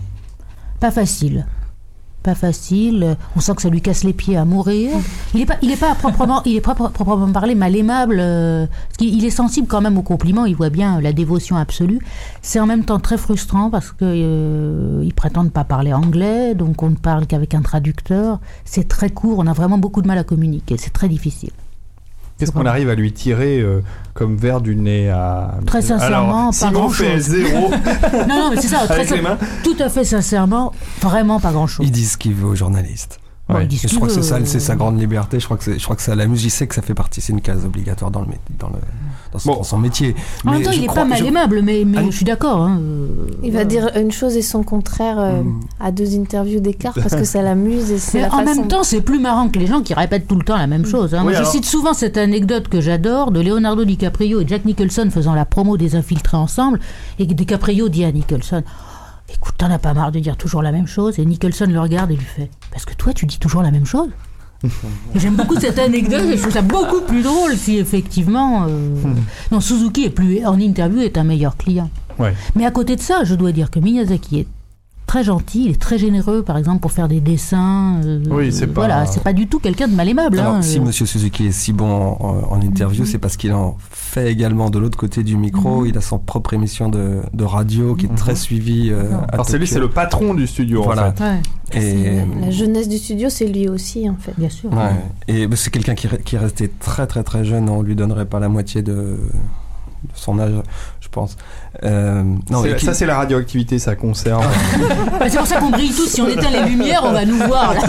[0.78, 1.46] Pas facile.
[2.22, 3.16] Pas facile.
[3.36, 4.90] On sent que ça lui casse les pieds à mourir.
[5.34, 7.54] Il est pas, il est pas proprement, il est pas proprement parlé
[8.18, 8.66] euh,
[9.00, 10.44] il est sensible quand même aux compliments.
[10.44, 12.00] Il voit bien la dévotion absolue.
[12.40, 16.54] C'est en même temps très frustrant parce que euh, il prétend ne pas parler anglais,
[16.54, 18.40] donc on ne parle qu'avec un traducteur.
[18.64, 19.38] C'est très court.
[19.38, 20.76] On a vraiment beaucoup de mal à communiquer.
[20.78, 21.50] C'est très difficile.
[22.42, 23.82] Qu'est-ce qu'on arrive à lui tirer euh,
[24.14, 25.54] comme verre du nez à.
[25.64, 27.22] Très sincèrement, Alors, pas Simon fait grand-chose.
[27.22, 27.70] zéro.
[28.28, 28.78] Non, non, mais c'est ça.
[28.86, 29.38] très Avec les sin- mains.
[29.62, 31.86] Tout à fait sincèrement, vraiment pas grand-chose.
[31.86, 33.20] Il dit ce qu'il veut aux journalistes.
[33.48, 35.38] Ouais, je crois que c'est ça, c'est sa grande liberté.
[35.38, 37.20] Je crois que c'est, je crois que ça la musique, c'est que ça fait partie,
[37.20, 38.28] c'est une case obligatoire dans le,
[38.58, 38.74] dans le,
[39.32, 39.56] dans son, Bon.
[39.56, 40.14] dans son métier.
[40.46, 42.16] En même Mais temps, il est crois- pas mal je- aimable, mais, mais Ah, je
[42.16, 42.62] suis d'accord.
[42.62, 43.64] hein, euh, Il va voilà.
[43.64, 45.60] dire une chose et son contraire euh, Mm.
[45.80, 48.60] à deux interviews d'écart parce que ça l'amuse et c'est Mais la en façon.
[48.60, 50.86] même temps, c'est plus marrant que les gens qui répètent tout le temps la même
[50.86, 51.12] chose.
[51.12, 51.22] hein.
[51.26, 55.08] Oui, Moi, je cite souvent cette anecdote que j'adore de Leonardo DiCaprio et Jack Nicholson
[55.12, 56.78] faisant la promo des infiltrés ensemble,
[57.18, 58.62] et que DiCaprio dit à Nicholson
[59.34, 62.10] Écoute, t'en as pas marre de dire toujours la même chose Et Nicholson le regarde
[62.10, 64.08] et lui fait Parce que toi, tu dis toujours la même chose
[65.16, 68.66] J'aime beaucoup cette anecdote et je trouve ça beaucoup plus drôle si effectivement.
[68.68, 68.94] euh,
[69.50, 71.90] Non, Suzuki est plus, en interview est un meilleur client.
[72.18, 72.32] Ouais.
[72.54, 74.46] Mais à côté de ça, je dois dire que Miyazaki est
[75.12, 78.00] très gentil, il est très généreux, par exemple, pour faire des dessins.
[78.02, 80.38] euh, Oui, c'est pas- Voilà, c'est pas du tout quelqu'un de mal aimable.
[80.38, 80.82] Alors, hein, si euh.
[80.82, 84.78] Monsieur Suzuki est si bon en, en interview, c'est parce qu'il en fait également de
[84.78, 85.84] l'autre côté du micro.
[85.84, 88.88] Il a son propre émission de, de radio qui est très suivie.
[88.90, 91.08] euh, Alors c'est lui, c'est le patron du studio Voilà.
[91.08, 91.22] en fait.
[91.22, 94.32] Ouais, Et, La jeunesse du studio, c'est lui aussi en fait.
[94.38, 94.72] bien sûr.
[94.72, 94.96] ouais.
[95.28, 97.68] Et bah, c'est quelqu'un qui, qui est resté très très très jeune.
[97.68, 99.18] On lui donnerait pas la moitié de, de
[100.14, 100.54] son âge,
[101.12, 101.36] pense.
[101.84, 104.44] Euh, non, qui- Ça c'est la radioactivité, ça conserve.
[105.20, 106.08] Bah, c'est pour ça qu'on brille tous.
[106.08, 107.74] Si on éteint les lumières, on va nous voir.
[107.74, 107.80] Là.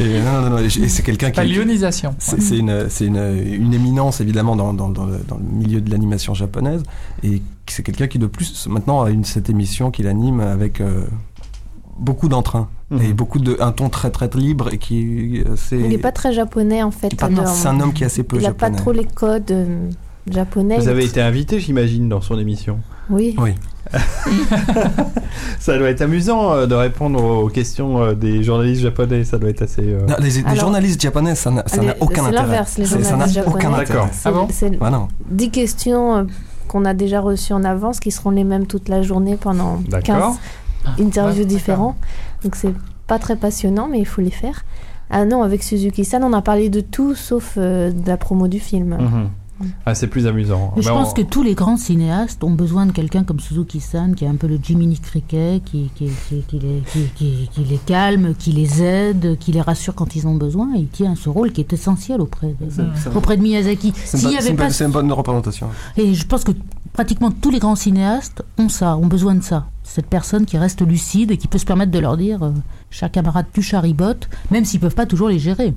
[0.00, 2.14] et, non, non, non, et, et c'est quelqu'un qui, l'ionisation.
[2.18, 5.80] C'est c'est une, c'est une, une éminence évidemment dans, dans, dans, le, dans le milieu
[5.80, 6.82] de l'animation japonaise
[7.24, 11.04] et c'est quelqu'un qui de plus maintenant a une, cette émission qu'il anime avec euh,
[11.98, 13.02] beaucoup d'entrain Mhm.
[13.02, 16.10] et beaucoup de un ton très très libre et qui euh, c'est Il n'est pas
[16.10, 17.10] très japonais en fait.
[17.54, 19.90] c'est un homme qui est assez peu il n'a pas trop les codes euh,
[20.32, 20.78] japonais.
[20.78, 22.78] Vous avez été invité, j'imagine, dans son émission.
[23.10, 23.34] Oui.
[23.38, 23.54] Oui.
[25.58, 29.24] Ça doit être amusant euh, de répondre aux questions euh, des journalistes japonais.
[29.24, 29.82] Ça doit être assez.
[29.82, 32.32] euh, Non, les, les Alors- journalistes japonais ça n'a Les- aucun c'est intérêt.
[32.32, 33.74] l'inverse, les C'est- ça n'a journalistes aucun japonais.
[33.82, 33.86] intérêt.
[33.98, 34.08] D'accord.
[34.12, 35.08] C'est- Ah bon C'est Bah non.
[35.30, 36.26] 10 questions
[36.68, 39.88] qu'on a déjà reçues en avance qui seront les mêmes toute la journée pendant 15
[39.88, 40.36] D'accord.
[41.00, 41.96] interviews Ouais, différents.
[42.44, 42.74] Donc c'est
[43.06, 44.64] pas très passionnant, mais il faut les faire.
[45.10, 48.60] Ah non, avec Suzuki-san, on a parlé de tout sauf euh, de la promo du
[48.60, 48.96] film.
[49.00, 49.28] mhm.
[49.86, 50.72] Ah, c'est plus amusant.
[50.76, 53.40] Mais je Bah, pense on- que tous les grands cinéastes ont besoin de quelqu'un comme
[53.40, 57.48] Suzuki-san, qui est un peu le Jiminy Cricket, qui, qui, qui, qui les, qui, qui-
[57.52, 60.74] qui les calme, qui les aide, qui les rassure quand ils ont besoin.
[60.76, 63.92] Et il tient ce rôle qui est essentiel auprès de, auprès de Miyazaki.
[63.96, 64.18] C'est
[64.50, 65.68] une, pas une bonne représentation.
[65.96, 66.52] Et je pense que
[66.92, 69.66] pratiquement tous les grands cinéastes ont ça, ont besoin de ça.
[69.84, 72.40] Cette personne qui reste lucide et qui peut se permettre de leur dire
[72.90, 75.74] euh, cher camarade, tu charibotes, même s'ils peuvent pas toujours les gérer.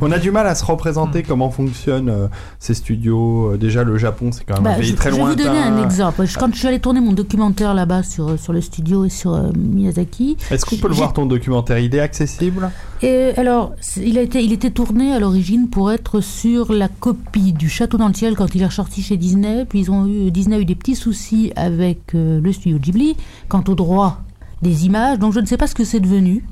[0.00, 2.26] On a du mal à se représenter comment fonctionnent euh,
[2.58, 3.52] ces studios.
[3.52, 5.34] Euh, déjà, le Japon, c'est quand même Bah, un pays je, très je vais vous
[5.34, 6.24] donner un exemple.
[6.38, 9.50] Quand je suis allée tourner mon documentaire là-bas sur, sur le studio et sur euh,
[9.56, 11.78] Miyazaki, Est-ce qu'on peut le voir ton documentaire?
[11.78, 12.70] Il est accessible?
[13.02, 17.52] Et alors, il, a été, il était tourné à l'origine pour être sur la copie
[17.52, 19.66] du Château dans le ciel quand il est ressorti chez Disney.
[19.68, 23.16] Puis ils ont eu, Disney a eu des petits soucis avec euh, le studio Ghibli
[23.48, 24.22] quant au droit
[24.62, 25.18] des images.
[25.18, 26.44] Donc je ne sais pas ce que c'est devenu.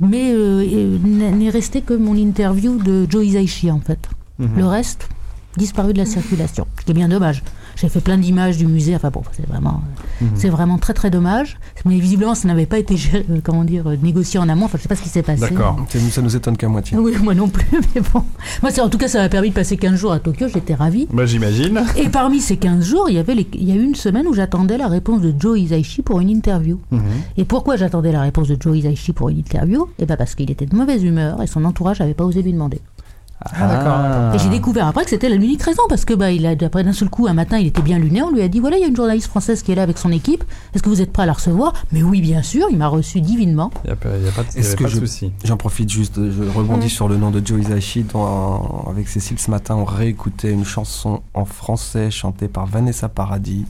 [0.00, 4.08] Mais euh, n'est n'est resté que mon interview de Joe Hisaishi en fait.
[4.38, 4.50] Mhm.
[4.56, 5.08] Le reste,
[5.56, 6.66] disparu de la circulation.
[6.78, 7.42] Ce qui est bien dommage.
[7.80, 8.96] J'ai fait plein d'images du musée.
[8.96, 9.82] Enfin bon, c'est vraiment,
[10.20, 10.28] Mhm.
[10.34, 11.56] c'est vraiment très très dommage.
[11.84, 14.64] Mais visiblement, ça n'avait pas été euh, comment dire, euh, négocié en amont.
[14.64, 15.40] Enfin, je sais pas ce qui s'est passé.
[15.40, 15.76] D'accord.
[15.88, 16.96] Ça nous- Ça nous étonne qu'à moitié.
[16.98, 18.24] Oui, moi non plus, mais bon.
[18.62, 20.74] Moi, c'est- en tout cas, ça m'a permis de passer 15 jours à Tokyo, j'étais
[20.74, 21.06] ravie.
[21.12, 21.82] Bah, j'imagine.
[21.96, 24.26] Et parmi ces 15 jours, il y, avait les- il y a eu une semaine
[24.26, 26.80] où j'attendais la réponse de Joe Hisaishi pour une interview.
[26.90, 27.00] Mhm.
[27.36, 29.86] Et pourquoi j'attendais la réponse de Joe Hisaishi pour une interview?
[30.00, 32.52] Eh ben parce qu'il était de mauvaise humeur et son entourage n'avait pas osé lui
[32.52, 32.80] demander.
[33.44, 34.34] Ah, d'accord.
[34.34, 36.92] Et j'ai découvert après que c'était l'unique raison, parce que bah, il a, après d'un
[36.92, 38.84] seul coup, un matin, il était bien luné, on lui a dit, voilà, il y
[38.84, 40.42] a une journaliste française qui est là avec son équipe,
[40.74, 41.72] est-ce que vous êtes prêt à la recevoir?
[41.92, 43.70] Mais oui, bien sûr, il m'a reçu divinement.
[43.84, 45.32] Il n'y a, pas- y a pas de, que pas de je- souci.
[45.44, 48.02] J'en profite juste, je rebondis sur le nom de Joe Hisaishi.
[48.12, 53.66] Dans, avec Cécile ce matin, on réécoutait une chanson en français chantée par Vanessa Paradis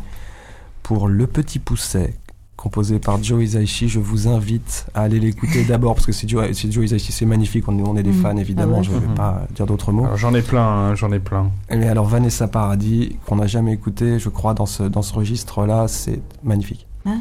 [0.82, 2.14] pour Le Petit Pousset,
[2.58, 3.88] composée par Joe Hisaishi.
[3.88, 7.24] Je vous invite à aller l'écouter d'abord parce que c'est Joe, c'est Joe Hisaishi, c'est
[7.24, 7.64] magnifique.
[7.68, 8.20] On est, on est des Mhm.
[8.22, 8.84] fans évidemment, Ah ouais.
[8.84, 9.14] je ne vais Mhm.
[9.14, 10.04] pas dire d'autres mots.
[10.04, 11.50] Alors, J'en ai plein, hein, j'en ai plein.
[11.70, 15.86] Mais alors Vanessa Paradis, qu'on n'a jamais écouté, je crois, dans ce, dans ce registre-là,
[15.86, 16.87] c'est magnifique.
[17.08, 17.16] Ah,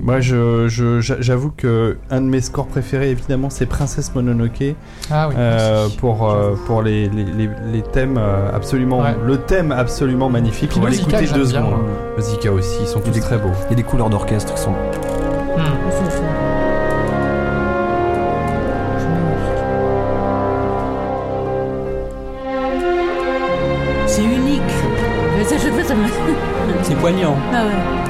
[0.00, 4.76] Moi, j'avoue que un de mes scores préférés, évidemment, c'est Princesse Mononoke.
[5.10, 10.70] Ah, oui, euh, pour euh, pour les, les, thèmes euh, absolument, le thème absolument magnifique.
[10.76, 11.80] On va l'écouter deux secondes.
[12.20, 13.50] Zika aussi, ils sont tous des, très beaux.
[13.66, 14.70] Il y a des couleurs d'orchestre qui sont.
[14.70, 14.76] Hmm.
[15.58, 15.62] Ah,
[24.06, 24.62] c'est unique.
[26.82, 27.36] C'est poignant.
[27.52, 28.01] Ah ouais.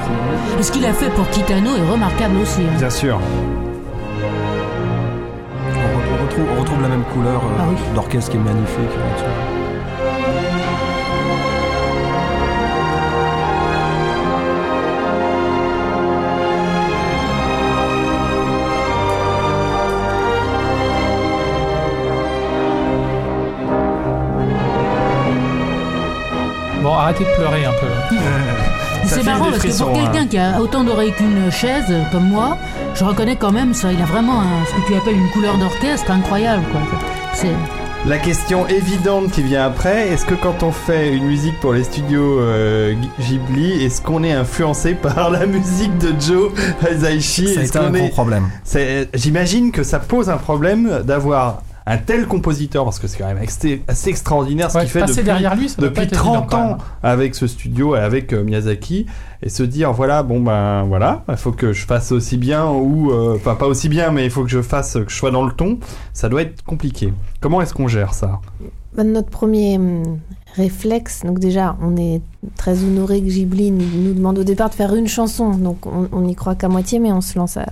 [0.59, 2.61] Et ce qu'il a fait pour Kitano est remarquable aussi.
[2.63, 2.77] hein.
[2.79, 3.19] Bien sûr.
[5.69, 7.77] On, re- on retrouve, on retrouve la même couleur euh, Ah oui.
[7.95, 8.79] d'orchestre qui est magnifique.
[8.99, 9.25] là-dessus.
[26.83, 27.87] Bon, arrêtez de pleurer un peu.
[29.05, 30.27] C'est marrant parce que pour quelqu'un hein.
[30.29, 32.57] qui a autant d'oreilles qu'une chaise, comme moi,
[32.95, 33.93] je reconnais quand même ça.
[33.93, 36.63] Il a vraiment un- ce que tu appelles une couleur d'orchestre incroyable.
[36.71, 36.81] Quoi.
[37.35, 37.49] C'est
[38.07, 41.85] La question évidente qui vient après, est-ce que quand on fait une musique pour les
[41.85, 46.51] studios euh, Ghibli, est-ce qu'on est influencé par la musique de Joe
[46.91, 48.49] Hisaishi été un gros est- problème.
[48.65, 53.27] c'est- J'imagine que ça pose un problème d'avoir un tel compositeur, parce que c'est quand
[53.27, 56.63] même assez, extraordinaire ce Ouais, qu'il fait depuis, derrière lui, depuis être évident, 30 quand
[56.63, 56.73] même.
[56.75, 59.07] ans avec ce studio et avec euh, Miyazaki,
[59.43, 63.11] et se dire voilà, bon ben voilà, il faut que je fasse aussi bien, ou
[63.11, 65.45] euh, enfin pas aussi bien, mais il faut que je fasse, que je sois dans
[65.45, 65.79] le ton,
[66.13, 67.13] ça doit être compliqué.
[67.41, 68.41] Comment est-ce qu'on gère ça?
[68.97, 70.19] Bah, notre premier hum,
[70.55, 72.21] réflexe, donc déjà, on est
[72.57, 76.09] très honoré que Ghibli nous, nous demande au départ de faire une chanson, donc on
[76.13, 77.67] on n'y croit qu'à moitié, mais on se lance à- à-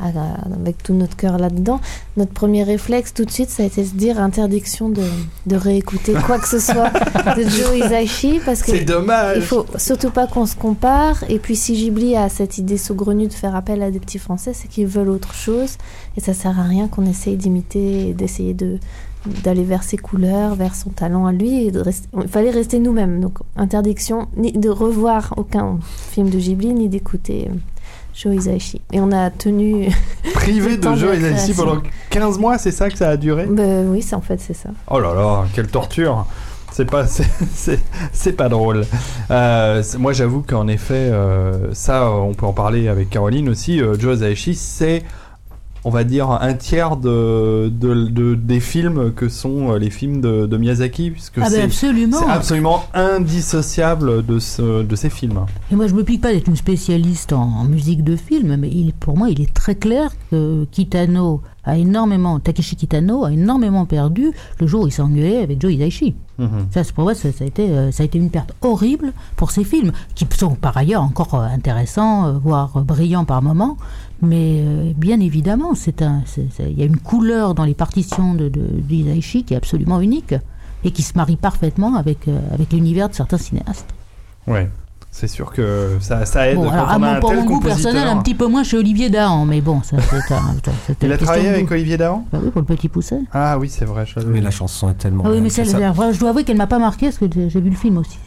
[0.00, 1.80] avec tout notre cœur là-dedans.
[2.16, 5.02] Notre premier réflexe, tout de suite, ça a été de se dire interdiction de,
[5.46, 6.90] de réécouter quoi que ce soit
[7.36, 11.24] de Joe Hisaishi, parce que C'est dommage il faut surtout pas qu'on se compare.
[11.28, 14.52] Et puis si Ghibli a cette idée saugrenue de faire appel à des petits Français,
[14.54, 15.76] c'est qu'ils veulent autre chose.
[16.16, 18.78] Et ça sert à rien qu'on essaye d'imiter d'essayer de
[19.42, 21.66] d'aller vers ses couleurs, vers son talent à lui.
[21.66, 23.20] Et de rester- Il fallait rester nous-mêmes.
[23.20, 25.78] Donc interdiction ni de revoir aucun
[26.12, 27.54] film de Ghibli ni d'écouter euh,
[28.20, 28.80] Joe Hisaishi.
[28.92, 29.88] Et on a tenu...
[30.34, 31.80] Privé de Joe Hisaishi pendant
[32.10, 33.46] 15 mois, c'est ça que ça a duré?
[33.46, 34.70] Bah, oui, c'est en fait c'est ça.
[34.90, 36.26] Oh là là, quelle torture
[36.70, 37.06] c'est pas,
[38.12, 38.84] c'est- pas drôle.
[39.30, 43.80] Euh, moi, j'avoue qu'en effet, euh, ça, on peut en parler avec Caroline aussi.
[43.80, 45.02] euh, Joe Hisaishi, c'est,
[45.88, 50.20] on va dire, un tiers de, de- de- des films que sont euh, les films
[50.20, 52.18] de, de Miyazaki, puisque ah ben c'est absolument.
[52.18, 55.40] c'est absolument indissociable de, ce, de ces films.
[55.72, 58.68] Et moi, je me pique pas d'être une spécialiste en, en musique de film, mais
[58.68, 63.84] il, pour moi, il est très clair que Kitano a énormément, Takeshi Kitano a énormément
[63.86, 65.02] perdu le jour où il s'est
[65.42, 66.14] avec Joe Hisaishi.
[66.38, 66.68] Mhm.
[66.70, 69.50] Ça, pour moi, ça, ça a été, euh, ça a été une perte horrible pour
[69.50, 73.76] ces films, qui sont par ailleurs encore euh, intéressants, voire brillants par moments.
[74.20, 76.22] Mais euh, bien évidemment, c'est un,
[76.58, 78.50] il y a une couleur dans les partitions de,
[78.88, 80.34] qui est absolument unique
[80.84, 83.86] et qui se marie parfaitement avec, euh, avec l'univers de certains cinéastes.
[84.46, 84.68] Ouais.
[85.10, 87.30] C'est sûr que ça, ça aide Bon, quand alors, à on a mon, un pour
[87.30, 90.96] tel mon goût personnel, un petit peu moins chez Olivier Dahan, mais bon, ça c'est
[91.02, 91.70] Il a travaillé avec.
[91.70, 93.20] Olivier Dahan Bah oui, pour le petit pousset.
[93.32, 94.04] Ah oui, c'est vrai.
[94.06, 95.24] je Mais la chanson est tellement.
[95.26, 95.78] Ah oui, mais celle, ça-
[96.12, 98.18] je dois avouer qu'elle m'a pas marqué parce que j'ai vu le film aussi.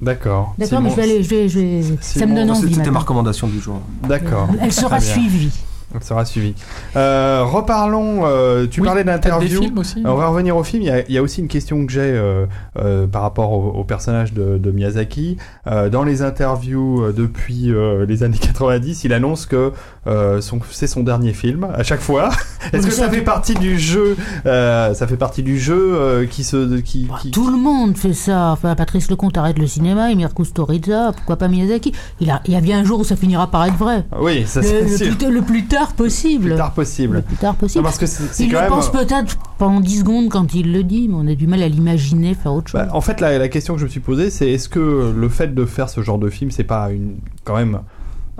[0.00, 0.54] D'accord.
[0.58, 2.74] D'accord, mais je vais aller, je vais, je vais- ça me donne envie.
[2.74, 3.80] C'était ma recommandation du jour.
[4.08, 4.48] D'accord.
[4.60, 5.52] Elle sera suivie.
[5.94, 6.54] Elle sera suivie.
[6.96, 8.22] Euh, reparlons.
[8.26, 9.60] euh, tu Oui, parlais d'interview.
[10.04, 10.82] On va revenir au film.
[10.82, 12.44] Il y a, il y a aussi une question que j'ai euh,
[12.78, 15.36] euh, par rapport au, au personnage de, de Miyazaki.
[15.68, 19.72] Euh, dans les interviews euh, depuis euh, les années 90, il annonce que
[20.06, 22.30] euh, c'est son dernier film à chaque fois.
[22.72, 24.16] Est-ce que ça fait partie du jeu
[24.46, 27.96] euh, Ça fait partie du jeu euh, qui se qui, Bah, qui- Tout le monde
[27.96, 28.50] fait ça.
[28.52, 32.56] Enfin, Patrice Lecomte arrête le cinéma, Emir Kusturica, pourquoi pas Miyazaki il, a, il y
[32.56, 34.04] a bien un jour où ça finira par être vrai.
[34.20, 35.16] Oui, ça Le, c'est le sûr.
[35.18, 36.48] plus, le plus tard possible.
[36.50, 37.16] Plus tard possible.
[37.16, 37.84] Le plus tard Non, possible.
[37.84, 38.04] parce que
[38.42, 38.68] il quand le même.
[38.70, 41.68] pense peut-être pendant 10 secondes quand il le dit, mais on a du mal à
[41.68, 42.80] l'imaginer faire autre chose.
[42.80, 45.28] Bah, en fait, la, la question que je me suis posée, c'est est-ce que le
[45.28, 47.80] fait de faire ce genre de film, c'est pas une, quand même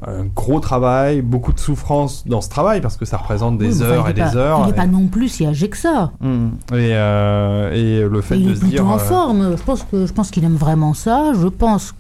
[0.07, 3.83] un gros travail, beaucoup de souffrance dans ce travail, parce que ça représente des Oui,
[3.83, 4.59] enfin, heures il et est des pas- heures.
[4.61, 6.13] Il n'est et, pas non plus si âgé que ça.
[6.21, 6.47] Mm.
[6.73, 8.87] et, euh, et le fait il de est se plutôt dire.
[8.87, 9.57] en euh, forme.
[9.57, 11.33] Je pense que je pense qu'il aime vraiment ça.
[11.41, 11.95] Je pense.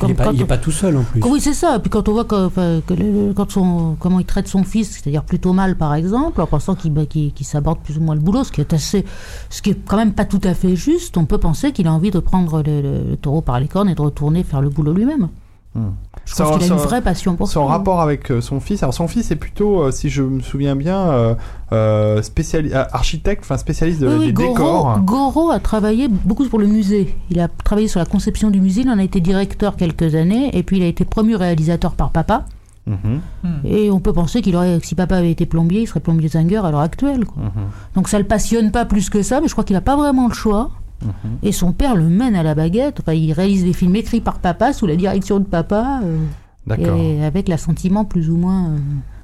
[0.00, 1.22] Il n'est pas, il est on- pas tout seul en plus.
[1.22, 1.76] Oui, c'est ça.
[1.76, 2.48] Et puis quand on voit que,
[2.80, 6.74] que quand son, comment il traite son fils, c'est-à-dire plutôt mal, par exemple, en pensant
[6.74, 9.04] qu'il bah, qu'il- qu'il s'aborde plus ou moins le boulot, ce qui est assez,
[9.48, 11.92] ce qui est quand même pas tout à fait juste, on peut penser qu'il a
[11.92, 14.70] envie de prendre le, le- le taureau par les cornes et de retourner faire le
[14.70, 15.28] boulot lui-même.
[15.74, 15.90] Hmm.
[16.26, 17.72] Je Son- pense qu'il a une vraie passion pour son ça.
[17.72, 18.82] rapport avec euh, son fils.
[18.82, 21.34] Alors son fils est plutôt, euh, si je me souviens bien,
[21.72, 24.98] euh, spéciali- architecte, enfin spécialiste de- Oui, oui, des Goro, décors.
[25.00, 27.16] Goro a travaillé beaucoup pour le musée.
[27.30, 30.50] Il a travaillé sur la conception du musée, il en a été directeur quelques années,
[30.56, 32.44] et puis il a été promu réalisateur par papa.
[32.86, 33.20] Mhm,
[33.64, 36.28] Et on peut penser qu'il aurait, que si papa avait été plombier, il serait plombier
[36.28, 37.24] zinger à l'heure actuelle.
[37.24, 37.42] quoi.
[37.44, 37.50] mhm,
[37.94, 40.28] Donc ça le passionne pas plus que ça, mais je crois qu'il n'a pas vraiment
[40.28, 40.70] le choix.
[41.04, 41.38] Mhm.
[41.42, 43.00] Et son père le mène à la baguette.
[43.00, 47.24] Enfin, il réalise des films écrits par papa, sous la direction de papa, euh, et
[47.24, 48.78] avec l'assentiment plus ou moins euh,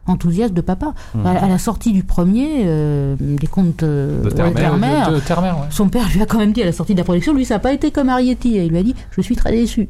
[0.06, 0.94] enthousiaste de papa.
[1.14, 1.26] Mhm.
[1.26, 5.12] À, à la sortie du premier, euh, des contes euh, Terre-Mère.
[5.12, 5.66] De Terre-Mère, ouais.
[5.70, 7.55] son père lui a quand même dit à la sortie de la production, lui ça
[7.55, 9.88] n'a pas été comme Arietti, et il lui a dit je suis très déçu.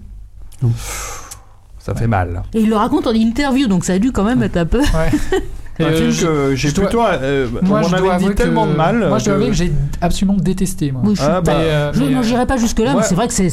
[1.79, 2.43] Ça fait mal.
[2.53, 4.83] Et il le raconte en interview, donc ça a dû quand même être un peu.
[5.81, 7.01] Un euh, film que j'ai plutôt.
[7.03, 9.09] euh, Moi, on je m'en dois avait dit tellement que- de mal.
[9.09, 10.91] Moi, je dois que- avouer que j'ai absolument détesté.
[10.93, 11.03] Moi.
[11.05, 13.49] Oui, je Ah, pas- bah, euh, euh, j'irai pas jusque-là, mais c'est vrai que c'est.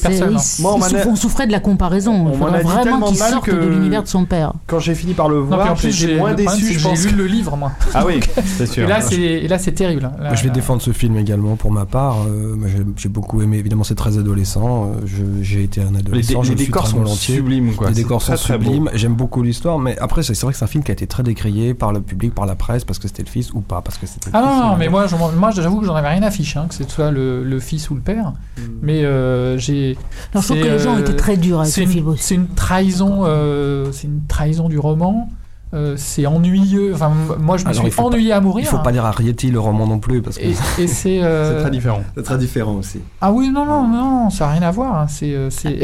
[0.59, 0.77] Moi,
[1.07, 2.13] on souffrait de la comparaison.
[2.13, 4.53] On a vraiment tellement qu'il de mal sorte que- de l'univers de son père.
[4.67, 6.99] Quand j'ai fini par le voir, en plus, j'étais j'ai moins déçu, je pense.
[7.01, 7.71] J'ai lu le livre, moi.
[7.93, 8.19] Ah oui,
[8.57, 8.85] c'est sûr.
[8.85, 10.09] Et là, c'est terrible.
[10.19, 12.17] Moi, je vais défendre ce film également pour ma part.
[12.27, 12.55] Euh,
[12.97, 13.57] j'ai- beaucoup aimé.
[13.57, 14.91] Évidemment, c'est très adolescent.
[15.05, 15.05] Euh,
[15.41, 16.41] J'ai été un Les, adolescent.
[16.41, 17.89] les décors sont sublimes, quoi.
[17.89, 18.89] Les décors sont sublimes.
[18.93, 21.07] J'aime beaucoup l'histoire, mais après, c'est c'est vrai que c'est un film qui a été
[21.07, 23.81] très décrié par le public, par la presse, parce que c'était le fils ou pas,
[23.81, 24.29] parce que c'était.
[24.29, 26.23] le Ah non, fils, non, et- mais moi, je- moi j'avoue que j'en avais rien
[26.23, 28.33] à fiche, hein, que ce soit le, le fils ou le père.
[28.81, 29.97] Mais euh, j'ai.
[30.33, 32.35] Je trouve c'est, que les gens euh, étaient très durs avec C'est ce film c'est
[32.35, 35.29] une trahison, euh, c'est une trahison du roman.
[35.73, 36.93] Euh, c'est ennuyeux.
[36.93, 38.65] Enfin, moi, je me Alors, suis pas- ennuyé à mourir.
[38.65, 41.21] Il faut pas lire Arietti le roman non plus, parce que Et, et c'est.
[41.21, 42.01] euh, C'est très différent.
[42.15, 42.99] c'est très différent aussi.
[43.19, 44.95] Ah oui, non, non, non, ça n'a rien à voir.
[45.01, 45.71] hein, C'est, euh, c'est...
[45.71, 45.83] Et,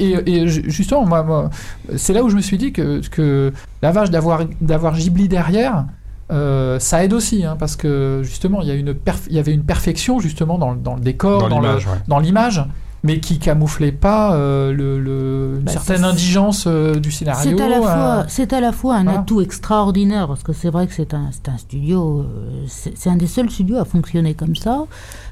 [0.00, 1.50] et- et- et ju- justement, moi, moi,
[1.96, 3.52] c'est là où je me suis dit que, que
[3.82, 5.84] la vache d'avoir, d'avoir Ghibli derrière,
[6.32, 9.38] euh, ça aide aussi, hein, parce que justement, il y, a une perf- il y
[9.38, 11.98] avait une perfection justement dans, le- dans le décor, Dans dans, le- l'image, ouais.
[12.08, 12.64] dans l'image,
[13.02, 17.56] mais qui camouflait pas euh, le, le- une Bah, certaine indigence euh, du scénario.
[17.56, 19.20] C'est à, la euh, fois, c'est à la fois un voilà.
[19.20, 22.26] atout extraordinaire, parce que c'est vrai que c'est un, c'est un studio,
[22.66, 24.84] c'est c'est un des seuls studios à fonctionner comme ça,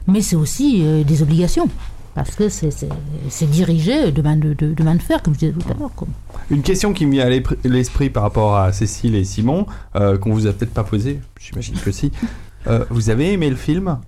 [0.06, 1.68] mais c'est aussi euh, des obligations,
[2.14, 2.88] parce que c'est- c'est
[3.28, 5.74] c'est dirigé de main de, de- de main de fer, comme je disais tout à
[5.78, 5.90] l'heure.
[5.96, 6.06] quoi.
[6.50, 9.66] Une question qui me vient à l'esprit par rapport à Cécile et Simon,
[9.96, 12.12] euh, qu'on vous a peut-être pas posé, j'imagine que si.
[12.68, 13.98] Euh, vous avez aimé le film?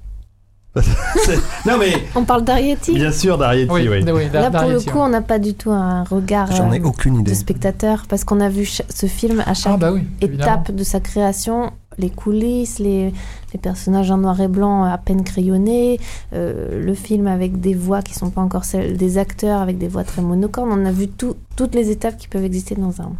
[1.66, 2.94] Non mais, On parle d'Arietti.
[2.94, 4.04] bien sûr, d'Arietti, Oui, oui.
[4.10, 7.22] oui, Là, pour le coup, on n'a pas du tout un regard J'en ai euh,
[7.22, 10.84] de spectateur, parce qu'on a vu ce film à chaque Ah bah oui, étape de
[10.84, 13.12] sa création, les coulisses, les,
[13.52, 15.98] les personnages en noir et blanc à peine crayonnés,
[16.32, 19.88] euh, le film avec des voix qui sont pas encore celles des acteurs, avec des
[19.88, 20.70] voix très monocornes.
[20.72, 23.10] On a vu tout- toutes les étapes qui peuvent exister dans un,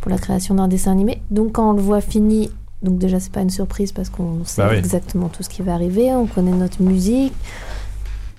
[0.00, 1.20] pour la création d'un dessin animé.
[1.30, 2.50] Donc quand on le voit fini,
[2.82, 4.78] donc déjà c'est pas une surprise parce qu'on sait Bah oui.
[4.78, 7.32] exactement tout ce qui va arriver, on connaît notre musique.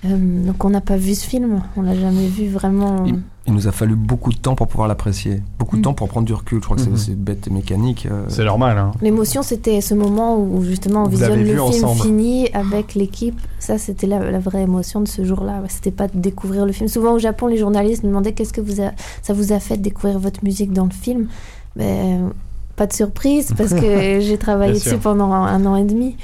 [0.06, 3.04] Euh, donc on n'a pas vu ce film, on l'a jamais vu vraiment.
[3.06, 5.42] Il, il nous a fallu beaucoup de temps pour pouvoir l'apprécier.
[5.58, 5.84] Beaucoup de Mm.
[5.84, 6.60] temps pour prendre du recul.
[6.60, 6.96] Je crois que c'est- Mhm.
[6.98, 8.08] c'est bête et mécanique.
[8.10, 8.24] euh.
[8.30, 8.92] C'est normal, hein.
[9.02, 12.02] L'émotion, c'était ce moment où justement on Vous visionne le film ensemble.
[12.02, 13.38] fini avec l'équipe.
[13.60, 15.62] Ça, c'était la, la vraie émotion de ce jour-là.
[15.68, 16.88] C'était pas de découvrir le film.
[16.88, 19.76] Souvent au Japon, les journalistes me demandaient qu'est-ce que vous a- ça vous a fait
[19.76, 21.28] de découvrir votre musique dans le film?
[21.76, 22.30] Ben,
[22.80, 26.16] pas de surprise parce que j'ai travaillé dessus pendant un, an et demi.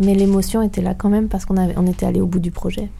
[0.00, 2.50] Mais l'émotion était là quand même parce qu'on avait- on était allé au bout du
[2.50, 2.90] projet.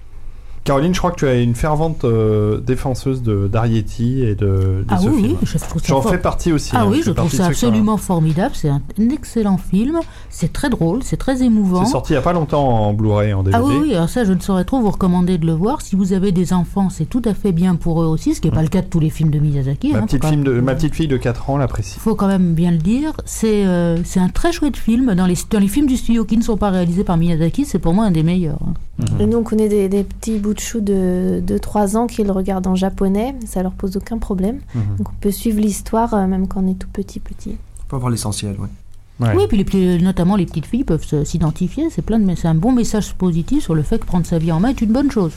[0.64, 4.84] Caroline, je crois que tu es une fervente euh, défenseuse de d'Arietti et de, de
[4.88, 5.36] Ah ce oui, film.
[5.42, 6.70] je trouve ça J'en fais partie aussi.
[6.74, 8.52] Ah hein, oui, je trouve ça qui- absolument formidable.
[8.54, 9.98] C'est un, un excellent film.
[10.30, 11.84] C'est très drôle, c'est très émouvant.
[11.84, 13.60] C'est sorti il y a pas longtemps en Blu-ray, en DVD.
[13.60, 15.80] Ah oui, oui, alors ça, je ne saurais trop vous recommander de le voir.
[15.82, 18.46] Si vous avez des enfants, c'est tout à fait bien pour eux aussi, ce qui
[18.48, 19.92] n'est pas le cas de tous les films de Miyazaki.
[19.92, 21.98] Ma, hein, petite faut quand film de, même- ma petite fille de 4 ans l'apprécie.
[21.98, 23.12] faut quand même bien le dire.
[23.24, 25.14] C'est euh, c'est un très chouette film.
[25.16, 27.80] Dans les, dans les films du studio qui ne sont pas réalisés par Miyazaki, c'est
[27.80, 28.58] pour moi un des meilleurs.
[28.64, 28.74] hein.
[29.18, 32.30] Et nous, on connaît des, des petits bouts de chou de 2-3 ans qui le
[32.30, 33.34] regardent en japonais.
[33.46, 34.60] Ça leur pose aucun problème.
[34.74, 34.82] Mhm.
[34.98, 37.56] Donc on peut suivre l'histoire euh, même quand on est tout petit petit.
[37.80, 38.68] On peut avoir l'essentiel, ouais.
[39.26, 39.34] Ouais.
[39.36, 41.88] Oui, puis les, petits- notamment les petites filles peuvent s'identifier.
[41.90, 44.52] C'est plein de, c'est un bon message positif sur le fait que prendre sa vie
[44.52, 45.32] en main est une bonne chose.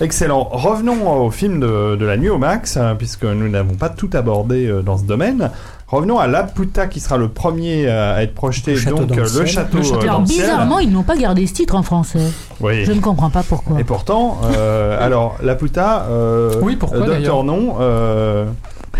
[0.00, 0.44] Excellent.
[0.50, 4.10] Revenons au film de, de la nuit au max, hein, puisque nous n'avons pas tout
[4.14, 5.50] abordé euh, dans ce domaine.
[5.90, 9.40] Revenons à Laputa qui sera le premier euh, à être projeté, Le donc le euh,
[9.40, 12.30] le château, Le château euh, Alors bizarrement, ils n'ont pas gardé ce titre en français.
[12.60, 12.84] Oui.
[12.84, 13.80] Je ne comprends pas pourquoi.
[13.80, 18.46] Et pourtant, euh, alors Laputa, euh, Oui, pourquoi, Docteur Non, euh,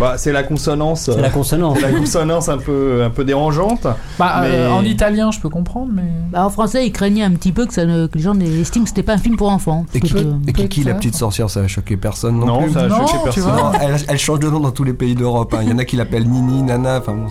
[0.01, 1.79] bah, c'est la consonance, C'est la consonance.
[1.79, 3.87] la consonance un peu, un peu dérangeante.
[4.19, 6.03] Bah, euh, Mais- en italien, je peux comprendre, mais.
[6.31, 8.83] Bah, en français, ils craignaient un petit peu que, ça ne- que les gens estiment
[8.83, 9.85] que c'était pas un film pour enfants.
[9.93, 12.71] Et que- Kiki, la petite sorcière, ça a choqué personne non, Non, plus.
[12.73, 13.51] ça a Non, choqué personne.
[13.81, 15.53] elle, elle change de nom dans tous les pays d'Europe.
[15.53, 15.59] hein.
[15.63, 16.97] Il y en a qui l'appellent Nini, Nana.
[16.99, 17.27] Enfin bon,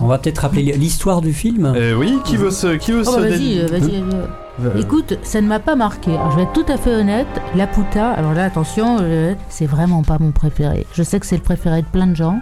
[0.00, 1.72] On va peut-être rappeler l'histoire du film.
[1.76, 4.02] Euh, oui, qui veut se, qui veut Oh, se bah, dé- vas-y, euh, vas-y.
[4.60, 6.10] Euh, Écoute, ça ne m'a pas marqué.
[6.14, 7.26] Alors, je vais être tout à fait honnête.
[7.54, 10.86] La Puta, alors là, attention, euh, c'est vraiment pas mon préféré.
[10.92, 12.38] Je sais que c'est le préféré de plein de gens.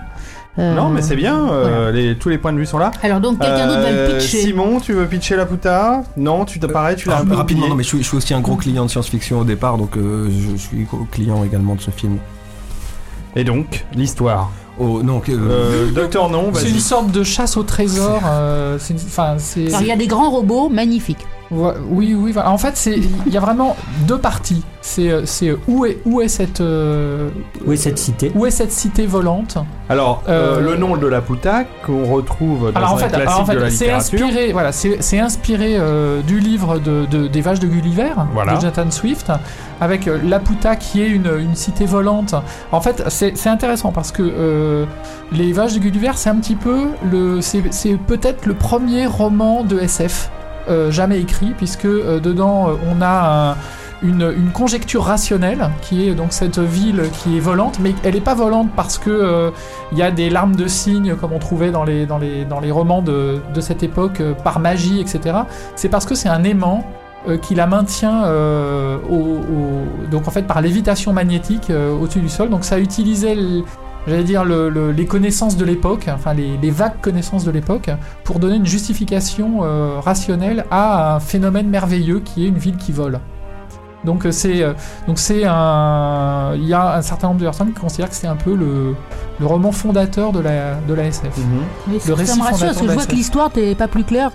[0.58, 1.48] Euh, Non, mais c'est bien.
[1.48, 1.92] euh, voilà.
[1.92, 2.90] les, tous les points de vue sont là.
[3.02, 4.38] Alors, donc, quelqu'un d'autre va le pitcher.
[4.42, 7.76] Simon, tu veux pitcher Laputa Non, tu te pareil, tu l'as un peu Rapidement, non,
[7.76, 10.28] mais je suis, je suis aussi un gros client de science-fiction au départ, donc euh,
[10.28, 12.18] je, suis gros client également de ce film.
[13.36, 14.50] Et donc, l'histoire.
[14.80, 18.20] Oh, non, que- Euh, Docteur Non, C'est une sorte de chasse au trésor.
[18.26, 18.76] euh,
[19.06, 19.68] Enfin, c'est.
[19.68, 21.24] Alors, il y a des grands robots magnifiques.
[21.50, 22.30] Ouais, Oui, oui.
[22.32, 22.50] voilà.
[22.52, 22.86] En fait,
[23.26, 24.62] il y a vraiment deux parties.
[24.82, 27.28] C'est euh, c'est où est où est cette euh,
[27.66, 28.32] Oui, cette cité?
[28.34, 29.58] où est cette cité volante?
[29.88, 33.08] Alors, euh, Euh, le nom de la Pouta qu'on retrouve dans Alors en un fait,
[33.08, 34.26] classique alors, en fait, de la c'est littérature.
[34.26, 38.54] inspiré, voilà, c'est inspiré euh, du livre de, de- des vaches de Gulliver Voilà.
[38.54, 39.30] de Jonathan Swift,
[39.80, 42.34] avec euh, Laputa qui est une, une cité volante.
[42.72, 44.86] En fait, c'est intéressant parce que euh,
[45.32, 49.78] les vaches de Gulliver, c'est un petit peu le, c'est peut-être le premier roman de
[49.80, 50.39] SF euh,
[50.90, 53.56] jamais écrit, puisque euh, dedans euh, on a un-
[54.02, 58.34] une, conjecture rationnelle qui est donc cette ville qui est volante, mais elle n'est pas
[58.34, 59.50] volante parce que euh,
[59.92, 62.60] il y a des larmes de cygne comme on trouvait dans les, dans les, dans
[62.60, 65.40] les romans de, de cette époque euh, par magie, etc.
[65.76, 66.82] C'est parce que c'est un aimant
[67.28, 72.30] euh, qui la maintient euh, au, donc en fait par lévitation magnétique euh, au-dessus du
[72.30, 72.48] sol.
[72.48, 73.36] Donc ça utilisait
[74.06, 77.90] J'allais dire le- le- les connaissances de l'époque, enfin les, les vagues connaissances de l'époque,
[78.24, 82.92] pour donner une justification euh, rationnelle à un phénomène merveilleux qui est une ville qui
[82.92, 83.20] vole.
[84.04, 84.72] Donc euh, c'est euh,
[85.06, 88.26] donc c'est un il y a un certain nombre de personnes qui considèrent que c'est
[88.26, 88.94] un peu le,
[89.38, 91.36] le roman fondateur de la de la SF.
[91.36, 91.44] Mhm.
[91.92, 94.04] Le ça récit me rassure fondateur parce que je vois que l'histoire t'es pas plus
[94.04, 94.30] claire.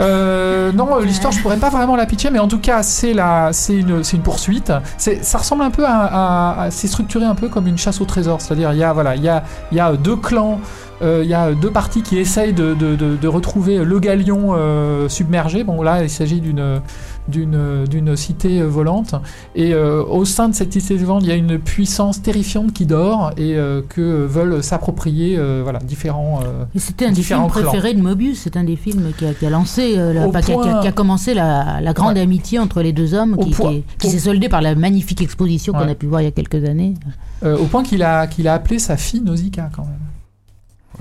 [0.00, 0.72] euh.
[0.74, 3.74] Non, l'histoire, je pourrais pas vraiment la pitcher, mais en tout cas, c'est la, c'est
[3.76, 4.72] une, c'est une poursuite.
[4.98, 8.00] C'est, ça ressemble un peu à, à- à- c'est structuré un peu comme une chasse
[8.00, 8.40] au trésor.
[8.40, 10.60] C'est-à-dire, il y a, voilà, il y a, il y a deux clans,
[11.02, 14.54] euh, il y a deux parties qui essayent de, de, de, de retrouver le galion
[14.56, 15.64] euh, submergé.
[15.64, 16.80] Bon, là, il s'agit d'une,
[17.28, 19.14] d'une, cité volante.
[19.54, 22.86] Et euh, au sein de cette cité volante, il y a une puissance terrifiante qui
[22.86, 26.40] dort et euh, que veulent s'approprier, euh, voilà, différents.
[26.76, 28.40] c'était un des films préférés de Mobius.
[28.40, 30.60] C'est un des films qui a, qui a lancé, la- Au pas- qui, a, qui
[30.60, 32.20] a- point- qui a commencé la, la grande Ouais.
[32.20, 35.72] amitié entre les deux hommes, qui, point- qui au- s'est soldée par la magnifique exposition
[35.72, 36.94] qu'on a pu voir il y a quelques années.
[37.42, 39.98] au point qu'il a, qu'il a appelé sa fille Nausicaa quand même.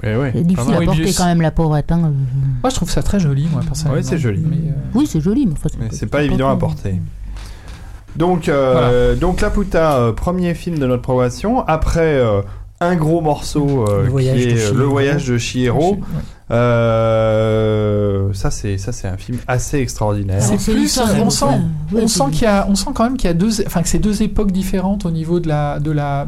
[0.01, 0.31] Ouais, ouais.
[0.33, 1.17] C'est difficile à Oui, porter Mobius.
[1.17, 2.01] quand même la pauvre atteinte.
[2.01, 3.97] Moi, je trouve ça très joli, moi, personnellement.
[4.01, 4.41] Ouais, c'est joli.
[4.45, 6.95] Mais, euh, Oui, c'est joli, mais, enfin, Mais c'est pas évident à porter.
[8.15, 11.61] Donc, euh, donc La Puta, euh, premier film de notre programmation.
[11.67, 12.41] Après euh,
[12.79, 14.89] un gros morceau euh, Le qui est Le Chihiro.
[14.89, 15.93] voyage de Chihiro.
[15.95, 15.99] ouais.
[16.51, 20.41] Euh, ça, c'est ça, c'est un film assez extraordinaire.
[20.41, 21.45] C'est plus, on sent-
[21.95, 23.87] On sent qu'il y a, on sent quand même qu'il y a deux, enfin que
[23.87, 26.27] c'est deux époques différentes au niveau de la, de la,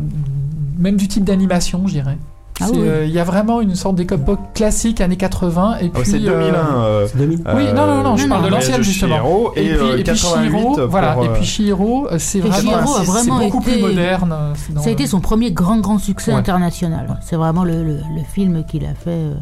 [0.77, 2.17] même du type d'animation, je dirais.
[2.61, 2.79] Ah oui.
[2.83, 6.09] euh, Il y a vraiment une sorte d'époque classique années 80 et Ah, puis.
[6.09, 6.31] c'est 2001.
[6.31, 7.39] euh, 2000.
[7.53, 9.51] Oui, non, non, non, je euh, parle de l'ancienne, justement.
[9.55, 11.17] Et, Et, puis, euh, et puis 88 Chihiro, pour, voilà.
[11.21, 14.33] Et euh, puis Chihiro, euh, c'est vraiment, vraiment beaucoup été- plus moderne.
[14.33, 16.37] euh, Ça a été son premier grand grand succès Ouais.
[16.37, 17.19] international.
[17.25, 19.33] C'est vraiment le, le- le film qu'il a fait, euh,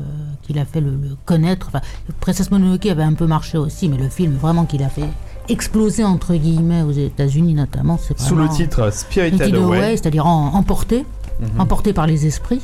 [0.42, 1.68] qu'il a fait le, le connaître.
[1.68, 1.82] Enfin,
[2.20, 5.06] Princess Mononoke avait un peu marché aussi, mais le film vraiment qu'il a fait
[5.50, 9.54] exploser entre guillemets aux États-Unis notamment, c'est Sous le titre Spirited.
[9.56, 11.06] Away, c'est-à-dire en- emporté,
[11.40, 11.60] Mhm.
[11.62, 12.62] emporté par les esprits.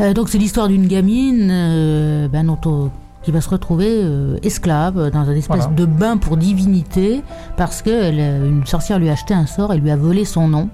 [0.00, 2.90] Euh, donc c'est l'histoire d'une gamine euh, ben, dont on-
[3.22, 5.72] qui va se retrouver euh, esclave dans un espèce Voilà.
[5.74, 7.22] de bain pour divinité
[7.56, 10.24] parce que elle, euh, une sorcière lui a acheté un sort et lui a volé
[10.24, 10.68] son nom.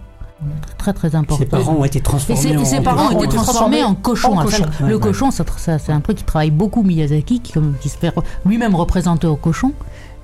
[0.77, 1.39] Très très important.
[1.39, 3.79] Ses parents ont été Et, transformés ses, en ses parents ont ont été été transformés
[3.79, 4.39] transformés en cochon.
[4.39, 4.65] en cochon.
[4.87, 7.55] le Ouais, cochon, c'est un truc qui travaille beaucoup Miyazaki, qui,
[7.89, 8.13] se fait
[8.45, 9.73] lui-même représenter au cochon.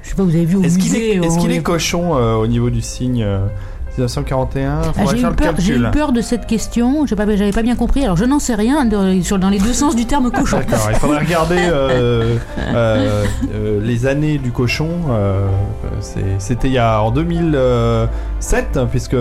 [0.02, 1.14] Je sais pas, vous avez vu au Est-ce qu'il musée.
[1.16, 3.46] est, est-ce on qu'il les- est cochon euh, au niveau du signe euh,
[4.04, 5.90] 1941 Ah, j'ai, eu peur, j'ai eu calcul.
[5.90, 8.84] peur de cette question, j'ai pas, j'avais pas bien compris, alors je n'en sais rien
[8.84, 10.58] de- sur, dans les deux sens du terme cochon.
[10.68, 13.24] D'accord, il faudrait regarder euh, euh,
[13.54, 14.88] euh, les années du cochon.
[16.38, 19.16] C'était il y a en 2007, hein, puisque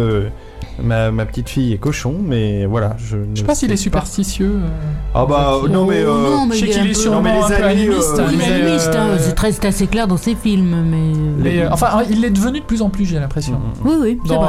[0.83, 2.95] ma, ma petite fille est cochon, mais voilà.
[2.97, 4.51] Je, ne Je sais pas s'il est sais superstitieux.
[4.63, 4.67] euh.
[5.13, 7.21] Ah bah Oh, non mais, euh, non, mais je sais il est qu'il est sûrement
[7.21, 10.85] mais les animiste, euh, est hein, euh, c'est très c'est assez clair dans ses films,
[10.89, 11.13] mais.
[11.37, 13.53] mais, euh, enfin, il l'est devenu de plus en plus, j'ai l'impression.
[13.83, 14.47] Mm, oui, oui, c'est vrai.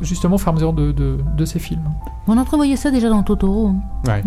[0.00, 1.82] justement, au fur et à mesure de, de, de ses films.
[2.28, 3.68] On entrevoyait ça déjà dans Totoro.
[3.68, 3.76] hein.
[4.06, 4.22] Ouais.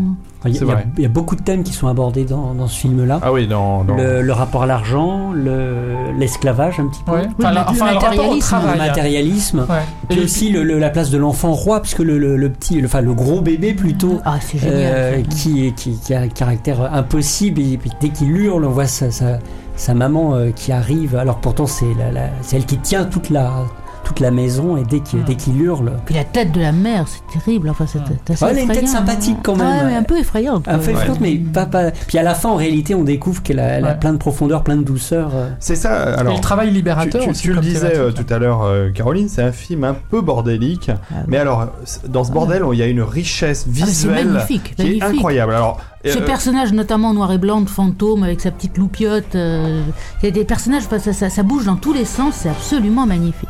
[0.47, 3.19] Il y, a- y y beaucoup de thèmes qui sont abordés dans, dans ce film-là.
[3.23, 7.21] Ah oui, dans, dans- Le, le rapport à l'argent, le- l'esclavage un petit peu, Ouais.
[7.27, 8.33] Oui, Enfin, le- la- enfin, matérialisme.
[8.35, 8.77] le travail.
[8.77, 9.75] matérialisme, Ouais.
[10.09, 12.85] puis aussi le- le- la place de l'enfant roi, puisque le, le- le petit, le,
[12.87, 14.71] enfin le gros bébé plutôt, Ah, génial.
[14.73, 18.87] euh, qui, qui, qui a un caractère impossible, et puis dès qu'il hurle, on voit
[18.87, 19.39] sa, sa,
[19.75, 23.29] sa maman euh, qui arrive, alors pourtant c'est la, la- c'est elle qui tient toute
[23.29, 23.51] la,
[24.05, 25.23] toute la maison, et dès qu'il Hmm.
[25.25, 27.69] dès qu'il hurle, Puis la tête de la mère, c'est terrible.
[27.69, 27.99] Enfin, c'est
[28.31, 29.67] assez Ouais, elle a une tête sympathique quand même.
[29.67, 30.67] Ouais, mais un peu effrayante.
[30.67, 30.91] un peu Ouais.
[30.93, 31.91] effrayante, mais pas, pas.
[31.91, 33.99] Puis à la fin, en réalité, on découvre qu'elle a, elle a Ouais.
[33.99, 35.31] plein de profondeur, plein de douceur.
[35.33, 35.49] euh.
[35.59, 36.11] C'est ça.
[36.11, 37.41] Et Alors, le travail libérateur tu- aussi.
[37.41, 40.91] tu le disais euh, tout à l'heure, euh, Caroline, c'est un film un peu bordélique.
[40.91, 41.67] Ah, Mais alors,
[42.07, 45.53] dans ce bordel, il y a une richesse Ah, visuelle magnifique, qui est incroyable.
[45.53, 49.33] Alors, Ce euh, personnage, notamment en noir et blanc, de fantôme avec sa petite loupiote,
[49.35, 49.81] euh,
[50.21, 53.49] il y a des personnages, ça- ça bouge dans tous les sens, c'est absolument magnifique.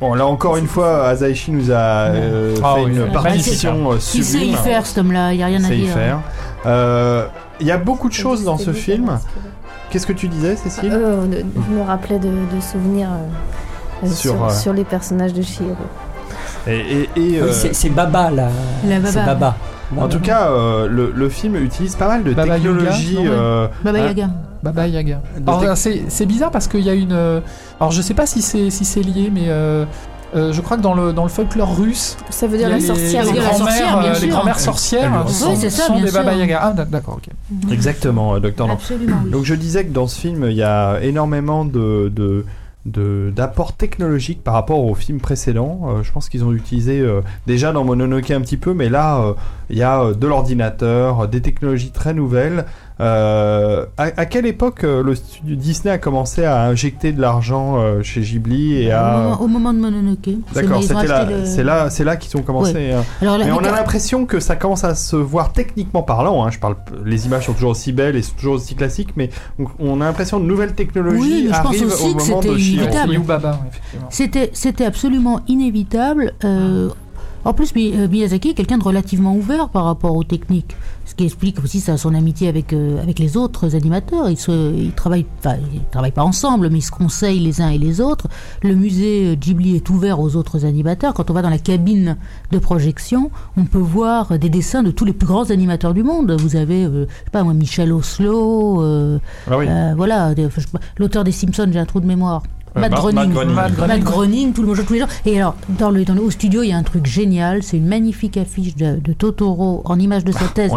[0.00, 3.96] Bon, là encore une fois, Azaishi nous a euh, Ah fait oui, une partition euh,
[3.96, 4.52] Il sait sublime.
[4.52, 5.92] y faire, cet homme-là, il n'y a rien Il à sait y dire.
[5.94, 6.18] faire.
[6.66, 7.26] Euh,
[7.60, 9.18] Il y a beaucoup de choses dans ce film.
[9.90, 14.10] Qu'est-ce que tu disais, Cécile Euh, de- je me rappelais de, de souvenirs euh, euh,
[14.10, 15.76] Sur, sur, euh, sur les personnages de Chihiro.
[16.66, 18.48] Et, et- et, Oui, euh, c'est- c'est Baba là.
[18.86, 19.10] La Baba.
[19.10, 19.56] C'est Baba.
[19.98, 23.14] en tout cas, euh, le, le film utilise pas mal de Baba Yaga, technologies.
[23.16, 23.28] non, ouais.
[23.32, 24.30] euh, Baba hein,
[24.62, 24.72] Yaga.
[24.72, 25.22] Baba Yaga.
[25.38, 27.12] De Alors, tec- euh, c'est c'est bizarre parce qu'il y a une.
[27.12, 27.40] euh,
[27.80, 29.84] Alors je sais pas si c'est si c'est lié, mais euh,
[30.36, 32.80] euh, je crois que dans le dans le folklore russe, Ça veut dire la les,
[32.82, 33.24] sorcière.
[33.24, 36.34] les grand-mères, les sorcières sont, Oui, c'est ça, sont des Baba.
[36.34, 36.60] Yaga.
[36.62, 37.28] Ah d'ac- d'accord, ok.
[37.72, 38.76] Exactement, euh, docteur Lang.
[38.76, 39.30] Absolument, oui.
[39.30, 42.44] Donc je disais que dans ce film, il y a énormément de, de,
[42.86, 45.80] de- d'apports technologiques par rapport au film précédent.
[45.88, 49.18] Euh, je pense qu'ils ont utilisé euh, déjà dans Mononoke un petit peu, mais là,
[49.20, 49.32] euh,
[49.68, 52.66] il y a euh, de l'ordinateur, des technologies très nouvelles.
[53.00, 57.76] Euh, à, à quelle époque euh, le studio Disney a commencé à injecter de l'argent
[57.80, 59.12] euh, chez Ghibli et Au à...
[59.22, 60.18] moment, au moment de Mononoke.
[60.52, 62.92] C'est- D'accord, acheté là, le- c'est là, c'est là qu'ils ont commencé.
[62.92, 63.02] hein.
[63.22, 66.44] Alors, Mais on a l'impression que ça commence à se voir techniquement parlant.
[66.44, 66.50] Hein.
[66.50, 69.30] Je parle, les images sont toujours aussi belles et sont toujours aussi classiques, mais
[69.78, 72.42] on, a l'impression de nouvelles technologies Oui, mais je pense arrivent aussi au que moment
[72.42, 72.58] c'était de.
[72.58, 73.98] C'est.
[74.10, 76.32] C'était, c'était absolument inévitable.
[76.44, 76.88] euh,
[77.44, 80.76] en plus, euh, Miyazaki est quelqu'un de relativement ouvert par rapport aux techniques.
[81.06, 84.30] Ce qui explique aussi sa, son amitié avec, euh, avec les autres animateurs.
[84.30, 87.70] Ils, se, ils, travaillent, enfin, ils travaillent pas ensemble, mais ils se conseillent les uns
[87.70, 88.28] et les autres.
[88.62, 91.14] Le musée euh, Ghibli est ouvert aux autres animateurs.
[91.14, 92.16] Quand on va dans la cabine
[92.52, 96.30] de projection, on peut voir des dessins de tous les plus grands animateurs du monde.
[96.38, 99.18] Vous avez, euh, je sais pas moi, Michel Oslo, euh,
[99.50, 99.66] Ah oui.
[99.96, 100.34] voilà,
[100.96, 102.42] l'auteur des Simpsons, j'ai un trou de mémoire.
[102.74, 103.14] Matt Matt- Groening.
[103.16, 103.54] Matt Groening.
[103.54, 105.06] Matt Matt Groening, tout le monde, tous les gens.
[105.26, 107.62] Et alors, dans le, dans le, au studio, il y a un truc génial.
[107.62, 110.32] C'est une magnifique affiche de, de Totoro en image de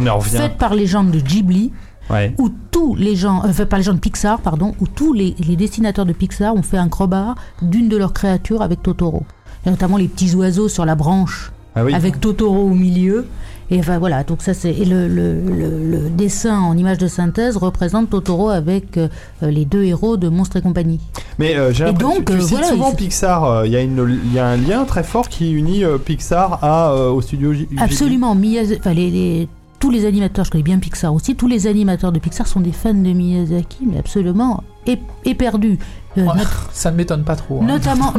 [0.06, 0.38] y revient.
[0.38, 1.72] faite par les gens de Ghibli,
[2.10, 2.34] Ouais.
[2.38, 5.56] où tous les gens, euh, par les gens de Pixar, pardon, où tous les, les
[5.56, 9.24] dessinateurs de Pixar ont fait un crowbar d'une de leurs créatures avec Totoro.
[9.66, 11.94] Et notamment les petits oiseaux sur la branche Ah oui.
[11.94, 13.26] avec Totoro au milieu.
[13.72, 17.58] Et enfin voilà, donc ça c'est le, le, le, le dessin en image de synthèse
[17.58, 19.08] représente Totoro avec euh,
[19.42, 21.00] les deux héros de Monstres et compagnie.
[21.40, 23.44] Mais euh, j'ai l'impression donc, tu euh, cites voilà, souvent il- Pixar.
[23.46, 27.52] euh, Il y, a y un lien très fort qui unit Pixar à, au studio
[27.54, 27.78] Ghibli.
[27.80, 29.48] Absolument, Miyaz- enfin, les, les-
[29.80, 32.72] tous les animateurs, je connais bien Pixar aussi, tous les animateurs de Pixar sont des
[32.72, 35.78] fans de Miyazaki, mais absolument ép- éperdus.
[36.18, 36.26] Euh,
[36.72, 37.62] Ça ne m'étonne pas trop.
[37.62, 37.66] hein.
[37.66, 38.14] Notamment,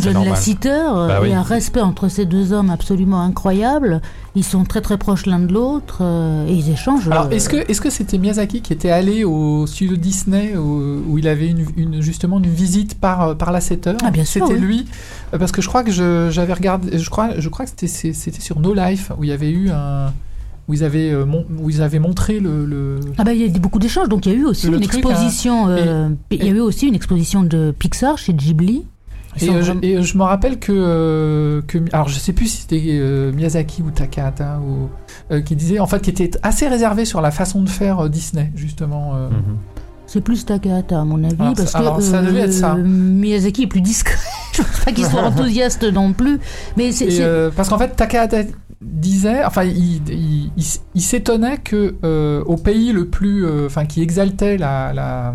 [0.00, 0.30] John normal.
[0.34, 1.28] Lasseter, Bah oui.
[1.28, 4.02] il y a un respect entre ces deux hommes absolument incroyable.
[4.34, 7.08] Ils sont très très proches l'un de l'autre euh, et ils échangent.
[7.08, 11.02] Alors, euh, est-ce que est-ce que c'était Miyazaki qui était allé au studio Disney où,
[11.08, 13.94] où il avait une, une- justement une visite par par Lasseter?
[14.04, 14.66] Ah, bien sûr, C'était oui.
[14.66, 14.86] lui
[15.38, 18.60] parce que je crois que j'avais regardé, je crois je crois que c'était c'était sur
[18.60, 20.12] No Life où il y avait eu un
[20.68, 23.44] où ils avaient euh, mon- où ils avaient montré le, le- Ah bah il y
[23.44, 25.68] a eu beaucoup d'échanges, donc il y a eu aussi Le une exposition.
[25.68, 28.84] euh, il y a eu aussi une exposition de Pixar chez Ghibli.
[29.40, 32.32] Et, sont euh, je, vraiment- et, je me rappelle que, euh, que alors je sais
[32.32, 34.88] plus si c'était euh, Miyazaki ou Takahata ou
[35.32, 38.08] euh, qui disait en fait qui était assez réservé sur la façon de faire euh,
[38.08, 39.12] Disney justement.
[39.14, 39.28] euh.
[39.28, 39.56] Mhm.
[40.06, 42.74] C'est plus Takahata à mon avis, Alors, parce que alors, ça devait être ça.
[42.76, 44.16] Miyazaki est plus discret.
[44.54, 46.40] Je pense pas qu'il soit enthousiaste non plus,
[46.78, 48.38] mais c'est euh, parce qu'en fait Takahata
[48.80, 53.66] disait, enfin il, il, il s- il s'étonnait que euh, au pays le plus, euh,
[53.66, 55.34] enfin qui exaltait la- la-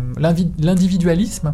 [0.58, 1.52] l'individualisme.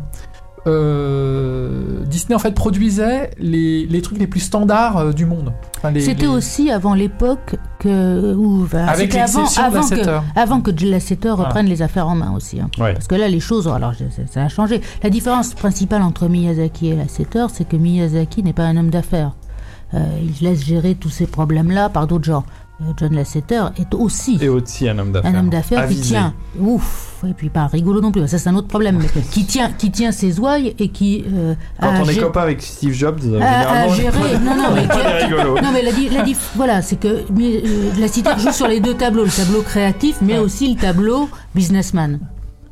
[0.66, 5.52] euh, Disney en fait produisait les, les trucs les plus standards euh, du monde.
[5.78, 9.88] Enfin, c'était les- aussi avant l'époque que où enfin, avec c'était avant, l'exception de avant
[9.88, 10.18] que Lasseter.
[10.36, 12.60] avant que Lasseter reprenne les affaires en main aussi.
[12.60, 12.70] hein.
[12.78, 12.92] Ouais.
[12.92, 14.80] Parce que là, les choses, alors ça, ça a changé.
[15.02, 19.32] La différence principale entre Miyazaki et Lasseter, c'est que Miyazaki n'est pas un homme d'affaires.
[19.94, 22.44] Euh, il laisse gérer tous ces problèmes-là par d'autres gens.
[22.80, 25.34] Euh, John Lasseter est aussi Et aussi un homme d'affaires.
[25.34, 28.54] un homme d'affaires qui tient, ouf, et puis pas rigolo non plus, ça c'est un
[28.54, 32.08] autre problème, mais qui tient, qui tient ses ouailles et qui euh, Quand a on
[32.08, 35.90] est copain avec Steve Jobs, euh, généralement, géré- non, non, mais qui- non mais la,
[36.22, 40.16] la voilà, c'est que mais, euh, Lasseter joue sur les deux tableaux, le tableau créatif,
[40.22, 42.18] mais aussi le tableau businessman.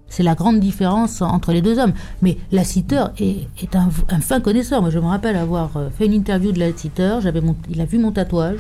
[0.08, 1.92] C'est la grande différence entre les deux hommes.
[2.22, 4.80] Mais Lasseter est, est un, un fin connaisseur.
[4.80, 7.18] Moi, je me rappelle avoir euh, fait une interview de Lasseter.
[7.22, 8.58] J'avais il a vu mon tatouage.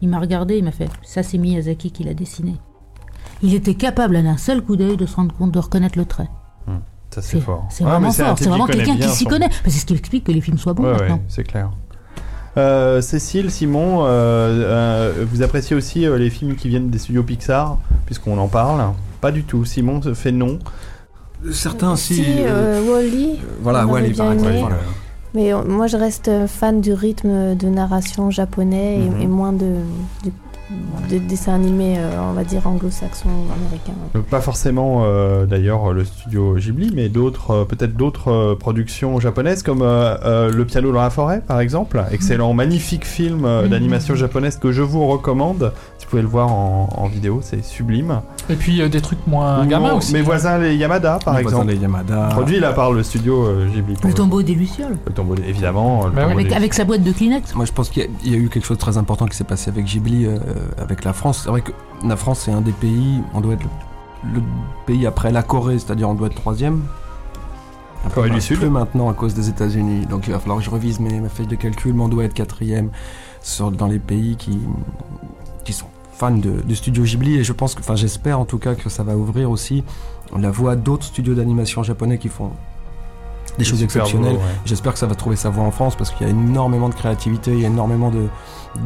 [0.00, 0.58] Il m'a regardé.
[0.58, 2.54] Il m'a fait Ça, c'est Miyazaki qui l'a dessiné.
[3.42, 6.04] Il était capable, à un seul coup d'œil, de se rendre compte, de reconnaître le
[6.04, 6.28] trait.
[7.10, 7.66] Ça, c'est fort.
[7.70, 8.36] C'est vraiment fort.
[8.38, 9.48] C'est vraiment quelqu'un qui s'y connaît.
[9.64, 11.20] C'est ce qui explique que les films soient bons Ouais, ouais, maintenant.
[11.28, 11.70] c'est clair.
[12.56, 17.78] Euh, Cécile, Simon, euh, euh, vous appréciez aussi les films qui viennent des studios Pixar,
[18.04, 18.82] puisqu'on en parle
[19.20, 19.64] Pas du tout.
[19.64, 20.58] Simon se fait non.
[21.52, 22.14] Certains, si.
[22.16, 24.50] Si, euh, euh, Wall-E, voilà, on aurait Wally, par exemple.
[24.50, 24.60] aimé.
[24.60, 24.76] voilà.
[25.34, 29.20] mais euh, moi je reste fan du rythme de narration japonais et- Mhm.
[29.22, 29.66] et, moins de,
[30.24, 30.30] de,
[31.10, 33.92] de dessins animés, euh, on va dire anglo-saxons ou américains.
[34.14, 39.20] Donc, pas forcément euh, d'ailleurs le studio Ghibli, mais d'autres, euh, peut-être d'autres euh, productions
[39.20, 42.02] japonaises comme euh, euh, Le piano dans la forêt, par exemple.
[42.10, 43.68] Excellent, magnifique film euh, Mhm.
[43.68, 45.72] d'animation japonaise que je vous recommande.
[46.08, 48.22] Si pouvez le voir en, en vidéo, c'est sublime.
[48.48, 50.14] Et puis euh, des trucs moins gamins aussi.
[50.14, 51.72] Mes voisins les Yamada, par Mes voisins, exemple.
[51.74, 52.28] les Yamada.
[52.30, 53.94] Produit là par le studio euh, Ghibli.
[54.02, 54.96] Le tombeau des Lucioles.
[55.06, 56.06] Le tombeau, évidemment.
[56.06, 57.54] le Bah tombeau Avec, des- avec sa boîte de Kleenex.
[57.54, 59.44] Moi, je pense qu'il y, y a eu quelque chose de très important qui s'est
[59.44, 60.38] passé avec Ghibli, euh,
[60.78, 61.42] avec la France.
[61.44, 61.72] C'est vrai que
[62.02, 63.64] la France, c'est un des pays, on doit être
[64.24, 64.42] le, le
[64.86, 66.84] pays après la Corée, c'est-à-dire on doit être troisième.
[68.06, 68.60] Après, Corée du Sud.
[68.60, 70.06] Plus maintenant à cause des États-Unis.
[70.06, 72.24] Donc il va falloir que je revise mes, ma feuille de calcul, mais on doit
[72.24, 72.88] être quatrième
[73.42, 74.58] sur, dans les pays qui,
[76.18, 77.36] fans de, studio Ghibli.
[77.38, 79.84] Et je pense que, enfin, j'espère en tout cas que ça va ouvrir aussi
[80.36, 82.50] la voie à d'autres studios d'animation japonais qui font
[83.58, 84.34] des choses exceptionnelles.
[84.36, 84.42] ouais.
[84.64, 86.94] J'espère que ça va trouver sa voie en France parce qu'il y a énormément de
[86.94, 88.26] créativité, il y a énormément de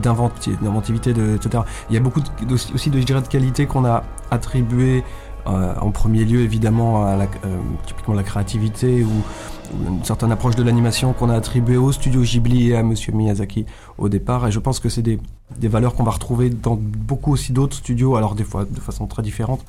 [0.00, 1.64] d'inventi- d'inventivité, de, etc.
[1.90, 5.02] Il y a beaucoup de- aussi de, je dirais, de qualités qu'on a attribuées
[5.46, 7.56] euh, en premier lieu évidemment à la, euh,
[7.86, 12.20] typiquement la créativité ou, ou une certaine approche de l'animation qu'on a attribuée au studio
[12.22, 13.66] Ghibli et à Monsieur Miyazaki
[13.98, 14.46] au départ.
[14.46, 15.18] Et je pense que c'est des,
[15.58, 19.06] des valeurs qu'on va retrouver dans beaucoup aussi d'autres studios, alors des fois de façon
[19.06, 19.60] très différente.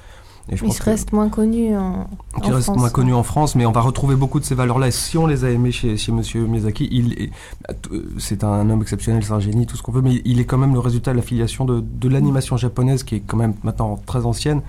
[0.50, 2.06] Et je Il pense se que- reste moins connu en,
[2.44, 2.78] qui en reste France.
[2.78, 4.90] moins connu en France, mais on va retrouver beaucoup de ces valeurs-là.
[4.90, 7.30] Et si on les a aimées chez, chez Monsieur Miyazaki, il est,
[7.94, 10.46] euh, c'est un homme exceptionnel, c'est un génie, tout ce qu'on veut, mais il est
[10.46, 13.98] quand même le résultat de l'affiliation de, de l'animation japonaise, qui est quand même maintenant
[14.06, 14.62] très ancienne,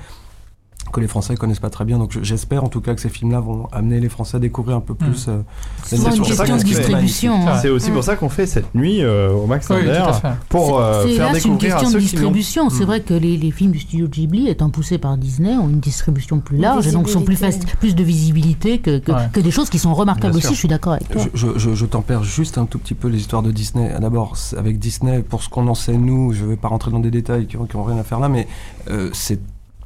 [0.93, 1.98] que les Français connaissent pas très bien.
[1.98, 4.77] Donc je- j'espère en tout cas que ces films-là vont amener les Français à découvrir
[4.77, 5.27] un peu plus.
[5.28, 5.40] euh,
[5.85, 7.48] C'est une question de distribution.
[7.48, 7.59] hein.
[7.61, 7.94] C'est aussi Mm.
[7.94, 10.28] pour ça qu'on fait cette nuit euh, au Max Oui, Thunder tout à fait.
[10.48, 12.31] pour euh, C'est faire là, c'est une découvrir à question de ceux l'ont.
[12.31, 12.70] distribution.
[12.70, 12.86] C'est Mm.
[12.86, 16.39] vrai que les, les films du studio Ghibli, étant poussés par Disney, ont une distribution
[16.40, 19.28] plus large et donc sont plus, faci- plus de visibilité que, que, Ouais.
[19.32, 20.48] que des choses qui sont remarquables aussi.
[20.55, 21.23] Je suis d'accord avec toi.
[21.35, 23.93] Je, je, je, tempère juste un tout petit peu les histoires de Disney.
[24.01, 27.11] D'abord, avec Disney, pour ce qu'on en sait nous, je vais pas rentrer dans des
[27.11, 28.47] détails qui n'ont rien à faire là, mais
[28.90, 29.40] euh, c'est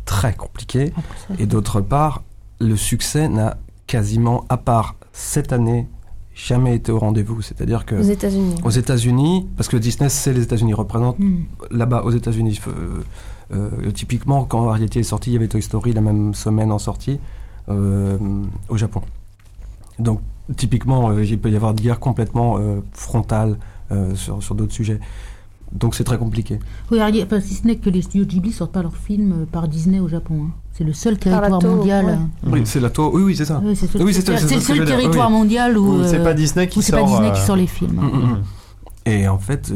[0.08, 0.92] très compliqué.
[1.38, 2.22] Et d'autre part,
[2.60, 5.86] le succès n'a quasiment, à part cette année,
[6.34, 7.42] jamais été au rendez-vous.
[7.42, 8.54] C'est-à-dire que Aux États-Unis.
[8.64, 11.44] aux États-Unis, parce que Disney, c'est les États-Unis, représente Mm.
[11.70, 12.58] là-bas aux États-Unis.
[12.66, 13.02] euh,
[13.54, 16.78] euh, typiquement, quand Variety est sorti, il y avait Toy Story la même semaine en
[16.78, 17.18] sortie
[17.68, 18.16] euh,
[18.68, 19.02] au Japon.
[19.98, 20.20] Donc,
[20.56, 22.58] typiquement, il peut y avoir une guerre complètement
[22.92, 23.58] frontale
[24.14, 25.00] sur, sur d'autres sujets.
[25.72, 26.58] Donc, c'est très compliqué.
[26.90, 29.44] Oui, alors, enfin, si ce n'est que les studios Ghibli sortent pas leurs films euh,
[29.50, 30.44] par Disney au Japon.
[30.46, 30.50] hein.
[30.72, 32.06] C'est le seul territoire mondial.
[32.06, 32.18] ouais.
[32.52, 33.60] Oui, c'est la to- Oui, oui, c'est ça.
[33.64, 34.20] Oui, c'est Oui, le
[34.60, 35.36] seul territoire Oui.
[35.36, 36.02] mondial où.
[36.04, 37.96] C'est euh, pas Disney qui où c'est pas sort, Disney euh, qui sort les films.
[37.96, 38.42] Mm, mm, mm.
[39.06, 39.72] Et en fait,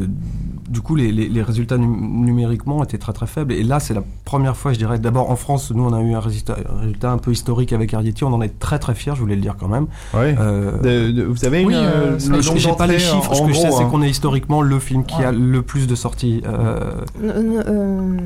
[0.73, 3.53] du coup, les, les- les résultats num- numériquement étaient très très faibles.
[3.53, 4.99] Et là, c'est la première fois, je dirais.
[4.99, 7.93] D'abord, en France, nous, on a eu un résultat, un résultat un peu historique avec
[7.93, 8.23] Ariety.
[8.23, 9.87] On en est très très fiers, je voulais le dire quand même.
[10.13, 10.35] Ouais.
[10.39, 13.33] Euh, De- de- vous avez oui, euh, euh, le j'ai- pas les en- chiffres.
[13.35, 13.89] Ce que je sais, c'est hein.
[13.89, 16.41] qu'on est historiquement le film qui a le plus de sorties.
[16.45, 16.79] euh,
[17.21, 18.17] Non, non, euh,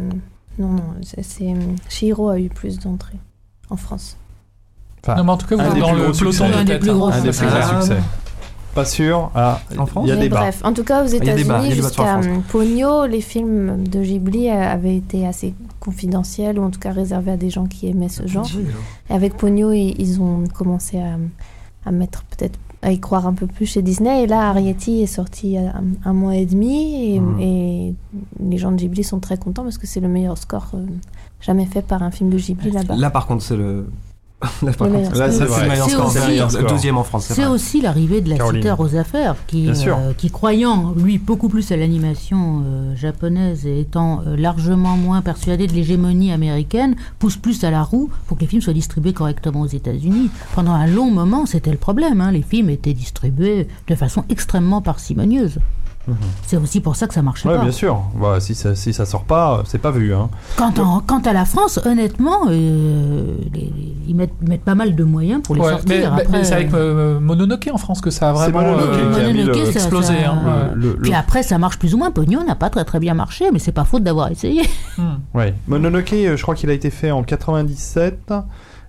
[0.59, 1.53] non, non, c'est-
[1.89, 3.19] Shihiro a eu plus d'entrées
[3.69, 4.17] en France.
[5.03, 6.47] Enfin, Non, mais en tout cas, vous êtes dans le peloton succès.
[6.49, 7.09] de Un des tête, plus hein.
[7.13, 7.97] Un des plus gros succès.
[8.77, 9.31] Pas sûr.
[9.35, 10.37] Ah, En France il y a des bas.
[10.41, 12.43] bref, en tout cas, aux Il y a des bas, il y États-Unis, jusqu'à hum,
[12.43, 17.31] Pogno, les films de Ghibli euh, avaient été assez confidentiels, ou en tout cas réservés
[17.31, 18.47] à des gens qui aimaient ce genre.
[19.09, 21.17] Et avec Pogno, ils, ils ont commencé à,
[21.87, 24.23] à mettre peut-être à y croire un peu plus chez Disney.
[24.23, 27.39] Et là, Arrietty est sorti a un, un mois et demi, et, Mhm.
[27.41, 27.95] et
[28.47, 30.85] les gens de Ghibli sont très contents parce que c'est le meilleur score euh,
[31.41, 32.95] jamais fait par un film de Ghibli là-bas.
[32.95, 33.87] Là, par contre, c'est le.
[34.61, 34.71] Là,
[35.15, 35.49] Là, c'est le
[36.45, 37.23] aussi- deuxième en France.
[37.23, 37.33] C'est
[37.81, 38.61] l'arrivée de la Caroline.
[38.61, 43.79] citer aux affaires, qui, euh, qui croyant, lui, beaucoup plus à l'animation euh, japonaise et
[43.79, 48.41] étant euh, largement moins persuadé de l'hégémonie américaine, pousse plus à la roue pour que
[48.41, 50.29] les films soient distribués correctement aux États-Unis.
[50.53, 52.21] Pendant un long moment, c'était le problème.
[52.21, 55.57] hein, Les films étaient distribués de façon extrêmement parcimonieuse.
[56.45, 57.63] C'est aussi pour ça que ça marchait Ouais, pas.
[57.63, 58.01] bien sûr.
[58.15, 60.13] Bah, si ça si ça sort pas, c'est pas vu.
[60.13, 60.29] Hein.
[60.55, 63.73] Quant, en- quant à la France, honnêtement, euh, les-
[64.07, 65.87] ils, mettent, ils mettent pas mal de moyens pour les Ouais, sortir.
[65.89, 68.89] mais, mais- Après, mais c'est avec euh, Mononoke en France que ça a vraiment Mononoke
[68.89, 70.13] euh, qui a mis le- Mononoke, ça- explosé.
[70.13, 70.75] ça- hein, ouais.
[70.75, 72.11] Le- le- Puis après, ça marche plus ou moins.
[72.11, 74.61] Pognon n'a pas très très bien marché, mais c'est pas faute d'avoir essayé.
[74.97, 75.17] Hmm.
[75.33, 75.53] Ouais.
[75.67, 78.31] Mononoke, euh, je crois qu'il a été fait en 97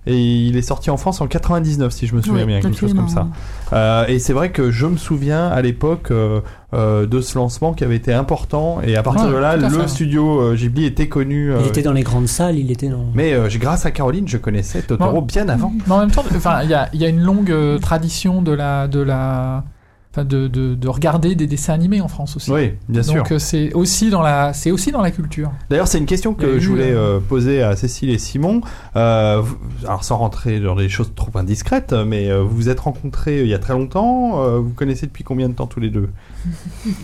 [0.05, 2.77] et il est sorti en France en 99 si je me souviens Oui, bien, quelque
[2.77, 3.27] chose comme ça.
[3.73, 6.41] Euh, et c'est vrai que je me souviens à l'époque euh,
[6.73, 9.87] euh, de ce lancement qui avait été important et à partir Ouais, de là, le
[9.87, 11.51] studio euh, Ghibli était connu.
[11.51, 13.05] euh, Il était dans les grandes salles, il était dans.
[13.13, 15.73] Mais euh, grâce à Caroline, je connaissais Totoro bien avant.
[15.87, 18.41] Mais en même temps, enfin, il y a, il y a une longue euh, tradition
[18.41, 19.63] de la, de la,
[20.11, 22.51] enfin, de, de, de regarder des dessins animés en France aussi.
[22.51, 23.15] Oui, bien sûr.
[23.15, 25.51] Donc euh, c'est aussi dans la, c'est aussi dans la culture.
[25.69, 28.61] D'ailleurs, c'est une question que je voulais euh, euh, poser à Cécile et Simon.
[28.95, 29.41] Euh,
[29.85, 33.47] alors, sans rentrer dans des choses trop indiscrètes, mais euh, vous vous êtes rencontrés il
[33.47, 34.43] y a très longtemps.
[34.43, 36.09] euh, vous connaissez depuis combien de temps tous les deux?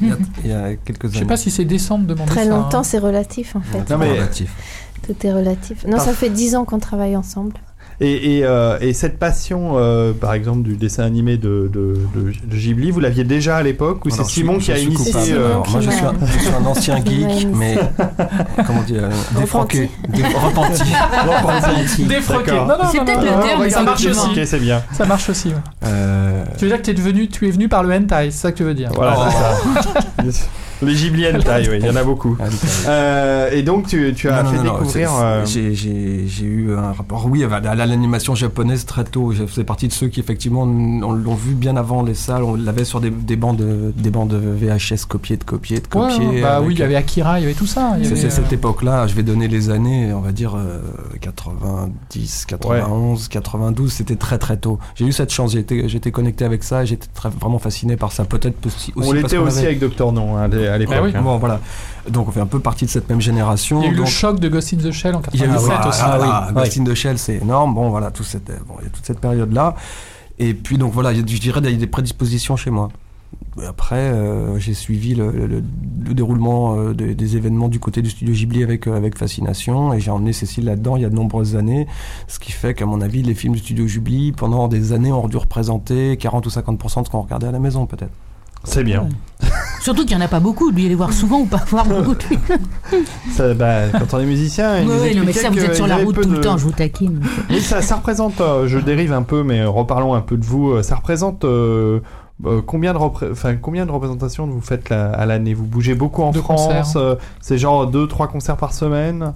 [0.02, 1.14] Il y a, il y a quelques années.
[1.14, 2.50] Je sais pas si c'est décent de demander Très ça.
[2.50, 2.84] longtemps, hein.
[2.84, 3.90] c'est relatif en fait.
[3.90, 4.52] Non, mais- Relatif.
[5.06, 5.86] Tout est relatif.
[5.86, 7.54] Non, ça fait dix ans qu'on travaille ensemble.
[8.02, 12.34] Et, et, euh, et cette passion, euh, par exemple, du dessin animé de, de, de,
[12.46, 15.14] de Ghibli, vous l'aviez déjà à l'époque ou c'est Simon qui a initié.
[15.14, 17.78] Simon euh, Alors, moi, je suis, un, je suis un ancien geek, mais
[18.68, 20.84] comment dire, euh, défroqué, dé- repenti.
[22.06, 22.52] Défroqué.
[22.52, 24.30] Non, non, C'est peut-être le terme, mais ça marche aussi.
[24.30, 24.84] Ok, c'est bien.
[24.92, 25.50] Ça marche aussi.
[25.50, 25.54] ouais.
[25.86, 28.38] Euh, Tu veux dire que tu es devenu, tu es venu par le hentai, c'est
[28.42, 29.24] ça que tu veux dire Voilà, Oh.
[30.24, 30.46] c'est ça.
[30.86, 32.38] Les Ghibli hentai, oui, il y en a beaucoup.
[32.40, 32.46] ah.
[32.88, 35.12] Euh, et donc tu, tu as Non, fait non, découvrir.
[35.22, 39.32] euh, J'ai eu un rapport, oui, à la- à l'animation japonaise très tôt.
[39.32, 42.44] Je faisais partie de ceux qui, effectivement, on l'ont vu bien avant les salles.
[42.44, 45.88] On l'avait sur des, des bandes, de- des bandes de VHS copiées, de copiées, de
[45.88, 46.26] copiées.
[46.28, 47.94] ouais, bah avec- oui, il y avait Akira, il y avait tout ça.
[48.04, 50.80] C'est c'est euh, cette époque-là, je vais donner les années, on va dire euh,
[51.22, 54.80] 90, 91, 92, c'était très très tôt.
[54.96, 57.08] J'ai eu cette chance, été connecté avec ça et j'étais
[57.42, 58.26] vraiment fasciné par ça.
[58.26, 60.96] Peut-être aussi, aussi on parce l'était aussi avait- avec Docteur Non hein, à l'époque.
[61.00, 61.12] Ah oui.
[61.16, 61.22] hein.
[61.22, 61.60] Bon, voilà.
[62.10, 63.82] Donc on fait un peu partie de cette même génération.
[63.82, 65.46] Il y a eu le choc de Ghost in the Shell en il y a
[65.48, 66.02] eu 97 ah, aussi.
[66.04, 66.54] ah, oui, ah, oui.
[66.62, 67.74] Ghost in the Shell, c'est énorme.
[67.74, 69.76] Bon, voilà, tout cette, bon, il y a toute cette période-là.
[70.38, 72.90] Et puis, donc voilà, je dirais il y a des prédispositions chez moi.
[73.68, 75.64] Après, euh, j'ai suivi le, le-
[76.06, 79.94] le déroulement euh, des, des événements du côté du studio Ghibli avec, euh, avec fascination
[79.94, 81.88] et j'ai emmené Cécile là-dedans il y a de nombreuses années,
[82.28, 85.28] ce qui fait qu'à mon avis, les films du studio Ghibli, pendant des années, ont
[85.28, 88.12] dû représenter 40 ou 50% de ce qu'on regardait à la maison, peut-être.
[88.64, 89.08] C'est bien.
[89.86, 92.16] Surtout qu'il n'y en a pas beaucoup, lui, aller voir souvent ou pas voir beaucoup
[92.16, 92.40] de films.
[93.32, 95.86] Ça, bah, quand on est musicien, il Ouais, nous non, mais ça, vous êtes sur
[95.86, 97.22] la route tout de- le temps, je vous taquine.
[97.52, 100.72] Mais ça, ça représente, euh, je dérive un peu, mais reparlons un peu de vous.
[100.72, 102.00] euh, Ça représente euh,
[102.48, 105.54] euh, combien, de repré- enfin, combien de représentations vous faites là, à l'année?
[105.54, 109.34] Vous bougez beaucoup en De France euh, C'est genre 2-3 concerts par semaine?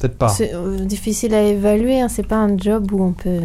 [0.00, 0.28] Peut-être pas.
[0.30, 3.38] C'est euh, difficile à évaluer, hein, c'est pas un job où on peut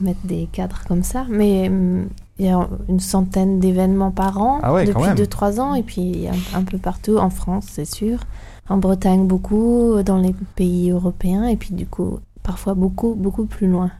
[0.00, 2.06] mettre des cadres comme ça, mais hum,
[2.38, 5.14] il y a une centaine d'événements par an Ah ouais, depuis même.
[5.16, 8.18] 2-3 ans, et puis un, un peu partout, en France c'est sûr,
[8.68, 13.68] en Bretagne beaucoup, dans les pays européens, et puis du coup parfois beaucoup, beaucoup plus
[13.68, 13.90] loin.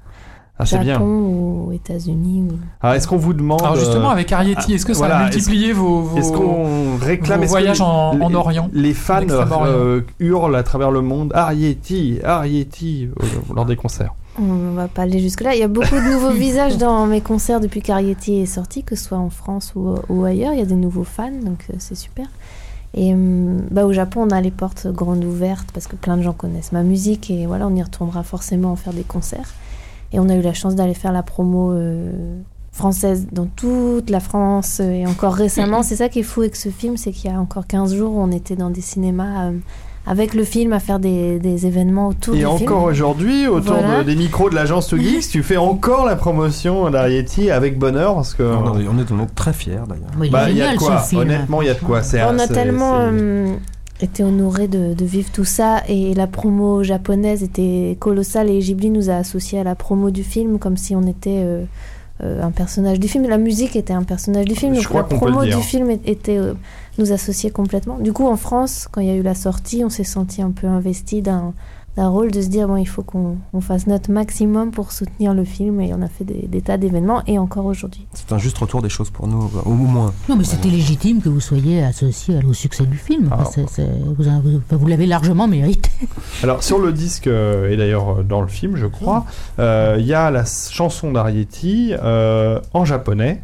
[0.57, 1.01] Ah, c'est Japon bien.
[1.03, 2.47] ou États-Unis.
[2.49, 2.55] Ou...
[2.81, 3.61] Alors, est-ce qu'on vous demande.
[3.63, 6.31] Alors justement, euh, avec Arietti, est-ce que ça voilà, a est-ce- multiplié vos, vos, Est-ce
[6.33, 10.63] qu'on réclame vos est-ce que voyages en, les- en Orient Les fans euh, hurlent à
[10.63, 14.15] travers le monde Arietti, Arietti euh, lors des concerts.
[14.39, 15.55] On va pas aller jusque-là.
[15.55, 18.97] Il y a beaucoup de nouveaux visages dans mes concerts depuis qu'Arietti est sorti, que
[18.97, 20.53] ce soit en France ou, ou ailleurs.
[20.53, 22.27] Il y a des nouveaux fans, donc euh, c'est super.
[22.95, 26.23] Et hum, bah, au Japon, on a les portes grandes ouvertes parce que plein de
[26.23, 29.55] gens connaissent ma musique et voilà, on y retournera forcément en faire des concerts.
[30.13, 32.41] Et on a eu la chance d'aller faire la promo euh,
[32.71, 35.83] française dans toute la France et encore récemment.
[35.85, 38.15] c'est ça qui est fou avec ce film, c'est qu'il y a encore 15 jours,
[38.15, 39.59] on était dans des cinémas euh,
[40.07, 42.57] avec le film à faire des, des événements autour Et du film.
[42.63, 43.99] encore aujourd'hui, autour Voilà.
[44.01, 48.15] de- des micros de l'agence To Geeks, tu fais encore la promotion d'Arietti avec bonheur
[48.15, 48.43] parce que.
[48.43, 50.11] On est, on est- on est très fiers d'ailleurs.
[50.21, 51.03] Oui, Bah, il y a de quoi.
[51.15, 52.03] Honnêtement, il y a de quoi.
[52.03, 53.53] C'est On a c'est- tellement c'est- euh,
[54.01, 58.91] été honorés de, de vivre tout ça et la promo japonaise était colossale et Ghibli
[58.91, 61.65] nous a associés à la promo du film comme si on était euh,
[62.21, 63.29] un personnage du film.
[63.29, 66.39] La musique était un personnage du film, Je donc crois la promo du film était
[66.39, 66.55] euh,
[66.99, 67.99] nous associait complètement.
[67.99, 70.53] Du coup, en France, quand il y a eu la sortie, on s'est senti un
[70.53, 71.55] peu investi d'un
[71.97, 75.33] d'un rôle de se dire bon il faut qu'on on fasse notre maximum pour soutenir
[75.33, 78.07] le film et on a fait des, des tas d'événements et encore aujourd'hui.
[78.15, 80.13] C'est un juste retour des choses pour nous, au moins.
[80.29, 83.29] Non, mais c'était légitime que vous soyez associé au succès du film.
[83.31, 83.45] Ah.
[83.45, 83.65] C'est-
[84.19, 84.41] vous, avez-
[84.71, 85.91] vous- vous l'avez largement mérité.
[86.43, 89.25] Alors sur le disque euh, et d'ailleurs euh, dans le film, je crois,
[89.59, 93.43] euh, il y a la chanson d'Arietti euh, en japonais.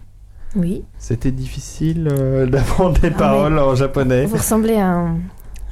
[0.57, 0.83] Oui.
[0.99, 4.27] C'était difficile euh, d'apprendre des Ah, paroles en japonais.
[4.27, 5.17] Vous ressemblez à un,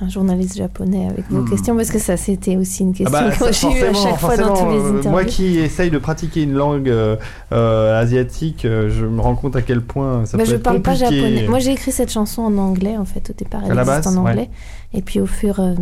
[0.00, 1.50] un journaliste japonais avec vos Hmm.
[1.50, 4.18] questions, parce que ça, c'était aussi une Ah question bah, que j'ai eue à chaque
[4.18, 5.10] fois dans tous les euh, interviews.
[5.10, 7.16] Moi qui essaye de pratiquer une langue euh,
[7.52, 10.82] euh, asiatique, je me rends compte à quel point ça Bah, peut je être parle
[10.82, 11.46] pas japonais.
[11.48, 13.62] Moi, j'ai écrit cette chanson en anglais, en fait, au départ.
[13.64, 14.30] Elle À la existe base, en ouais.
[14.30, 14.50] anglais.
[14.94, 15.74] Et puis, au fur et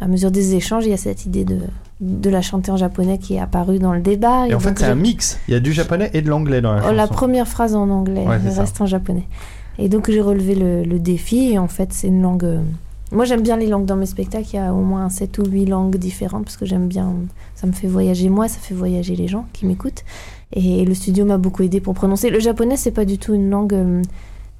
[0.00, 1.58] à mesure des échanges, il y a cette idée de,
[2.00, 4.46] de la chanter en japonais qui est apparue dans le débat.
[4.48, 5.38] Et en fait, c'est un mix.
[5.48, 6.94] Il y a du japonais et de l'anglais dans la Oh, chanson.
[6.94, 8.60] la première phrase en anglais, Ouais, le ça.
[8.60, 9.26] reste en japonais.
[9.80, 12.60] Et donc j'ai relevé le, le défi et en fait c'est une langue...
[13.14, 15.44] Moi j'aime bien les langues dans mes spectacles, il y a au moins 7 ou
[15.44, 17.14] 8 langues différentes parce que j'aime bien...
[17.54, 20.02] Ça me fait voyager moi, ça fait voyager les gens qui m'écoutent.
[20.52, 22.28] Et le studio m'a beaucoup aidé pour prononcer.
[22.28, 24.02] Le japonais c'est pas du tout une langue euh,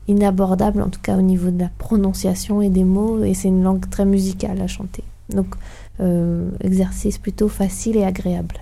[0.06, 3.64] inabordable, en tout cas au niveau de la prononciation et des mots, et c'est une
[3.64, 5.02] langue très musicale à chanter.
[5.30, 5.56] Donc
[5.98, 8.56] euh, exercice plutôt facile et agréable.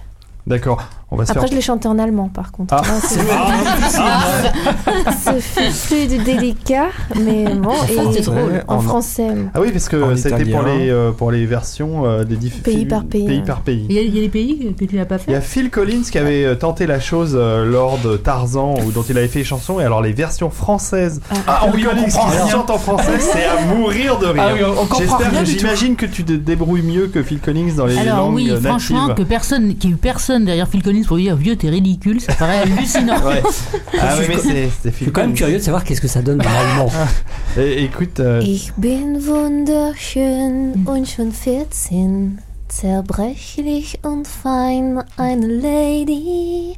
[0.46, 0.88] D'accord.
[1.12, 1.50] On va se Après, faire.
[1.50, 2.74] je l'ai chanté en allemand, par contre.
[2.74, 2.80] Ah.
[2.82, 3.20] Là, c'est
[5.24, 6.88] Ce fut plus délicat,
[7.20, 7.72] mais bon.
[7.88, 8.64] Et c'est drôle.
[8.66, 12.06] en En- français, Ah oui, parce que En c'était pour les euh, pour les versions
[12.06, 13.44] euh, des diff- Pays par pays, Pays ouais.
[13.44, 13.86] par pays.
[13.88, 15.40] Il y, a, il y a des pays que tu n'as pas Il y a
[15.40, 19.02] fait Phil Collins qui avait euh, tenté la chose euh, lors de Tarzan ou dont
[19.02, 21.20] il avait fait les chansons et alors les versions françaises.
[21.46, 22.48] Ah Phil oui, on Collins comprend qui rien.
[22.48, 24.42] chante en français, c'est à mourir de rire.
[24.46, 27.98] Ah oui, on- J'espère j'imagine que tu te débrouilles mieux que Phil Collins dans les
[27.98, 29.24] Alors langues oui, euh, franchement, natives.
[29.24, 31.68] que personne, qu'il y ait eu personne derrière Phil Collins pour lui dire vieux, t'es
[31.68, 33.20] ridicule, ça paraît hallucinant.
[33.24, 33.42] Ouais.
[34.00, 36.22] Ah oui, mais c'est c'est Je suis quand même curieux de savoir qu'est-ce que ça
[36.22, 36.90] donne l'allemand.
[37.56, 42.38] Et- écoute, euh, Ich bin wunderschön und schon 14,
[42.68, 46.74] zerbrechlich und fein, eine Lady.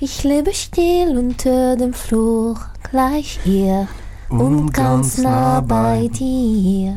[0.00, 2.56] Ich lebe still unter dem Flur,
[2.90, 3.86] gleich hier
[4.30, 6.94] und ganz nah bei dir.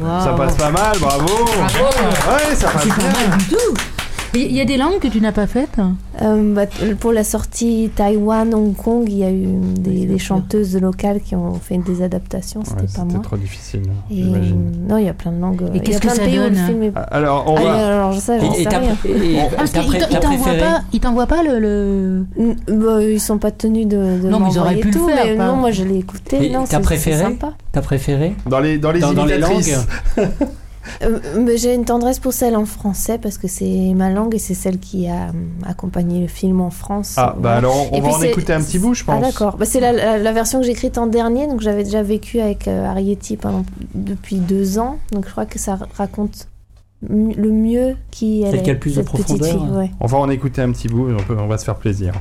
[0.00, 1.24] ça passe pas mal, bravo.
[1.44, 3.74] Ouais, ça passe C'est pas mal du tout.
[4.34, 5.78] Et Il y a des langues que tu n'as pas faites?
[6.20, 6.62] Euh, bah,
[7.00, 9.46] pour la sortie Taïwan, Hong Kong, il y a eu
[9.78, 13.20] des, des chanteuses locales qui ont fait des adaptations, c'était Ouais, pas C'était moi.
[13.22, 14.86] trop difficile, Et, j'imagine.
[14.88, 15.62] non, il y a plein de langues.
[15.74, 16.92] Y a qu'est-ce que ça le donne film est.
[16.94, 17.86] Ah, Alors, on Ah, va.
[17.86, 18.96] alors ça, j'en Et- et sais t'as- rien.
[19.06, 21.42] et- Ah, parce t'as qu'il pré- t'en- il t'as t'envoie préféré pas, il t'envoie pas
[21.42, 21.58] le.
[21.58, 22.26] le-
[22.68, 25.24] bah, ils sont pas tenus de, de Non, mais ils auraient pu le tout, faire,
[25.24, 26.46] mais pas- non, moi je l'ai écouté.
[26.50, 27.24] Et t'as préféré.
[27.72, 29.64] T'as préféré Dans les, dans les langues
[31.02, 34.54] Euh, j'ai une tendresse pour celle en français parce que c'est ma langue et c'est
[34.54, 35.32] celle qui a euh,
[35.66, 37.14] accompagné le film en France.
[37.16, 39.16] Ah, bah alors, on Et va en écouter un petit bout, je pense.
[39.22, 41.84] Ah d'accord, bah, c'est la, la- la version que j'ai écrite en dernier, donc j'avais
[41.84, 46.48] déjà vécu avec euh, Arietti pendant, depuis deux ans, donc je crois que ça raconte
[47.08, 49.48] le mieux qui elle Celle qui a le est, plus de profondeur.
[49.48, 49.90] fille, ouais.
[50.00, 52.12] On va en écouter un petit bout et on, peut- on va se faire plaisir.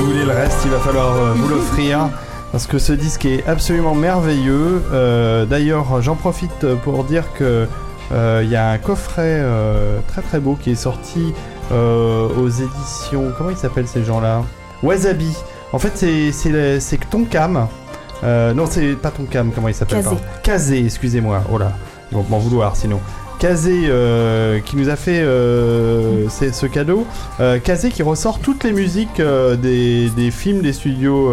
[0.00, 2.08] Si vous voulez le reste, il va falloir euh, vous l'offrir.
[2.52, 4.82] Parce que ce disque est absolument merveilleux.
[4.94, 7.68] Euh, D'ailleurs, j'en profite pour dire que
[8.10, 11.34] euh, il y a un coffret euh, très très beau qui est sorti
[11.70, 13.30] aux éditions.
[13.36, 14.42] Comment ils s'appellent ces gens-là?
[14.82, 15.36] Wasabi.
[15.74, 17.68] En fait, c'est Tonkam.
[18.22, 19.52] Non, c'est pas Tonkam.
[19.54, 20.02] Comment il s'appelle.
[20.42, 21.42] Kazé, excusez-moi.
[21.52, 21.72] Oh là,
[22.10, 23.00] ils vont m'en vouloir sinon.
[23.40, 27.06] Kazé euh, qui nous a fait euh, ce cadeau.
[27.40, 31.32] Euh, Kazé qui ressort toutes les musiques euh, des, des films des studios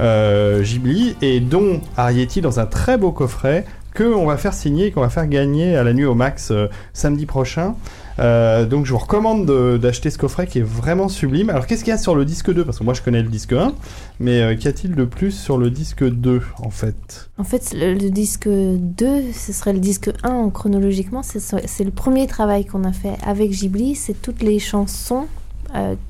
[0.00, 3.64] Ghibli et dont Arietti dans un très beau coffret
[3.98, 6.68] que on va faire signer qu'on va faire gagner à la nuit au max euh,
[6.92, 7.74] samedi prochain.
[8.20, 11.50] Euh, donc je vous recommande de- d'acheter ce coffret qui est vraiment sublime.
[11.50, 13.28] Alors qu'est-ce qu'il y a sur le disque 2 Parce que moi je connais le
[13.28, 13.72] disque 1,
[14.20, 17.28] mais euh, qu'y a-t-il de plus sur le disque 2 en fait?
[17.38, 21.22] En fait, le, disque 2, ce serait le disque 1 en chronologiquement.
[21.24, 23.96] C'est le premier travail qu'on a fait avec Ghibli.
[23.96, 25.26] C'est toutes les chansons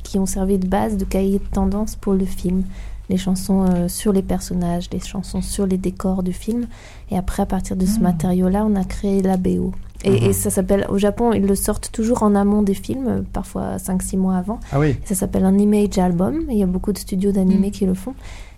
[0.03, 2.65] qui ont servi de base de cahier de tendance pour le film.
[3.11, 6.67] Les chansons euh, sur les personnages, les chansons sur les décors du film.
[7.11, 9.73] Et après, à partir de ce matériau-là, on a créé la BO.
[10.05, 10.17] Et, Mhm.
[10.31, 14.17] et ça s'appelle, au Japon, ils le sortent toujours en amont des films, parfois 5-6
[14.19, 14.61] mois avant.
[14.73, 14.97] Ah oui.
[15.05, 16.43] Ça s'appelle un image album.
[16.51, 17.73] Il y a beaucoup de studios d'animés Mm.
[17.73, 18.15] qui le font.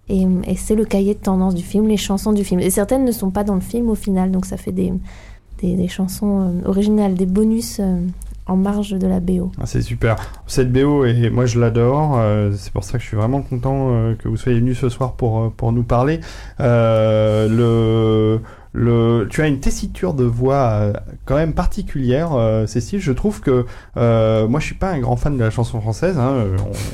[0.08, 2.58] Et, et c'est le cahier de tendance du film, les chansons du film.
[2.60, 4.92] Et certaines ne sont pas dans le film au final, donc ça fait des,
[5.62, 8.00] des, des chansons euh, originales, des bonus euh,
[8.46, 9.52] en marge de la BO.
[9.60, 10.16] Ah, c'est super.
[10.46, 12.18] Cette BO, et moi je l'adore.
[12.18, 14.88] euh, c'est pour ça que je suis vraiment content euh, que vous soyez venus ce
[14.88, 16.20] soir pour, euh, pour nous parler.
[16.60, 18.40] Euh, le,
[18.72, 20.92] tu as une tessiture de voix euh,
[21.24, 23.00] quand même particulière, euh, Cécile.
[23.00, 23.66] Je trouve que
[23.96, 26.18] euh, moi, je suis pas un grand fan de la chanson française.
[26.18, 26.44] Hein,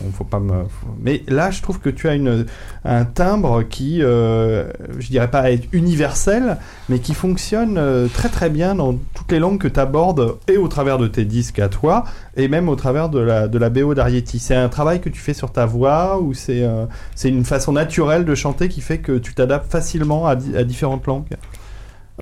[0.07, 0.65] on, faut pas me.
[1.01, 2.17] Mais là, je trouve que tu as
[2.85, 6.57] un timbre qui, euh, je dirais pas être universel,
[6.89, 10.57] mais qui fonctionne euh, très très bien dans toutes les langues que tu abordes et
[10.57, 12.05] au travers de tes disques à toi
[12.37, 14.39] et même au travers de la de la BO d'Arietti.
[14.39, 16.67] C'est un travail que tu fais sur ta voix ou c'est
[17.15, 21.37] c'est une façon naturelle de chanter qui fait que tu t'adaptes facilement à différentes langues?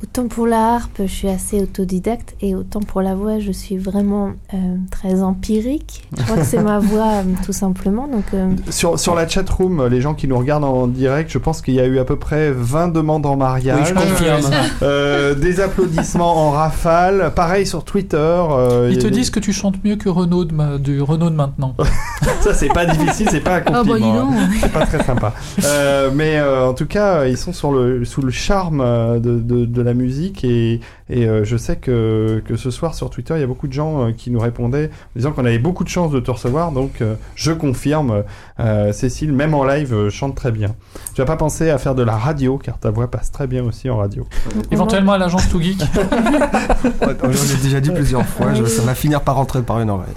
[0.03, 3.79] Autant pour la harpe, je suis assez autodidacte et autant pour la voix, je suis
[3.79, 4.57] vraiment euh,
[4.91, 6.03] très empirique.
[6.19, 8.09] Je crois que c'est ma voix, euh, tout simplement.
[8.09, 11.39] Donc, euh, Sur, sur la chat room, les gens qui nous regardent en direct, je
[11.39, 13.79] pense qu'il y a eu à peu près 20 demandes en mariage.
[13.83, 14.51] Oui, je confirme.
[14.83, 17.31] Euh, des applaudissements en rafale.
[17.37, 18.17] Pareil sur Twitter.
[18.19, 21.31] euh, Ils te des- disent que tu chantes mieux que Renaud de, ma- du Renaud
[21.31, 21.77] de maintenant.
[22.41, 24.29] Ça, c'est pas difficile, c'est pas un Ah bah dis compliment.
[24.33, 24.49] hein.
[24.61, 25.33] C'est pas très sympa.
[25.65, 28.79] Euh, mais euh, en tout cas, ils sont sur le, sous le charme
[29.21, 30.81] de, de, de la musique et,
[31.11, 33.73] et euh, je sais que, que ce soir sur Twitter, il y a beaucoup de
[33.73, 36.73] gens euh, qui nous répondaient en disant qu'on avait beaucoup de chance de te recevoir.
[36.73, 38.25] Donc, euh, je confirme,
[38.61, 40.75] euh, Cécile, même en live, euh, chante très bien.
[41.15, 43.63] Tu vas pas penser à faire de la radio car ta voix passe très bien
[43.65, 44.27] aussi en radio.
[44.71, 45.81] Éventuellement à l'agence Too Geek.
[45.81, 49.91] Ouais, J'en ai déjà dit plusieurs fois, je- ça va finir par rentrer par une
[49.91, 50.15] oreille.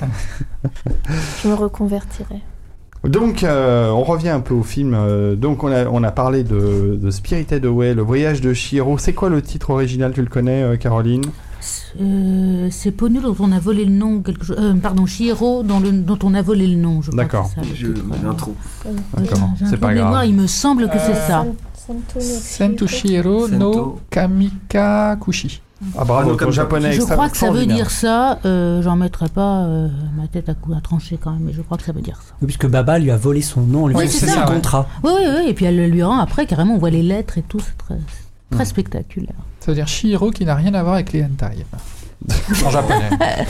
[1.43, 2.41] je me reconvertirai.
[3.07, 4.93] Donc, euh, on revient un peu au film.
[4.93, 8.97] Euh, donc, on a, on a parlé de, de Spirited Away, le voyage de Shiro.
[8.97, 10.11] C'est quoi le titre original?
[10.13, 11.23] Tu le connais, euh, Caroline?
[11.99, 14.57] Euh, c'est Pogno dont on a volé le nom, quelque chose.
[14.59, 17.01] euh, pardon, Chihiro dont, le- dont on a volé le nom.
[17.13, 17.49] D'accord.
[18.37, 18.55] trou.
[19.17, 20.25] D'accord, c'est pas grave.
[20.27, 21.45] Il me semble que c'est ça.
[22.19, 23.99] Sentushiro no.
[24.09, 25.61] Kamikakushi.
[25.97, 28.39] Ah bravo, Comme japonais Je crois que ça veut dire ça.
[28.45, 31.61] euh, J'en mettrai pas euh, ma tête à, cou- à trancher quand même, mais je
[31.61, 32.33] crois que ça veut dire ça.
[32.41, 34.43] Oui, Puisque Baba lui a volé son nom, on lui Oui, a c'est fait ça,
[34.43, 34.55] un ouais.
[34.55, 34.87] contrat.
[35.03, 35.49] Oui, oui, oui.
[35.49, 37.59] Et puis elle le lui rend après, carrément, on voit les lettres et tout.
[37.59, 37.97] C'est très,
[38.49, 39.35] c'est très spectaculaire.
[39.59, 41.65] Ça veut dire Shihiro qui n'a rien à voir avec les hentai.
[42.65, 43.09] en japonais.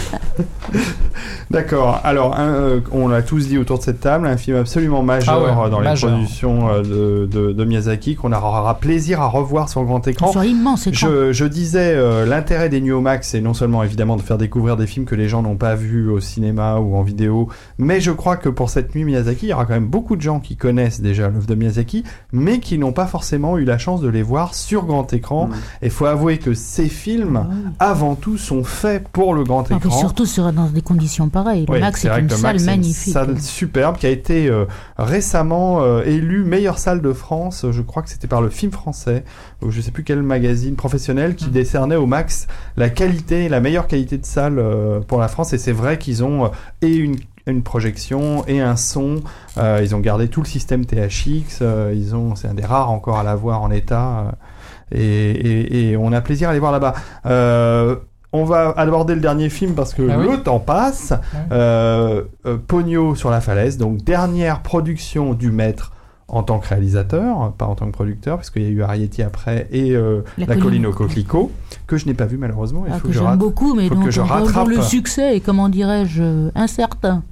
[1.49, 2.01] D'accord.
[2.03, 5.35] Alors, un, euh, on l'a tous dit autour de cette table, un film absolument majeur
[5.35, 6.09] Ah ouais, dans majeur.
[6.09, 10.31] les productions euh, de, de, de Miyazaki qu'on aura plaisir à revoir sur grand écran.
[10.31, 11.07] Sur immense écran.
[11.07, 14.75] Je, je disais, euh, l'intérêt des New Max, c'est non seulement évidemment de faire découvrir
[14.75, 18.11] des films que les gens n'ont pas vus au cinéma ou en vidéo, mais je
[18.11, 20.57] crois que pour cette nuit Miyazaki, il y aura quand même beaucoup de gens qui
[20.57, 22.03] connaissent déjà l'œuvre de Miyazaki,
[22.33, 25.47] mais qui n'ont pas forcément eu la chance de les voir sur grand écran.
[25.47, 25.53] Mm.
[25.83, 27.47] Et faut avouer que ces films,
[27.79, 29.89] Ah avant tout, sont faits pour le grand Ah, écran.
[29.97, 31.65] surtout sur, dans des conditions pareilles.
[31.67, 33.13] Le Oui, Max est une salle Max, c'est une magnifique.
[33.13, 34.65] salle superbe qui a été euh,
[34.97, 37.65] récemment euh, élue meilleure salle de France.
[37.71, 39.23] Je crois que c'était par le film français,
[39.61, 42.47] ou je sais plus quel magazine professionnel qui décernait au Max
[42.77, 45.53] la qualité, la meilleure qualité de salle euh, pour la France.
[45.53, 46.51] Et c'est vrai qu'ils ont
[46.81, 47.15] et une
[47.49, 49.21] une projection et un son.
[49.57, 51.59] Euh, ils ont gardé tout le système THX.
[51.61, 54.19] euh, ils ont, c'est un des rares encore à l'avoir en état.
[54.19, 54.31] euh,
[54.91, 56.93] et, et- et on a plaisir à les voir là-bas.
[58.33, 60.27] On va aborder le dernier film parce que Ah oui.
[60.29, 61.13] le temps passe.
[61.51, 65.93] Euh, euh, Pogno sur la falaise, donc dernière production du maître
[66.27, 69.67] en tant que réalisateur, pas en tant que producteur, puisqu'il y a eu Arietti après
[69.71, 71.51] et euh, La, colline au coquelicot,
[71.87, 72.83] que je n'ai pas vu malheureusement.
[72.85, 74.67] Il Ah, faut que que je j'aime beaucoup, mais dont, que je rattrape.
[74.67, 77.23] le succès est, comment dirais-je, incertain.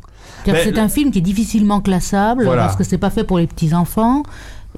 [0.47, 2.63] Mais C'est un film qui est difficilement classable Voilà.
[2.63, 4.23] parce que c'est pas fait pour les petits enfants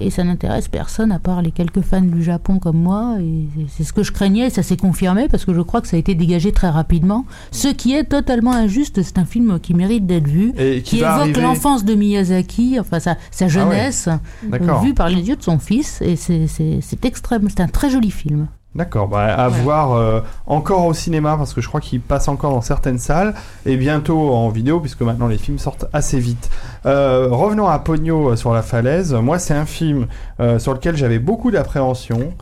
[0.00, 3.16] et ça n'intéresse personne à part les quelques fans du Japon comme moi.
[3.20, 5.88] Et c'est ce que je craignais et ça s'est confirmé parce que je crois que
[5.88, 7.24] ça a été dégagé très rapidement.
[7.50, 9.02] Ce qui est totalement injuste.
[9.02, 11.40] C'est un film qui mérite d'être vu, Et qui, évoque arriver.
[11.40, 14.08] l'enfance de Miyazaki, enfin sa, sa jeunesse,
[14.44, 14.82] D'accord.
[14.82, 16.00] vue par les yeux de son fils.
[16.02, 17.48] Et c'est extrême.
[17.48, 18.48] C'est un très joli film.
[18.74, 22.52] D'accord, bah, à voir euh, encore au cinéma parce que je crois qu'il passe encore
[22.52, 23.34] dans certaines salles
[23.64, 26.50] et bientôt en vidéo puisque maintenant les films sortent assez vite.
[26.84, 29.14] Euh, revenons à Pogno euh, sur la falaise.
[29.14, 30.06] Moi, c'est un film
[30.38, 32.34] euh, sur lequel j'avais beaucoup d'appréhension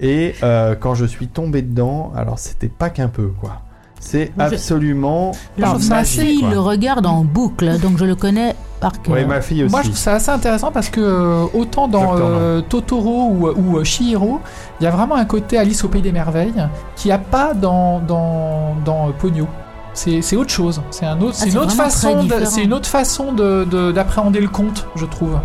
[0.00, 0.34] et
[0.80, 3.62] quand je suis tombé dedans, alors c'était pas qu'un peu quoi.
[4.00, 6.50] C'est Moi, je- absolument Alors, ma fille quoi.
[6.50, 9.14] le regarde en boucle, donc je le connais par cœur.
[9.16, 9.72] Oui, ma fille aussi.
[9.72, 13.78] Moi, je trouve ça assez intéressant parce que euh, autant dans euh, Totoro ou, ou
[13.78, 14.40] euh, Chihiro,
[14.80, 16.54] il y a vraiment un côté Alice au pays des merveilles
[16.96, 19.46] qu'il n'y a pas dans dans, dans Pogno.
[19.94, 20.80] C'est c'est autre chose.
[20.92, 22.26] C'est un autre, Ah, c'est une autre façon.
[22.44, 25.38] C'est une autre façon de de- d'appréhender le conte, je trouve,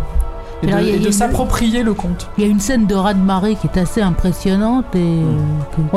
[0.64, 2.28] et de, Alors, et s'approprier le conte.
[2.38, 5.24] Il y a une scène de raz de marée qui est assez impressionnante et euh,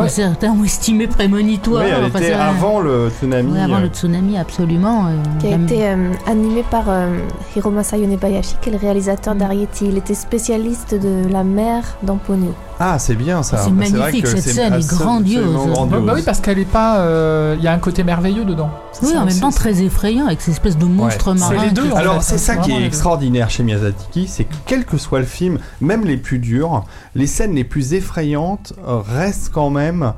[0.03, 1.83] que, certains ont estimé prémonitoire.
[1.83, 3.51] Oui, elle Enfin, était c'est un- avant le tsunami.
[3.51, 5.05] Ouais, avant euh, le tsunami, absolument.
[5.07, 7.17] euh, qui a été euh, animé par euh,
[7.55, 9.37] Hiromasa Yonebayashi, qui est le réalisateur Mm.
[9.39, 9.85] d'Arietti.
[9.87, 12.53] Il était spécialiste de la mer dans Pogno.
[12.79, 13.57] Ah, c'est bien ça.
[13.57, 15.43] C'est vrai magnifique, que cette c'est scène est grandiose.
[15.53, 16.05] Bah, grandiose.
[16.05, 16.99] bah oui, parce qu'elle est pas.
[16.99, 18.69] euh, Il y a un côté merveilleux dedans.
[19.01, 21.39] Oui, ça, en même temps très effrayant avec ces espèces de monstres Ouais.
[21.39, 21.55] marins.
[21.59, 24.97] C'est les deux, Alors c'est ça qui est extraordinaire chez Miyazaki, c'est que quel que
[24.97, 26.83] soit le film, même les plus durs,
[27.15, 30.13] les scènes les plus effrayantes restent quand même,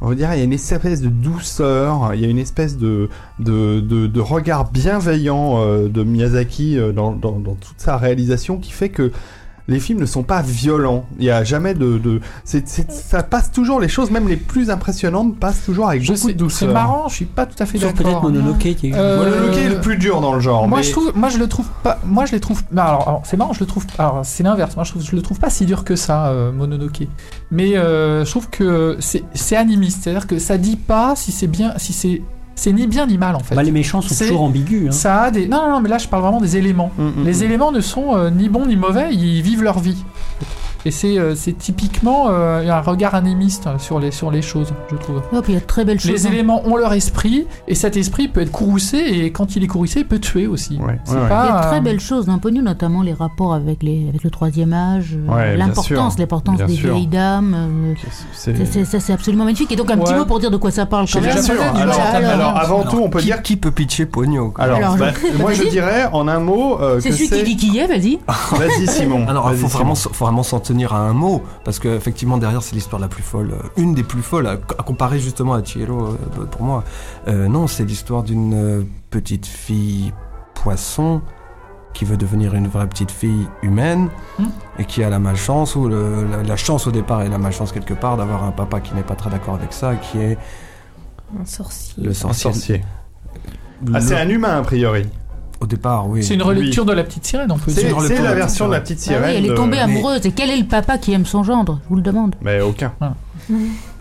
[0.00, 2.76] on va dire, il y a une espèce de douceur, il y a une espèce
[2.76, 3.08] de,
[3.38, 8.58] de, de, de regard bienveillant euh, de Miyazaki euh, dans, dans, dans toute sa réalisation
[8.58, 9.12] qui fait que
[9.66, 11.06] les films ne sont pas violents.
[11.18, 14.36] Il y a jamais de, de c'est, c'est- ça passe toujours les choses, même les
[14.36, 16.72] plus impressionnantes passent toujours avec Je beaucoup sais, de c'est douceur.
[16.72, 17.94] marrant, je suis pas tout à fait d'accord.
[17.94, 18.94] peut-être Mononoke qui est.
[18.94, 20.68] Euh, Mononoke est le plus dur dans le genre.
[20.68, 22.62] Moi mais- je trouve, moi je le trouve pas, moi je les trouve.
[22.76, 23.86] alors, alors, c'est marrant, je le trouve.
[23.98, 24.74] Alors c'est l'inverse.
[24.76, 27.06] Moi je, trouve, je le trouve pas si dur que ça, euh, Mononoke.
[27.50, 31.46] Mais euh, je trouve que c'est c'est animiste, c'est-à-dire que ça dit pas si c'est
[31.46, 32.20] bien, si c'est
[32.56, 33.54] c'est ni bien ni mal en fait.
[33.54, 34.88] Bah, les méchants sont toujours ambigus.
[34.88, 34.92] hein.
[34.92, 35.46] Ça a des.
[35.48, 36.90] Non, non, non, mais là je parle vraiment des éléments.
[36.98, 37.42] Mm, mm, Les mm.
[37.42, 40.04] éléments ne sont euh, ni bons ni mauvais, ils vivent leur vie.
[40.86, 45.22] Et c'est euh, typiquement euh, un regard animiste sur les, sur les choses, je trouve.
[45.32, 46.10] Oh, puis il y a de très belles choses.
[46.12, 46.30] Les hein.
[46.32, 50.00] éléments ont leur esprit, et cet esprit peut être courroucé, et quand il est courroucé,
[50.00, 50.76] il peut tuer aussi.
[50.76, 51.28] Ouais, C'est ouais, ouais.
[51.28, 54.08] pas, Il y a de très belles choses dans Pogno, notamment les rapports avec, les,
[54.08, 56.92] avec le troisième âge, euh, l'importance, l'importance des sûr.
[56.94, 57.54] vieilles dames.
[57.54, 59.72] euh, ça, c'est absolument magnifique.
[59.72, 61.42] Et donc, un petit mot pour dire de quoi ça parle quand J'ai même.
[61.42, 61.54] Sûr.
[61.60, 62.56] Alors, alors, Miller.
[62.56, 63.42] avant tout, on peut qui, dire.
[63.42, 67.12] qui peut pitcher Pogno Alors, Alors, bah, moi je dirais en un mot euh, C'est
[67.12, 68.18] celui qui dit qui est, vas-y.
[68.52, 69.26] Vas-y Simon.
[69.28, 73.00] Alors, il faut vraiment, s'en tenir à un mot, parce que effectivement derrière c'est l'histoire
[73.00, 76.44] la plus folle, euh, une des plus folles, à, à comparer justement à Chihiro euh,
[76.50, 76.84] pour moi.
[77.28, 80.12] Euh, non, c'est l'histoire d'une petite fille
[80.54, 81.20] poisson
[81.92, 84.46] qui veut devenir une vraie petite fille humaine Hmm.
[84.80, 87.70] et qui a la malchance ou le- la, la chance au départ et la malchance
[87.70, 90.36] quelque part d'avoir un papa qui n'est pas très d'accord avec ça, qui est
[91.40, 92.02] Un sorcier.
[92.02, 92.52] le Un sorcier.
[92.52, 92.84] sorcier.
[93.86, 95.06] Le- Ah, c'est un humain a priori.
[95.64, 96.22] Au départ, oui.
[96.22, 98.80] C'est une relecture de la petite sirène, on peut C'est la la version de la
[98.82, 99.34] petite Ah oui, sirène.
[99.36, 100.26] elle est tombée mais- amoureuse.
[100.26, 101.80] Et quel est le papa qui aime son gendre?
[101.84, 102.34] Je vous le demande.
[102.42, 102.92] Mais aucun.
[103.00, 103.14] Ah.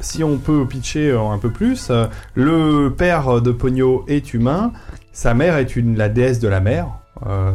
[0.02, 4.74] Si on peut pitcher euh, un peu plus, euh, le père de Pogno est humain,
[5.14, 6.88] sa mère est une, la déesse de la mer.
[7.28, 7.52] Euh,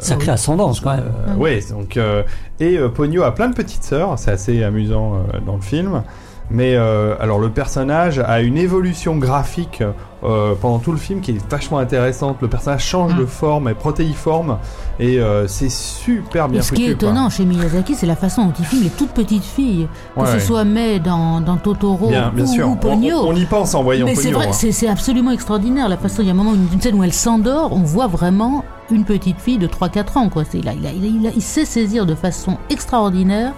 [0.00, 1.04] Sacrée ascendance quand même.
[1.28, 2.22] Euh, ouais, donc euh,
[2.60, 6.02] et euh, Pogno a plein de petites sœurs, c'est assez amusant euh, dans le film.
[6.48, 9.82] Mais euh, alors le personnage a une évolution graphique
[10.22, 12.36] euh, pendant tout le film qui est vachement intéressante.
[12.40, 13.18] Le personnage change Mm.
[13.18, 14.58] de forme, est protéiforme
[15.00, 17.08] et euh, c'est super bien Et ce qui est quoi.
[17.08, 19.88] étonnant chez Miyazaki, c'est la façon dont il filme les toutes petites filles.
[20.14, 20.40] Que Ouais, ce ouais.
[20.40, 22.68] soit May dans, dans Totoro bien, bien ou, sûr.
[22.68, 23.16] ou On, Ponyo.
[23.16, 24.38] on- on y pense en voyant Mais c'est Pogno.
[24.38, 24.70] vrai, hein.
[24.72, 25.88] c'est absolument extraordinaire.
[25.88, 28.06] La façon, il y a un moment, une, une scène où elle s'endort, on voit
[28.06, 30.28] vraiment une petite fille de 3-4 ans.
[30.28, 30.44] Quoi.
[30.54, 33.52] Il, a- il, a- il a- il sait saisir de façon extraordinaire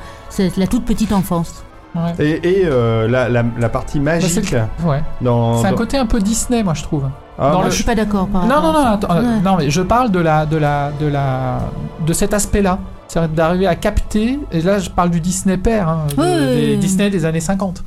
[0.56, 1.65] la toute petite enfance.
[2.05, 2.25] Ouais.
[2.25, 5.03] Et, et, euh, la, la, la partie Bah, c'est magique le- ouais.
[5.20, 5.61] dans.
[5.62, 7.05] C'est un côté un peu Disney, moi je trouve.
[7.39, 9.70] Ah, dans moi, Je le- suis pas d'accord par Non, non, non, euh, non, mais
[9.70, 11.59] je parle de la, de la, de la,
[12.07, 12.79] de cet aspect-là.
[13.09, 16.47] C'est d'arriver à capter, et là je parle du Disney père, hein, de- Oui, oui,
[16.66, 16.77] des oui.
[16.79, 17.83] Disney des années 50.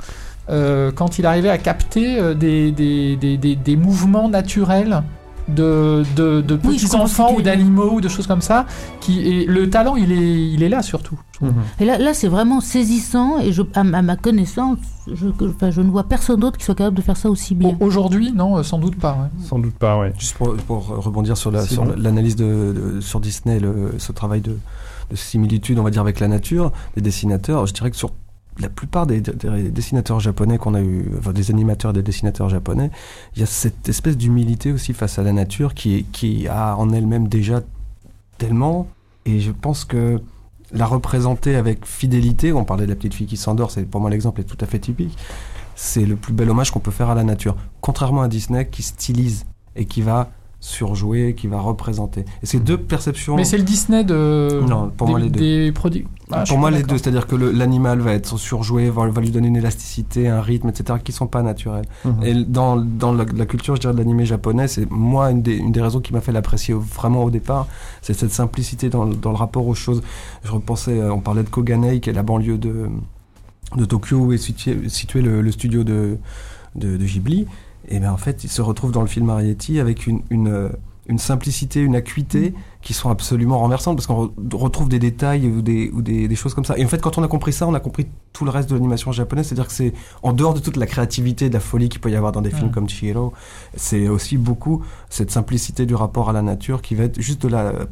[0.50, 5.02] Euh, quand il arrivait à capter des, des, des, des, des mouvements naturels
[5.48, 8.66] de, de, de Oui, je petits enfants ou d'animaux ou de choses comme ça.
[9.00, 11.18] Qui, et le talent, il est, il est là surtout.
[11.40, 11.52] Mhm.
[11.80, 13.38] Et là, là c'est vraiment saisissant.
[13.40, 14.78] Et je, à, à ma connaissance,
[15.12, 17.76] je, enfin, je ne vois personne d'autre qui soit capable de faire ça aussi bien.
[17.80, 19.12] Au- Aujourd'hui, non, euh, sans doute pas.
[19.12, 19.44] ouais.
[19.46, 20.12] Sans doute pas, ouais.
[20.18, 21.92] Juste pour, pour rebondir sur la- bon.
[21.96, 24.56] l'analyse de, de- sur Disney, le, ce travail de,
[25.10, 28.10] de similitude, on va dire, avec la nature des dessinateurs, je dirais que sur
[28.58, 32.48] la plupart des, des dessinateurs japonais qu'on a eu, enfin des animateurs et des dessinateurs
[32.48, 32.90] japonais,
[33.34, 36.90] il y a cette espèce d'humilité aussi face à la nature qui, qui a en
[36.90, 37.62] elle-même déjà
[38.38, 38.88] tellement,
[39.24, 40.20] et je pense que
[40.72, 44.10] la représenter avec fidélité, on parlait de la petite fille qui s'endort, c'est pour moi
[44.10, 45.16] l'exemple est tout à fait typique,
[45.74, 47.56] c'est le plus bel hommage qu'on peut faire à la nature.
[47.80, 49.46] Contrairement à Disney qui stylise
[49.76, 50.30] et qui va
[50.64, 52.24] surjouer, qui va représenter.
[52.42, 53.34] Et ces deux perceptions.
[53.34, 54.60] Mais c'est le Disney de.
[54.66, 55.40] Non, pour des, moi, les deux.
[55.40, 56.06] Des produits.
[56.30, 59.48] Ah, pour moi, les deux, c'est-à-dire que l'animal va être surjoué, va, va lui donner
[59.48, 61.84] une élasticité, un rythme, etc., qui sont pas naturels.
[62.04, 62.22] Mhm.
[62.22, 65.56] Et dans, dans la, la culture, je dirais, de l'animé japonais, c'est moi une des,
[65.56, 67.66] une des raisons qui m'a fait l'apprécier vraiment au départ,
[68.00, 70.00] c'est cette simplicité dans, le- dans le rapport aux choses.
[70.44, 72.86] Je repensais, euh, on parlait de Koganei, qui est la banlieue de,
[73.76, 76.18] de Tokyo, où est situé, situé le, le studio de,
[76.76, 77.46] de, de Ghibli.
[77.88, 80.68] Et bien en fait, il se retrouve dans le film Arietti avec une, une, euh,
[81.08, 85.62] une simplicité, une acuité qui sont absolument renversantes parce qu'on re- retrouve des détails ou,
[85.62, 86.76] des, ou des, des choses comme ça.
[86.78, 88.74] Et en fait, quand on a compris ça, on a compris tout le reste de
[88.74, 89.46] l'animation japonaise.
[89.46, 89.92] C'est-à-dire que c'est
[90.22, 92.50] en dehors de toute la créativité, de la folie qu'il peut y avoir dans des
[92.50, 92.72] films Mm.
[92.72, 93.32] comme Chihiro,
[93.76, 94.82] c'est aussi beaucoup
[95.12, 97.64] cette simplicité du rapport à la nature qui va être juste de la.
[97.66, 97.84] euh,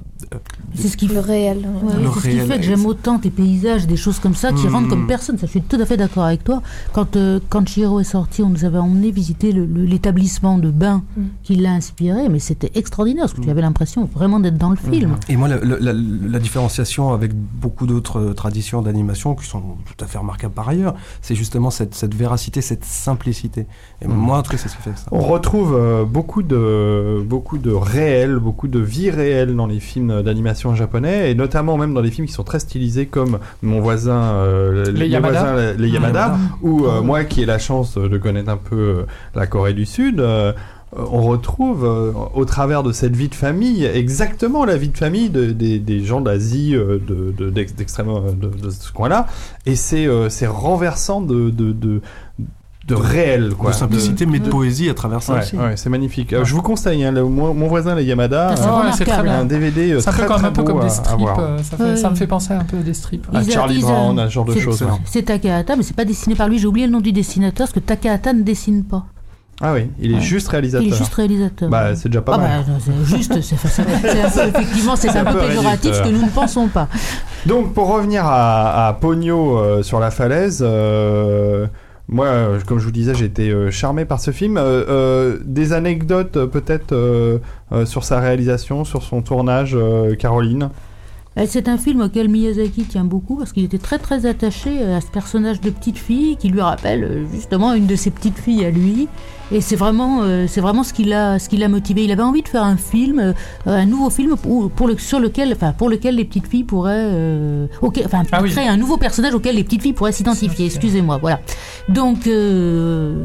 [0.74, 1.58] C'est ce qui Le réel.
[1.82, 4.66] Ouais, Le ce qui fait que j'aime autant tes paysages, des choses comme ça qui
[4.66, 4.72] Mm.
[4.74, 5.36] rendent comme personne.
[5.36, 6.62] Ça, je suis tout à fait d'accord avec toi.
[6.94, 10.70] Quand, euh, quand Chihiro est sorti, on nous avait emmené visiter le- le- l'établissement de
[10.70, 11.22] bain Mm.
[11.42, 13.50] qui l'a inspiré, mais c'était extraordinaire parce que tu Mm.
[13.50, 15.16] avais l'impression vraiment d'être dans le film.
[15.28, 19.60] Et moi, la, la- la- la différenciation avec beaucoup d'autres euh, traditions d'animation qui sont
[19.84, 23.66] tout à fait remarquables par ailleurs, c'est justement cette, cette véracité, cette simplicité.
[24.00, 25.04] Et moi, en tout cas, c'est ce qui fait ça.
[25.12, 30.22] On retrouve euh, beaucoup de beaucoup de réel, beaucoup de vie réelle dans les films
[30.22, 34.20] d'animation japonais et notamment même dans les films qui sont très stylisés comme mon voisin
[34.20, 35.40] euh, Les mes Yamada.
[35.54, 39.02] voisins, les Yamada ou euh, moi qui ai la chance de connaître un peu euh,
[39.34, 40.52] la Corée du Sud euh,
[40.98, 44.98] euh, on retrouve euh, au travers de cette vie de famille exactement la vie de
[44.98, 49.26] famille de- des, des gens d'Asie euh, de, euh, ce coin-là
[49.66, 51.50] et c'est euh, c'est renversant de
[52.90, 55.56] de, réel quoi de simplicité, mais de de- poésie à travers ça Ouais, aussi.
[55.56, 56.32] ouais, c'est magnifique.
[56.32, 58.56] Euh, je vous conseille, hein, le- mon, mon voisin les Yamada, Ah,
[58.92, 59.44] c'est euh, un bien.
[59.44, 61.38] DVD euh, C'est un très comme, très un peu beau comme des à strips, voir.
[61.38, 61.96] euh, ça, fait- Ouais.
[61.96, 63.26] ça me fait penser un peu à des strips.
[63.32, 64.78] À Ils a- Charlie Brown, un genre de choses.
[64.78, 64.98] c'est- hein.
[65.04, 66.58] C'est Takahata, mais c'est pas dessiné par lui.
[66.58, 69.04] J'ai oublié le nom du dessinateur, parce que Takahata ne dessine pas.
[69.62, 70.20] Ah oui, il est Ouais.
[70.22, 70.86] juste réalisateur.
[70.86, 71.68] Il est juste réalisateur.
[71.68, 72.64] Bah, c'est déjà pas Ah mal.
[72.66, 75.92] bah, non, c'est juste, c'est c'est un peu, effectivement, c'est un un peu peu péjoratif,
[75.92, 76.88] ce que nous ne pensons pas.
[77.44, 81.66] Donc, pour revenir à, à Pogno euh, sur la falaise, euh,
[82.10, 84.56] moi, euh, comme je vous disais, j'ai été euh, charmé par ce film.
[84.58, 87.40] Euh, des anecdotes peut-être
[87.84, 89.76] sur sa réalisation, sur son tournage,
[90.18, 90.70] Caroline?
[91.46, 95.00] C'est un film auquel Miyazaki tient beaucoup parce qu'il était très très attaché euh, à
[95.00, 98.64] ce personnage de petite fille qui lui rappelle euh, justement une de ses petites filles
[98.64, 99.08] à lui.
[99.52, 102.04] Et c'est vraiment, euh, c'est vraiment ce qui l'a, ce qui l'a motivé.
[102.04, 103.32] Il avait envie de faire un film, euh,
[103.64, 106.92] un nouveau film pour, pour le, sur lequel, enfin pour lequel les petites filles pourraient,
[107.06, 108.50] euh, auquel- enfin Ah oui.
[108.50, 110.66] créer un nouveau personnage auquel les petites filles pourraient s'identifier.
[110.66, 111.40] Excusez-moi, voilà.
[111.88, 113.22] Donc euh,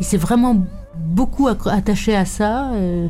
[0.00, 0.56] il s'est vraiment
[0.98, 2.72] beaucoup attaché à ça.
[2.72, 3.06] euh,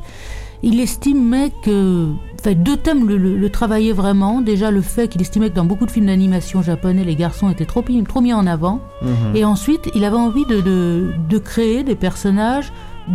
[0.64, 2.08] il estimait que
[2.40, 4.40] enfin, deux thèmes le, le- le travaillaient vraiment.
[4.40, 7.64] Déjà le fait qu'il estimait que dans beaucoup de films d'animation japonais, les garçons étaient
[7.66, 8.80] trop, mis- trop mis en avant.
[9.02, 9.36] Mhm.
[9.36, 12.72] Et ensuite, il avait envie de, de, de créer des personnages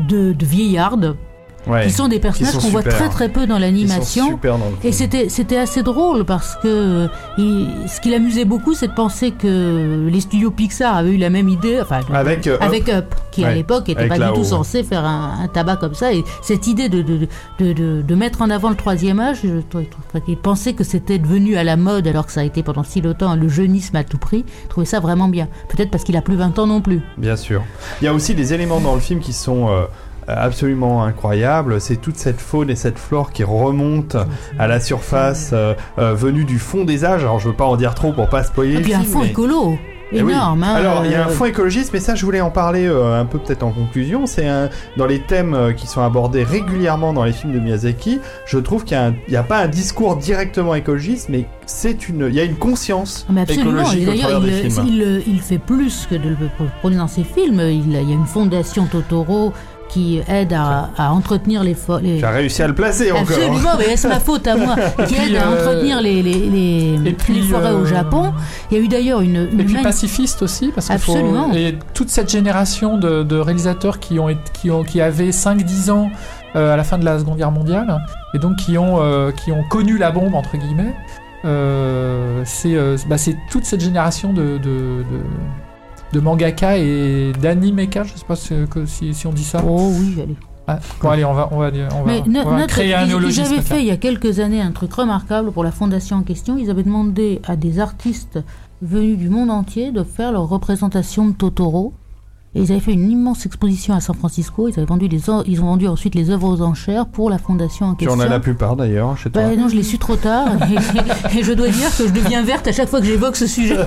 [0.08, 1.16] de, de vieillardes,
[1.70, 1.86] Ouais.
[1.86, 4.40] qui sont des personnages qu'on voit très très peu dans l'animation.
[4.84, 8.94] Et c'était c'était assez drôle parce que euh, il- ce qui l'amusait beaucoup, c'est de
[8.94, 13.14] penser que les studios Pixar avaient eu la même idée, enfin Avec, euh, avec Up,
[13.32, 16.14] qui à l'époque était avec pas du tout censé faire un, un tabac comme ça.
[16.14, 17.28] Et cette idée de de,
[17.60, 19.88] de, de, de mettre en avant le troisième âge, je je trouvais
[20.26, 23.02] qu'il pensait que c'était devenu à la mode alors que ça a été pendant si
[23.02, 24.44] longtemps le jeunisme à tout prix.
[24.64, 25.48] Je trouvais ça vraiment bien.
[25.70, 27.02] Peut-être parce qu'il a plus 20 ans non plus.
[27.18, 27.62] Bien sûr.
[28.02, 29.84] Il y a aussi des éléments dans le film qui sont euh,
[30.36, 31.80] absolument incroyables.
[31.82, 34.16] C'est toute cette faune et cette flore qui remonte
[34.58, 37.22] à la surface, euh, euh, venue du fond des âges.
[37.24, 38.74] Alors, je veux pas en dire trop pour pas spoiler.
[38.74, 39.78] Et le puis un fond mais- écolo.
[40.12, 40.32] Eh oui.
[40.34, 40.64] Énorme.
[40.64, 42.88] hein, Alors, il y a un euh, fond écologiste, mais ça, je voulais en parler
[42.88, 44.26] euh, un peu peut-être en conclusion.
[44.26, 48.20] C'est un, dans les thèmes euh, qui sont abordés régulièrement dans les films de Miyazaki.
[48.48, 48.98] Je trouve qu'il
[49.30, 53.28] n'y a, pas un discours directement écologiste, mais c'est une, il y a une conscience
[53.30, 54.86] Ah, Mais écologique et au des il, films.
[54.88, 56.36] il, il fait plus que de le
[56.80, 57.60] prôner dans ses films.
[57.60, 59.54] Il, il y a une fondation Totoro
[59.90, 63.36] qui aide à, à entretenir les, fo- les, Tu as réussi à le placer encore.
[63.38, 64.76] Absolument, mais c'est ma faute à moi.
[65.08, 67.86] Qui puis, aide à euh, entretenir les, les, les, et puis, les forêts au euh,
[67.86, 68.32] Japon.
[68.72, 71.12] Il y a eu d'ailleurs une, une Et puis pacifiste aussi, parce qu'il faut.
[71.14, 71.52] Absolument.
[71.54, 76.12] Et toute cette génération de, de réalisateurs qui, ont, qui, ont, qui avaient 5-10 ans
[76.56, 78.00] euh, à la fin de la Seconde Guerre mondiale,
[78.34, 80.94] et donc qui ont, euh, qui ont connu la bombe, entre guillemets,
[81.46, 85.24] euh, c'est euh, bah, c'est toute cette génération de, de, de,
[86.14, 88.54] de mangaka et d'animeka, je sais pas si,
[88.86, 89.64] si, si on dit ça.
[89.68, 90.36] Oh oui, allez.
[90.68, 92.94] Ah, bon, allez, on va, on va, on va, Mais on no- va note, créer
[92.94, 93.54] un néologisme.
[93.54, 93.62] tiens.
[93.62, 96.58] fait il y a quelques années un truc remarquable pour la fondation en question.
[96.60, 98.40] Ils avaient demandé à des artistes
[98.82, 101.94] venus du monde entier de faire leur représentation de Totoro.
[102.56, 104.68] Et ils avaient fait une immense exposition à San Francisco.
[104.68, 107.86] Ils, avaient vendu les ils ont vendu ensuite les œuvres aux enchères pour la fondation
[107.86, 108.16] en Tu question.
[108.20, 109.44] en as la plupart d'ailleurs chez toi.
[109.44, 110.48] Bah, non, je l'ai su trop tard.
[111.34, 113.46] et, et je dois dire que je deviens verte à chaque fois que j'évoque ce
[113.46, 113.78] sujet.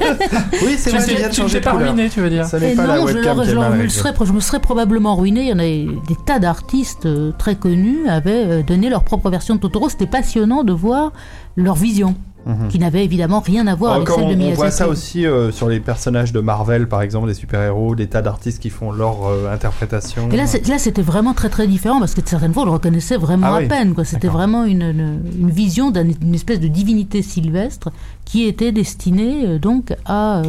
[0.64, 2.72] oui, c'est Tu vrai, de tu t'es de pas ruiné, tu veux dire Ça n'est
[2.72, 3.88] Et pas la non, je, webcam leur- qui est je mal me réglée.
[3.88, 5.40] serais, je me serais probablement ruiné.
[5.42, 9.28] Il y en avait des tas d'artistes euh, très connus avaient euh, donné leur propre
[9.28, 9.88] version de Totoro.
[9.88, 11.12] C'était passionnant de voir
[11.56, 12.14] leur vision,
[12.46, 12.68] Mhm.
[12.68, 14.56] qui n'avait évidemment rien à voir avec celle on, de on Miyazaki.
[14.56, 18.22] voit ça aussi euh, sur les personnages de Marvel, par exemple, des super-héros, des tas
[18.22, 20.28] d'artistes qui font leur euh, interprétation.
[20.30, 23.46] Et là, c'était vraiment très très différent parce que certaines fois, on le reconnaissait vraiment
[23.50, 23.68] Ah à oui.
[23.68, 23.94] peine.
[24.04, 27.90] C'était vraiment une, une, une vision d'un- d'une espèce de divinité sylvestre
[28.24, 30.42] qui était destinée euh, donc à,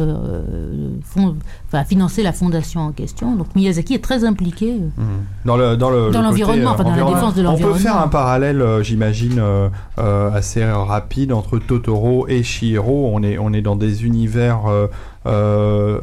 [1.04, 1.36] fond-
[1.74, 3.36] enfin, financer la fondation en question.
[3.36, 4.70] Donc Miyazaki est très impliqué.
[4.72, 5.06] euh, Mhm.
[5.44, 7.78] Dans le dans le Dans le l'environnement, enfin, dans la défense de On peut l'environnement.
[7.78, 9.68] faire un parallèle, euh, j'imagine, euh,
[9.98, 13.10] euh, assez rapide entre Totoro et Chihiro.
[13.12, 14.86] On est on est dans des univers euh,
[15.26, 16.00] euh,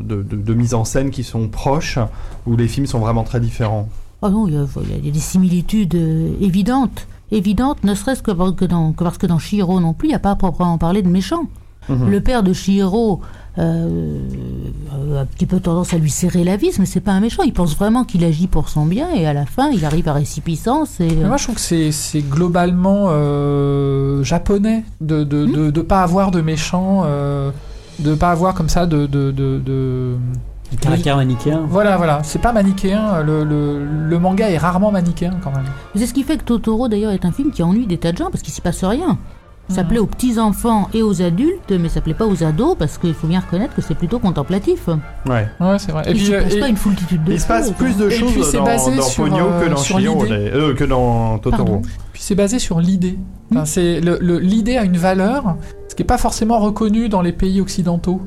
[0.00, 1.98] de, de- de mise en scène qui sont proches,
[2.46, 3.88] où les films sont vraiment très différents.
[4.22, 4.64] Ah non, il y, a,
[5.00, 7.08] il y a des similitudes euh, évidentes.
[7.32, 10.14] Évidentes, ne serait-ce que, que dans, que parce que dans Shihiro non plus, il n'y
[10.14, 11.44] a pas à proprement parler de méchants.
[11.88, 12.08] Mhm.
[12.10, 13.20] Le père de Shihiro
[13.58, 14.18] euh,
[15.16, 17.42] a un petit peu tendance à lui serrer la vis, mais c'est pas un méchant.
[17.42, 20.12] Il pense vraiment qu'il agit pour son bien et à la fin, il arrive à
[20.14, 21.00] récipicence.
[21.00, 25.52] Et, Mais Moi, je trouve que c'est, c'est globalement euh, japonais de de, Hmm.
[25.52, 27.50] de, de pas avoir de méchants, euh,
[27.98, 29.06] de pas avoir comme ça de.
[29.06, 30.16] de, de, de-
[30.72, 31.66] Le caractère manichéen.
[31.68, 32.20] Voilà, voilà.
[32.24, 33.22] C'est pas manichéen.
[33.22, 35.66] Le, le, le manga est rarement manichéen quand même.
[35.94, 38.16] C'est ce qui fait que Totoro, d'ailleurs, est un film qui ennuie des tas de
[38.16, 39.18] gens parce qu'il s'y passe rien.
[39.68, 43.14] Ça plaît aux petits-enfants et aux adultes, mais ça plaît pas aux ados parce qu'il
[43.14, 44.88] faut bien reconnaître que c'est plutôt contemplatif.
[45.26, 45.46] Ouais.
[45.60, 46.02] Ouais, c'est vrai.
[46.06, 47.76] Et il puis, s'y euh, passe pas une foultitude de Il se passe choses.
[47.76, 49.76] plus de Et puis, choses c'est dans, basé dans sur, que euh, dans
[50.24, 50.28] l'idée.
[50.28, 50.54] d'ailleurs.
[50.56, 51.64] Euh, que dans Totoro.
[51.64, 51.82] Pardon.
[52.12, 53.18] Puis c'est basé sur l'idée.
[53.50, 55.56] Enfin, c'est le- le- l'idée a une valeur,
[55.88, 58.20] ce qui n'est pas forcément reconnu dans les pays occidentaux,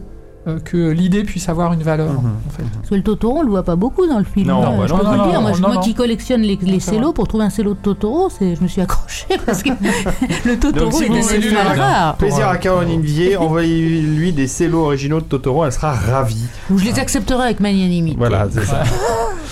[0.48, 2.12] euh, que l'idée puisse avoir une valeur.
[2.14, 2.18] Mhm.
[2.48, 2.64] en fait.
[2.76, 4.48] Parce que le Totoro, on le voit pas beaucoup dans le film.
[4.48, 5.42] Non, bah je non, peux non, vous le non, dire.
[5.42, 5.82] Moi, non, je- moi non.
[5.82, 9.26] qui collectionne les, les cellos, pour trouver un cello de Totoro, je me suis accroché
[9.46, 9.70] parce que
[10.46, 12.16] le Totoro Donc, si est le- rare.
[12.18, 16.46] Plaisir à Caroline Vier, envoyez-lui des cellos originaux de Totoro, elle sera ravie.
[16.70, 18.16] Donc, je les accepterai avec magnanimité.
[18.18, 18.84] Voilà, c'est ça.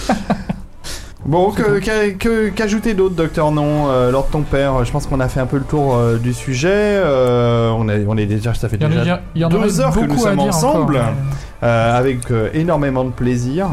[1.25, 5.07] Bon, que- qu'a- que- qu'ajouter d'autre, docteur Non euh, Lors de ton père, je pense
[5.07, 6.69] qu'on a fait un peu le tour euh, du sujet.
[6.73, 9.45] euh, on, est, on est déjà, ça fait Il y en, a- déjà il y
[9.45, 10.97] en deux heures que nous à sommes ensemble.
[10.97, 11.11] encore,
[11.61, 13.67] mais- euh, avec euh, énormément de plaisir.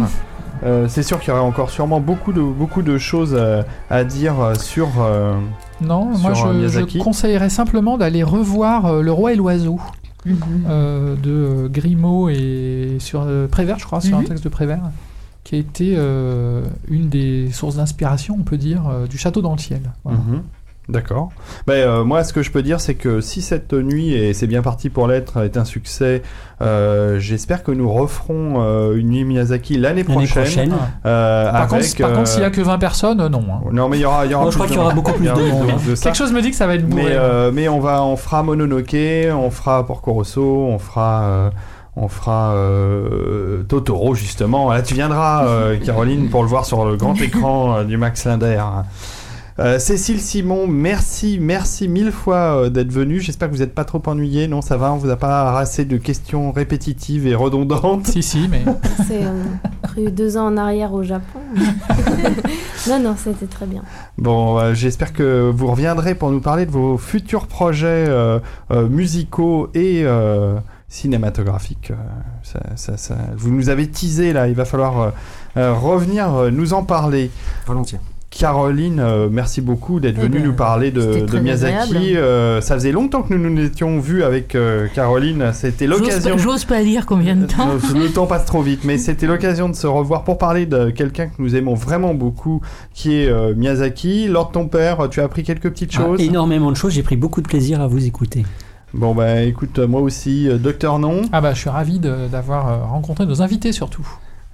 [0.65, 4.05] Euh, c'est sûr qu'il y aurait encore sûrement beaucoup de, beaucoup de choses euh, à
[4.05, 4.89] dire euh, sur.
[5.01, 5.33] euh,
[5.81, 9.81] Non, moi Sur, je, conseillerais simplement d'aller revoir euh, Le Roi et l'Oiseau
[10.27, 10.37] Mhm.
[10.69, 14.27] euh, de Grimaud et sur euh, Prévert, je crois, sur un Mhm.
[14.29, 14.83] texte de Prévert,
[15.45, 19.53] qui a été euh, une des sources d'inspiration, on peut dire, euh, du Château dans
[19.53, 19.81] le ciel.
[20.05, 20.19] Voilà.
[20.19, 20.43] Mhm.
[20.89, 21.29] D'accord.
[21.69, 24.49] Ben, euh, moi, ce que je peux dire, c'est que si cette nuit, et c'est
[24.49, 26.21] bien parti pour l'être, est un succès,
[26.63, 30.43] euh, j'espère que nous referons euh, une nuit Miyazaki l'année prochaine.
[30.43, 30.73] prochaine.
[31.07, 33.39] euh, Par, avec, contre, par contre, s'il y a que 20 personnes, non.
[33.53, 33.61] hein.
[33.73, 35.13] Non, mais il y aura, y aura Moi, je crois plus qu'il y aura beaucoup
[35.13, 35.77] plus de monde, hein.
[35.89, 35.95] de.
[35.95, 37.05] Quelque chose me dit que ça va être bourré.
[37.05, 38.97] Mais, euh, mais on va, on fera Mononoke,
[39.33, 41.51] on fera Porco Rosso, on fera, euh,
[42.01, 44.73] on fera euh, Totoro justement.
[44.73, 48.25] Là, tu viendras, euh, Caroline, pour le voir sur le grand écran euh, du Max
[48.25, 48.63] Linder.
[49.61, 53.21] Euh, Cécile Simon, merci, merci mille fois euh, d'être venue.
[53.21, 54.49] J'espère que vous n'êtes pas trop ennuyé.
[54.49, 58.07] Non, ça va, on vous a pas harassé de questions répétitives et redondantes.
[58.07, 58.65] Si, si, mais.
[59.07, 59.45] C'est euh,
[59.83, 61.41] cru deux ans en arrière au Japon.
[62.89, 63.83] non, non, c'était très bien.
[64.17, 68.39] Bon, euh, j'espère que vous reviendrez pour nous parler de vos futurs projets euh,
[68.71, 70.05] euh, musicaux et
[70.91, 71.93] cinématographiques.
[71.93, 71.95] Euh,
[72.43, 75.11] ça- ça- ça- Vous nous avez teasé là, il va falloir euh,
[75.57, 77.31] euh, revenir euh, nous en parler.
[77.67, 77.99] Volontiers.
[78.29, 82.17] Caroline, euh, merci beaucoup d'être Eh venue ben, nous parler de, Miyazaki.
[82.17, 85.51] Euh, ça faisait longtemps que nous nous étions vus avec euh, Caroline.
[85.53, 86.39] C'était l'occasion.
[86.39, 87.71] J'ose pas dire combien de temps.
[87.71, 90.91] Euh, Le temps passe trop vite, mais c'était l'occasion de se revoir pour parler de
[90.91, 92.61] quelqu'un que nous aimons vraiment beaucoup,
[92.95, 94.29] qui est euh, Miyazaki.
[94.29, 96.21] Lors de ton père, tu as appris quelques petites Ah, choses?
[96.21, 96.93] énormément de choses.
[96.93, 98.45] J'ai pris beaucoup de plaisir à vous écouter.
[98.93, 101.23] Bon bah écoute, euh, moi aussi, euh, Docteur Non.
[101.33, 104.07] Ah bah, je suis ravi d'avoir euh, rencontré nos invités surtout.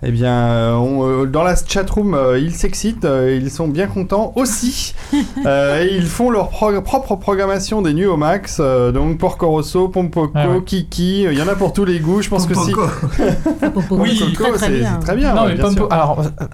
[0.02, 4.94] Eh bien, on, dans la chatroom, euh, ils s'excitent, euh, ils sont bien contents aussi.
[5.46, 8.56] Euh, et ils font leur prog- propre programmation des nuits au max.
[8.60, 10.62] euh, donc Porco Rosso, Pompoko, Ah ouais.
[10.64, 12.20] Kiki, euh, il y en a pour tous les goûts.
[12.20, 12.74] Je pense que si.
[13.90, 14.92] Oui, c'est très, bien.
[14.98, 15.34] c'est très bien.
[15.34, 15.88] non, mais bien Pompo- sûr.
[15.92, 16.44] alors, euh,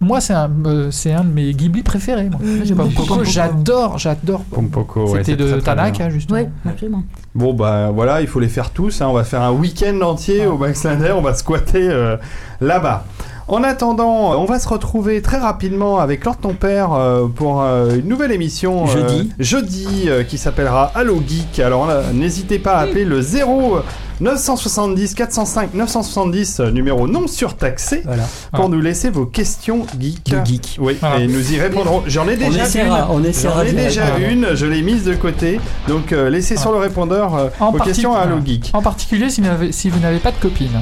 [0.00, 2.28] moi, c'est un, euh, c'est un de mes Ghibli préférés.
[2.28, 2.38] Moi.
[2.42, 3.24] Mmh, Pompoko, Pompoko.
[3.24, 4.40] j'adore, j'adore.
[4.44, 5.74] Pompoko, ouais, C'était c'est de très, très bien.
[5.84, 6.38] Tanaka, justement.
[6.40, 7.02] Oui, absolument.
[7.34, 9.00] Bon bah voilà, il faut les faire tous.
[9.00, 9.06] hein.
[9.08, 10.50] On va faire un week-end entier Ah.
[10.50, 11.12] au Max Linder.
[11.16, 12.16] On va squatter euh,
[12.60, 13.04] là-bas.
[13.48, 17.94] En attendant, on va se retrouver très rapidement avec Lord ton père euh, pour euh,
[17.94, 19.30] une nouvelle émission euh, Jeudi.
[19.38, 21.60] jeudi euh, qui s'appellera Allo Geek.
[21.60, 23.78] Alors là, n'hésitez pas à appeler le 0
[24.18, 28.24] 970 405 970 euh, numéro non surtaxé Voilà.
[28.52, 28.68] pour Ah.
[28.68, 30.24] nous laisser vos questions geek.
[30.30, 30.76] De geek.
[30.80, 31.20] Oui, Voilà.
[31.20, 32.02] et nous y répondrons.
[32.08, 33.26] J'en ai On déjà essaiera, on une.
[33.26, 35.60] essaiera J'en ai de déjà une, je l'ai mise de côté.
[35.86, 38.70] Donc euh, laissez sur le répondeur euh, En vos questions à Allo Geek.
[38.72, 40.80] En particulier si vous n'avez, si vous n'avez pas de copine.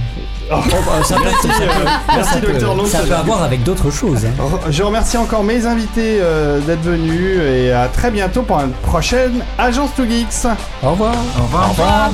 [0.52, 1.66] Oh, bah, ça peut, Merci, euh,
[2.14, 3.18] merci, ça No, ça peut va.
[3.18, 4.24] avoir avec d'autres choses.
[4.24, 4.30] hein.
[4.70, 9.42] Je remercie encore mes invités euh, d'être venus et à très bientôt pour une prochaine
[9.58, 10.46] Agence to Geeks.
[10.82, 11.14] Au revoir.
[11.38, 11.66] Au revoir.
[11.66, 12.10] Au revoir.